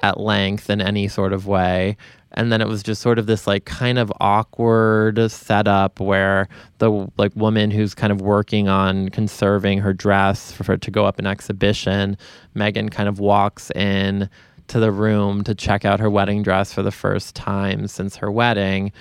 at 0.00 0.20
length 0.20 0.70
in 0.70 0.80
any 0.80 1.08
sort 1.08 1.32
of 1.32 1.46
way. 1.46 1.96
And 2.36 2.50
then 2.50 2.60
it 2.60 2.68
was 2.68 2.82
just 2.82 3.00
sort 3.00 3.18
of 3.18 3.26
this 3.26 3.46
like 3.46 3.64
kind 3.64 3.98
of 3.98 4.12
awkward 4.20 5.30
setup 5.30 6.00
where 6.00 6.48
the 6.78 7.08
like 7.16 7.34
woman 7.36 7.70
who's 7.70 7.94
kind 7.94 8.12
of 8.12 8.20
working 8.20 8.68
on 8.68 9.08
conserving 9.10 9.78
her 9.78 9.92
dress 9.92 10.50
for, 10.52 10.64
for 10.64 10.76
to 10.76 10.90
go 10.90 11.04
up 11.06 11.18
in 11.18 11.26
exhibition 11.26 12.18
Meghan 12.56 12.90
kind 12.90 13.08
of 13.08 13.20
walks 13.20 13.70
in 13.72 14.28
to 14.66 14.80
the 14.80 14.90
room 14.90 15.44
to 15.44 15.54
check 15.54 15.84
out 15.84 16.00
her 16.00 16.10
wedding 16.10 16.42
dress 16.42 16.72
for 16.72 16.82
the 16.82 16.90
first 16.90 17.36
time 17.36 17.86
since 17.86 18.16
her 18.16 18.30
wedding. 18.30 18.92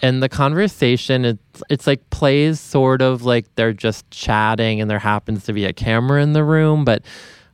And 0.00 0.20
the 0.20 0.28
conversation 0.28 1.24
it's 1.24 1.62
it's 1.70 1.86
like 1.86 2.10
plays 2.10 2.58
sort 2.58 3.00
of 3.00 3.22
like 3.22 3.46
they're 3.54 3.72
just 3.72 4.10
chatting 4.10 4.80
and 4.80 4.90
there 4.90 4.98
happens 4.98 5.44
to 5.44 5.52
be 5.52 5.64
a 5.64 5.72
camera 5.72 6.20
in 6.20 6.32
the 6.32 6.42
room 6.42 6.84
but 6.84 7.04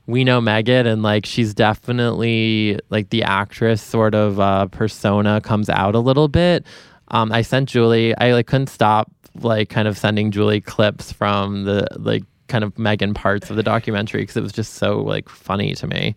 we 0.08 0.24
know 0.24 0.40
Meghan 0.40 0.86
and 0.86 1.02
like 1.02 1.26
she's 1.26 1.52
definitely 1.52 2.80
like 2.88 3.10
the 3.10 3.22
actress 3.22 3.82
sort 3.82 4.14
of 4.14 4.40
uh, 4.40 4.66
persona 4.68 5.40
comes 5.42 5.68
out 5.68 5.94
a 5.94 6.00
little 6.00 6.28
bit. 6.28 6.64
Um, 7.08 7.30
I 7.30 7.42
sent 7.42 7.68
Julie. 7.68 8.16
I 8.16 8.32
like 8.32 8.46
couldn't 8.46 8.70
stop 8.70 9.12
like 9.42 9.68
kind 9.68 9.86
of 9.86 9.98
sending 9.98 10.30
Julie 10.30 10.62
clips 10.62 11.12
from 11.12 11.64
the 11.64 11.86
like 11.96 12.24
kind 12.48 12.64
of 12.64 12.74
Meghan 12.76 13.14
parts 13.14 13.50
of 13.50 13.56
the 13.56 13.62
documentary 13.62 14.22
because 14.22 14.38
it 14.38 14.42
was 14.42 14.52
just 14.52 14.74
so 14.74 15.02
like 15.02 15.28
funny 15.28 15.74
to 15.74 15.86
me. 15.86 16.14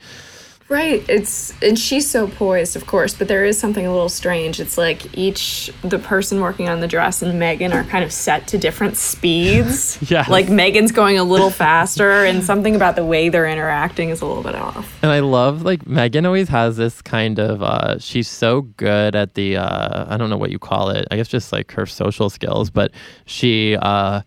Right. 0.72 1.04
It's 1.10 1.52
and 1.62 1.78
she's 1.78 2.10
so 2.10 2.30
poised, 2.30 2.78
of 2.78 2.88
course, 2.88 3.14
but 3.14 3.28
there 3.28 3.44
is 3.44 3.60
something 3.60 3.86
a 3.86 3.92
little 3.92 4.08
strange. 4.08 4.62
It's 4.62 4.78
like 4.78 5.18
each 5.18 5.70
the 5.82 6.00
person 6.00 6.40
working 6.40 6.70
on 6.70 6.80
the 6.80 6.88
dress 6.88 7.22
and 7.22 7.34
Meghan 7.42 7.74
are 7.74 7.84
kind 7.84 8.06
of 8.06 8.14
set 8.14 8.48
to 8.48 8.58
different 8.58 8.96
speeds. 8.96 10.00
Yes. 10.12 10.30
Like 10.30 10.48
Meghan's 10.48 10.92
going 10.92 11.18
a 11.18 11.24
little 11.24 11.50
faster 11.50 12.26
and 12.26 12.44
something 12.44 12.76
about 12.76 12.96
the 12.96 13.06
way 13.06 13.30
they're 13.30 13.48
interacting 13.48 14.10
is 14.10 14.22
a 14.22 14.26
little 14.26 14.44
bit 14.44 14.56
off. 14.56 14.98
And 15.02 15.12
I 15.12 15.20
love 15.20 15.64
like 15.64 15.84
Meghan 15.84 16.26
always 16.26 16.48
has 16.48 16.78
this 16.78 17.02
kind 17.02 17.38
of 17.38 17.62
uh 17.62 18.00
she's 18.00 18.30
so 18.30 18.62
good 18.62 19.14
at 19.14 19.34
the 19.34 19.58
uh 19.58 20.06
I 20.08 20.16
don't 20.16 20.30
know 20.30 20.38
what 20.38 20.52
you 20.52 20.60
call 20.60 20.90
it. 20.90 21.06
I 21.12 21.18
guess 21.18 21.28
just 21.28 21.52
like 21.52 21.74
her 21.74 21.86
social 21.86 22.30
skills, 22.30 22.70
but 22.70 22.92
she 23.26 23.76
uh 23.76 24.22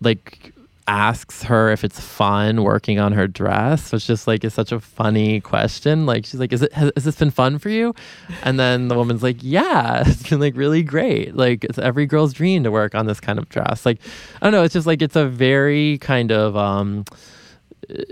like 0.00 0.53
asks 0.86 1.42
her 1.44 1.70
if 1.70 1.82
it's 1.82 1.98
fun 1.98 2.62
working 2.62 2.98
on 2.98 3.12
her 3.12 3.26
dress, 3.26 3.92
which 3.92 4.06
just 4.06 4.26
like 4.26 4.44
is 4.44 4.52
such 4.52 4.72
a 4.72 4.80
funny 4.80 5.40
question. 5.40 6.06
Like 6.06 6.26
she's 6.26 6.40
like, 6.40 6.52
"Is 6.52 6.62
it 6.62 6.72
has, 6.72 6.92
has 6.94 7.04
this 7.04 7.16
been 7.16 7.30
fun 7.30 7.58
for 7.58 7.70
you?" 7.70 7.94
And 8.42 8.58
then 8.60 8.88
the 8.88 8.94
woman's 8.94 9.22
like, 9.22 9.38
"Yeah, 9.40 10.02
it's 10.06 10.28
been 10.28 10.40
like 10.40 10.56
really 10.56 10.82
great. 10.82 11.36
Like 11.36 11.64
it's 11.64 11.78
every 11.78 12.06
girl's 12.06 12.32
dream 12.32 12.64
to 12.64 12.70
work 12.70 12.94
on 12.94 13.06
this 13.06 13.20
kind 13.20 13.38
of 13.38 13.48
dress." 13.48 13.86
Like 13.86 14.00
I 14.42 14.46
don't 14.46 14.52
know, 14.52 14.62
it's 14.62 14.74
just 14.74 14.86
like 14.86 15.00
it's 15.02 15.16
a 15.16 15.26
very 15.26 15.98
kind 15.98 16.30
of 16.30 16.56
um 16.56 17.04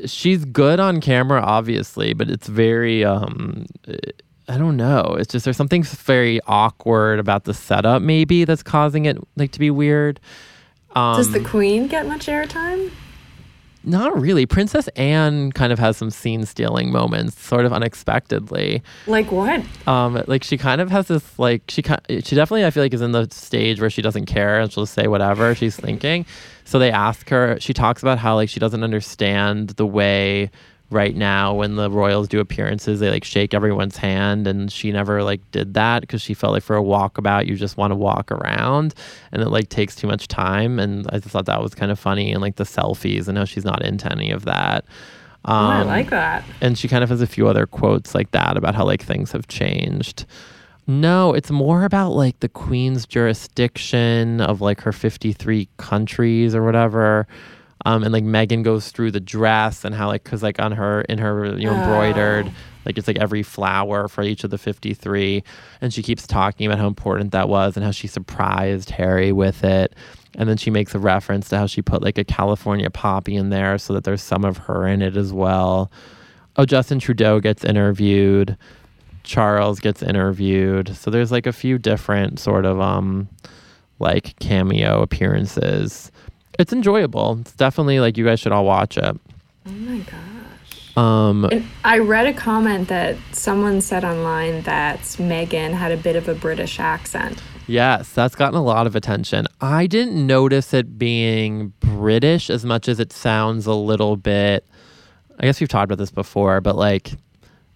she's 0.07 0.45
good 0.45 0.81
on 0.81 1.01
camera 1.01 1.41
obviously, 1.43 2.15
but 2.15 2.31
it's 2.31 2.47
very 2.47 3.05
um 3.05 3.67
I 4.49 4.59
don't 4.59 4.77
know. 4.77 5.17
It's 5.19 5.33
just 5.33 5.45
there's 5.45 5.57
something 5.57 5.83
very 5.83 6.41
awkward 6.47 7.19
about 7.19 7.45
the 7.45 7.55
setup 7.55 8.03
maybe 8.03 8.45
that's 8.45 8.63
causing 8.63 9.05
it 9.05 9.17
like 9.37 9.53
to 9.53 9.59
be 9.59 9.71
weird. 9.71 10.21
Um, 10.95 11.17
Does 11.17 11.33
the 11.33 11.41
queen 11.41 11.87
get 11.87 12.07
much 12.07 12.27
airtime? 12.27 12.91
Not 13.85 14.21
really. 14.21 14.47
Princess 14.47 14.87
Anne 14.95 15.51
kind 15.53 15.73
of 15.73 15.79
has 15.79 15.97
some 15.97 16.11
scene 16.11 16.47
stealing 16.47 16.93
moments, 16.93 17.41
sort 17.41 17.65
of 17.67 17.73
unexpectedly. 17.73 18.81
Like 19.09 19.33
what? 19.33 19.65
Um, 19.89 20.23
like 20.29 20.45
she 20.45 20.57
kind 20.57 20.81
of 20.81 20.91
has 20.91 21.09
this 21.09 21.39
like 21.39 21.63
she 21.69 21.83
ki- 21.83 22.21
she 22.23 22.37
definitely 22.37 22.65
I 22.65 22.71
feel 22.71 22.85
like 22.85 22.95
is 22.95 23.01
in 23.01 23.11
the 23.11 23.27
stage 23.33 23.81
where 23.81 23.91
she 23.91 24.01
doesn't 24.01 24.27
care 24.27 24.61
and 24.61 24.73
she'll 24.73 24.85
just 24.85 24.95
say 24.95 25.09
whatever 25.09 25.55
she's 25.57 25.75
thinking. 25.75 26.27
So 26.65 26.79
they 26.79 26.93
ask 26.93 27.29
her. 27.31 27.59
She 27.59 27.75
talks 27.75 28.03
about 28.03 28.19
how 28.19 28.37
like 28.37 28.49
she 28.49 28.61
doesn't 28.61 28.85
understand 28.85 29.71
the 29.71 29.87
way 29.87 30.51
right 30.93 31.17
now 31.17 31.55
when 31.55 31.75
the 31.77 31.91
royals 31.91 32.29
do 32.29 32.39
appearances 32.39 33.01
they 33.01 33.11
like 33.11 33.25
shake 33.25 33.55
everyone's 33.55 33.97
hand 33.97 34.47
and 34.47 34.71
she 34.71 34.93
never 34.93 35.23
like 35.25 35.41
did 35.51 35.75
that 35.75 36.03
because 36.03 36.21
she 36.23 36.35
felt 36.35 36.53
like 36.53 36.63
for 36.63 36.77
a 36.77 36.83
walkabout 36.83 37.47
you 37.47 37.57
just 37.57 37.77
want 37.77 37.91
to 37.91 37.97
walk 37.97 38.31
around 38.31 38.95
and 39.33 39.43
it 39.43 39.49
like 39.49 39.69
takes 39.69 39.97
too 39.97 40.07
much 40.07 40.29
time 40.29 40.79
and 40.79 41.07
i 41.11 41.19
just 41.19 41.31
thought 41.31 41.47
that 41.47 41.63
was 41.63 41.75
kind 41.75 41.91
of 41.91 41.99
funny 41.99 42.31
and 42.31 42.41
like 42.43 42.57
the 42.57 42.65
selfies 42.65 43.27
and 43.27 43.39
how 43.39 43.45
she's 43.45 43.65
not 43.65 43.83
into 43.83 44.11
any 44.13 44.31
of 44.31 44.45
that. 44.45 44.85
Oh, 45.45 45.53
I 45.53 45.81
Um, 45.81 45.87
like 45.89 46.11
that. 46.11 46.45
and 46.61 46.79
she 46.79 46.87
kind 46.87 47.03
of 47.03 47.11
has 47.11 47.21
a 47.21 47.27
few 47.27 47.49
other 47.49 47.67
quotes 47.67 48.15
like 48.15 48.31
that 48.31 48.57
about 48.57 48.77
how 48.77 48.85
like 48.85 49.03
things 49.03 49.33
have 49.33 49.49
changed. 49.49 50.25
No 50.87 51.33
it's 51.33 51.51
more 51.51 51.85
about 51.85 52.11
like 52.11 52.39
the 52.41 52.49
queen's 52.49 53.07
jurisdiction 53.07 54.41
of 54.41 54.61
like 54.61 54.81
her 54.83 54.93
53 54.93 55.69
countries 55.79 56.55
or 56.55 56.63
whatever 56.65 57.27
um, 57.85 58.03
and 58.05 58.13
like 58.13 58.25
meghan 58.25 58.63
goes 58.63 58.91
through 58.91 59.11
the 59.11 59.21
dress 59.21 59.85
and 59.85 59.95
how 59.95 60.07
like 60.09 60.25
because 60.25 60.43
like 60.43 60.61
on 60.61 60.73
her 60.73 61.03
in 61.03 61.19
her 61.19 61.57
you 61.57 61.67
know 61.67 61.75
embroidered 61.75 62.47
Oh. 62.47 62.53
like 62.87 62.99
it's 62.99 63.07
like 63.09 63.19
every 63.19 63.43
flower 63.43 64.09
for 64.09 64.23
each 64.23 64.45
of 64.45 64.51
the 64.51 64.59
53 64.59 65.43
and 65.81 65.93
she 65.95 66.03
keeps 66.03 66.27
talking 66.27 66.67
about 66.67 66.79
how 66.79 66.87
important 66.87 67.33
that 67.33 67.49
was 67.49 67.77
and 67.77 67.85
how 67.85 67.91
she 67.93 68.07
surprised 68.09 68.91
harry 68.91 69.33
with 69.33 69.65
it. 69.65 69.95
And 70.35 70.49
then 70.49 70.57
she 70.57 70.71
makes 70.71 70.95
a 70.95 70.99
reference 70.99 71.51
to 71.51 71.59
how 71.59 71.67
she 71.67 71.83
put 71.83 72.03
like 72.03 72.17
a 72.19 72.25
california 72.25 72.89
poppy 72.91 73.37
in 73.37 73.51
there 73.51 73.77
so 73.79 73.93
that 73.95 74.05
there's 74.05 74.23
some 74.23 74.45
of 74.45 74.57
her 74.57 74.87
in 74.87 75.03
it 75.03 75.17
as 75.17 75.33
well. 75.33 75.93
Oh 76.57 76.65
justin 76.65 76.99
trudeau 76.99 77.39
gets 77.41 77.65
interviewed. 77.65 78.57
Charles 79.25 79.79
gets 79.79 80.03
interviewed. 80.03 80.97
So 80.97 81.11
there's 81.11 81.31
like 81.31 81.47
a 81.47 81.53
few 81.53 81.79
different 81.79 82.41
sort 82.41 82.65
of 82.65 82.81
um 82.81 83.29
like 83.99 84.37
cameo 84.41 85.03
appearances 85.03 86.11
it's 86.63 86.73
enjoyable 86.73 87.39
it's 87.43 87.53
definitely 87.53 88.01
like 88.01 88.17
you 88.17 88.25
guys 88.25 88.41
should 88.41 88.53
all 88.53 88.65
watch 88.65 88.97
it 88.97 89.17
Oh 89.67 89.71
my 89.71 89.99
gosh. 89.99 90.97
um 90.97 91.45
And 91.53 91.65
I 91.85 91.99
read 91.99 92.27
a 92.27 92.33
comment 92.33 92.89
that 92.89 93.17
someone 93.33 93.81
said 93.81 94.05
online 94.05 94.63
that 94.63 94.99
Meghan 95.31 95.73
had 95.73 95.93
a 95.93 95.97
bit 95.97 96.17
of 96.17 96.29
a 96.29 96.35
British 96.35 96.81
accent. 96.81 97.41
Yes, 97.69 98.09
that's 98.13 98.35
gotten 98.35 98.57
a 98.59 98.63
lot 98.63 98.89
of 98.89 98.97
attention. 98.97 99.47
I 99.61 99.87
didn't 99.87 100.27
notice 100.27 100.75
it 100.75 100.99
being 100.99 101.73
British 101.79 102.51
as 102.51 102.65
much 102.65 102.89
as 102.89 102.99
it 102.99 103.13
sounds 103.13 103.67
a 103.67 103.73
little 103.75 104.17
bit. 104.17 104.67
I 105.39 105.47
guess 105.47 105.61
we've 105.61 105.69
talked 105.69 105.85
about 105.85 105.99
this 105.99 106.11
before, 106.11 106.61
but 106.61 106.75
like 106.75 107.13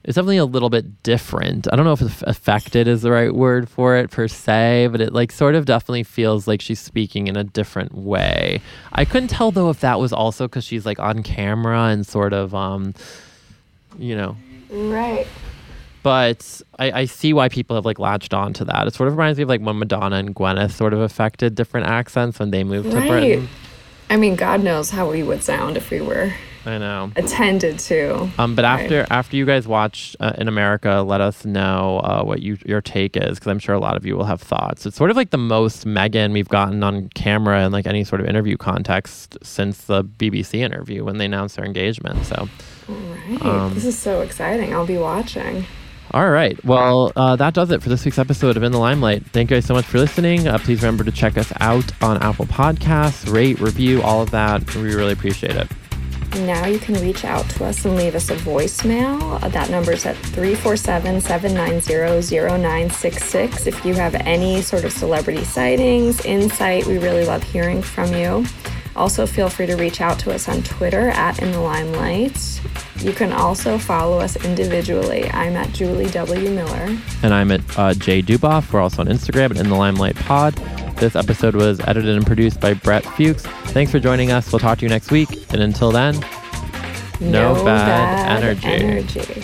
it's 0.06 0.14
definitely 0.14 0.36
a 0.38 0.44
little 0.44 0.70
bit 0.70 1.02
different. 1.02 1.66
I 1.70 1.76
don't 1.76 1.84
know 1.84 1.92
if 1.92 2.22
affected 2.22 2.86
is 2.88 3.02
the 3.02 3.10
right 3.10 3.34
word 3.34 3.68
for 3.68 3.96
it 3.96 4.10
per 4.10 4.28
se, 4.28 4.88
but 4.92 5.00
it 5.00 5.12
like 5.12 5.32
sort 5.32 5.54
of 5.56 5.66
definitely 5.66 6.04
feels 6.04 6.46
like 6.46 6.60
she's 6.62 6.78
speaking 6.80 7.26
in 7.26 7.36
a 7.36 7.42
different 7.44 7.92
way. 7.92 8.60
I 8.92 9.04
couldn't 9.04 9.28
tell 9.28 9.50
though 9.50 9.68
if 9.68 9.80
that 9.80 9.98
was 9.98 10.12
also 10.12 10.46
because 10.46 10.64
she's 10.64 10.86
like 10.86 10.98
on 11.00 11.22
camera 11.24 11.86
and 11.88 12.06
sort 12.06 12.32
of, 12.32 12.54
um, 12.54 12.94
you 13.98 14.16
know, 14.16 14.36
Right. 14.70 15.26
but 16.04 16.62
I, 16.78 16.92
I 17.00 17.04
see 17.06 17.32
why 17.32 17.48
people 17.48 17.74
have 17.76 17.84
like 17.84 17.98
latched 17.98 18.32
on 18.32 18.52
to 18.54 18.64
that. 18.66 18.86
It 18.86 18.94
sort 18.94 19.08
of 19.08 19.14
reminds 19.16 19.38
me 19.38 19.42
of 19.42 19.48
like 19.48 19.60
when 19.60 19.78
Madonna 19.78 20.16
and 20.16 20.34
Gwyneth 20.34 20.70
sort 20.72 20.92
of 20.92 21.00
affected 21.00 21.54
different 21.56 21.88
accents 21.88 22.38
when 22.38 22.50
they 22.52 22.62
moved 22.64 22.90
to 22.92 23.00
Britain. 23.00 23.48
I 24.08 24.16
mean, 24.16 24.36
God 24.36 24.62
knows 24.62 24.90
how 24.90 25.10
we 25.10 25.24
would 25.24 25.42
sound 25.42 25.76
if 25.76 25.90
we 25.90 26.00
were 26.00 26.32
I 26.66 26.78
know. 26.78 27.12
attended 27.16 27.78
to. 27.78 28.28
Um, 28.38 28.54
but 28.54 28.64
Right. 28.64 28.82
after 28.82 29.06
after 29.08 29.36
you 29.36 29.46
guys 29.46 29.66
watch 29.68 30.16
uh, 30.20 30.32
in 30.36 30.48
America, 30.48 31.02
let 31.06 31.20
us 31.20 31.44
know 31.44 32.00
uh, 32.04 32.22
what 32.24 32.42
you 32.42 32.58
your 32.66 32.80
take 32.80 33.16
is 33.16 33.38
because 33.38 33.50
I'm 33.50 33.58
sure 33.60 33.74
a 33.74 33.78
lot 33.80 33.96
of 33.96 34.04
you 34.04 34.16
will 34.16 34.24
have 34.24 34.40
thoughts. 34.42 34.84
It's 34.84 34.96
sort 34.96 35.10
of 35.10 35.16
like 35.16 35.30
the 35.30 35.38
most 35.38 35.86
Meghan 35.86 36.32
we've 36.32 36.48
gotten 36.48 36.82
on 36.82 37.08
camera 37.14 37.64
in 37.64 37.72
like 37.72 37.86
any 37.86 38.04
sort 38.04 38.20
of 38.20 38.26
interview 38.26 38.56
context 38.56 39.38
since 39.42 39.84
the 39.84 40.02
BBC 40.04 40.54
interview 40.60 41.04
when 41.04 41.18
they 41.18 41.24
announced 41.26 41.56
their 41.56 41.64
engagement. 41.64 42.26
So. 42.26 42.48
Right. 42.88 43.42
Um, 43.42 43.74
this 43.74 43.84
is 43.84 43.98
so 43.98 44.20
exciting. 44.20 44.74
I'll 44.74 44.86
be 44.86 44.98
watching. 44.98 45.64
All 46.12 46.30
right. 46.30 46.62
Well, 46.64 47.12
uh, 47.16 47.34
that 47.36 47.52
does 47.52 47.70
it 47.72 47.82
for 47.82 47.88
this 47.88 48.04
week's 48.04 48.18
episode 48.18 48.56
of 48.56 48.62
In 48.62 48.70
the 48.70 48.78
Limelight. 48.78 49.26
Thank 49.26 49.50
you 49.50 49.56
guys 49.56 49.66
so 49.66 49.74
much 49.74 49.84
for 49.86 49.98
listening. 49.98 50.46
Uh, 50.46 50.56
please 50.58 50.80
remember 50.82 51.02
to 51.02 51.10
check 51.10 51.36
us 51.36 51.52
out 51.58 51.84
on 52.00 52.16
Apple 52.22 52.46
Podcasts, 52.46 53.30
rate, 53.32 53.58
review, 53.60 54.02
all 54.02 54.22
of 54.22 54.30
that. 54.30 54.72
We 54.76 54.94
really 54.94 55.12
appreciate 55.12 55.56
it. 55.56 55.68
Now 56.44 56.66
you 56.66 56.78
can 56.78 56.94
reach 57.00 57.24
out 57.24 57.48
to 57.50 57.64
us 57.64 57.84
and 57.86 57.96
leave 57.96 58.14
us 58.14 58.28
a 58.28 58.36
voicemail. 58.36 59.40
That 59.52 59.70
number 59.70 59.92
is 59.92 60.04
at 60.04 60.16
347 60.16 61.20
790 61.22 62.20
0966. 62.22 63.66
If 63.66 63.84
you 63.84 63.94
have 63.94 64.14
any 64.16 64.60
sort 64.60 64.84
of 64.84 64.92
celebrity 64.92 65.44
sightings, 65.44 66.20
insight, 66.26 66.86
we 66.86 66.98
really 66.98 67.24
love 67.24 67.42
hearing 67.42 67.80
from 67.80 68.12
you. 68.12 68.44
Also, 68.96 69.26
feel 69.26 69.48
free 69.50 69.66
to 69.66 69.76
reach 69.76 70.00
out 70.00 70.18
to 70.20 70.32
us 70.32 70.48
on 70.48 70.62
Twitter 70.62 71.08
at 71.10 71.40
In 71.40 71.52
the 71.52 71.60
Limelight. 71.60 72.60
You 72.98 73.12
can 73.12 73.30
also 73.32 73.76
follow 73.78 74.18
us 74.20 74.36
individually. 74.44 75.28
I'm 75.30 75.54
at 75.54 75.70
Julie 75.72 76.06
W. 76.10 76.50
Miller. 76.50 76.98
And 77.22 77.34
I'm 77.34 77.52
at 77.52 77.60
uh, 77.78 77.92
Jay 77.94 78.22
Duboff. 78.22 78.72
We're 78.72 78.80
also 78.80 79.02
on 79.02 79.08
Instagram 79.08 79.50
at 79.50 79.58
In 79.58 79.68
the 79.68 79.74
Limelight 79.76 80.16
Pod. 80.16 80.54
This 80.96 81.14
episode 81.14 81.54
was 81.54 81.78
edited 81.80 82.16
and 82.16 82.24
produced 82.26 82.58
by 82.58 82.72
Brett 82.72 83.04
Fuchs. 83.04 83.42
Thanks 83.72 83.92
for 83.92 83.98
joining 84.00 84.32
us. 84.32 84.50
We'll 84.50 84.60
talk 84.60 84.78
to 84.78 84.84
you 84.84 84.88
next 84.88 85.10
week. 85.10 85.28
And 85.52 85.60
until 85.60 85.90
then, 85.92 86.14
No 87.20 87.62
bad 87.64 88.42
energy. 88.42 88.66
energy. 88.66 89.42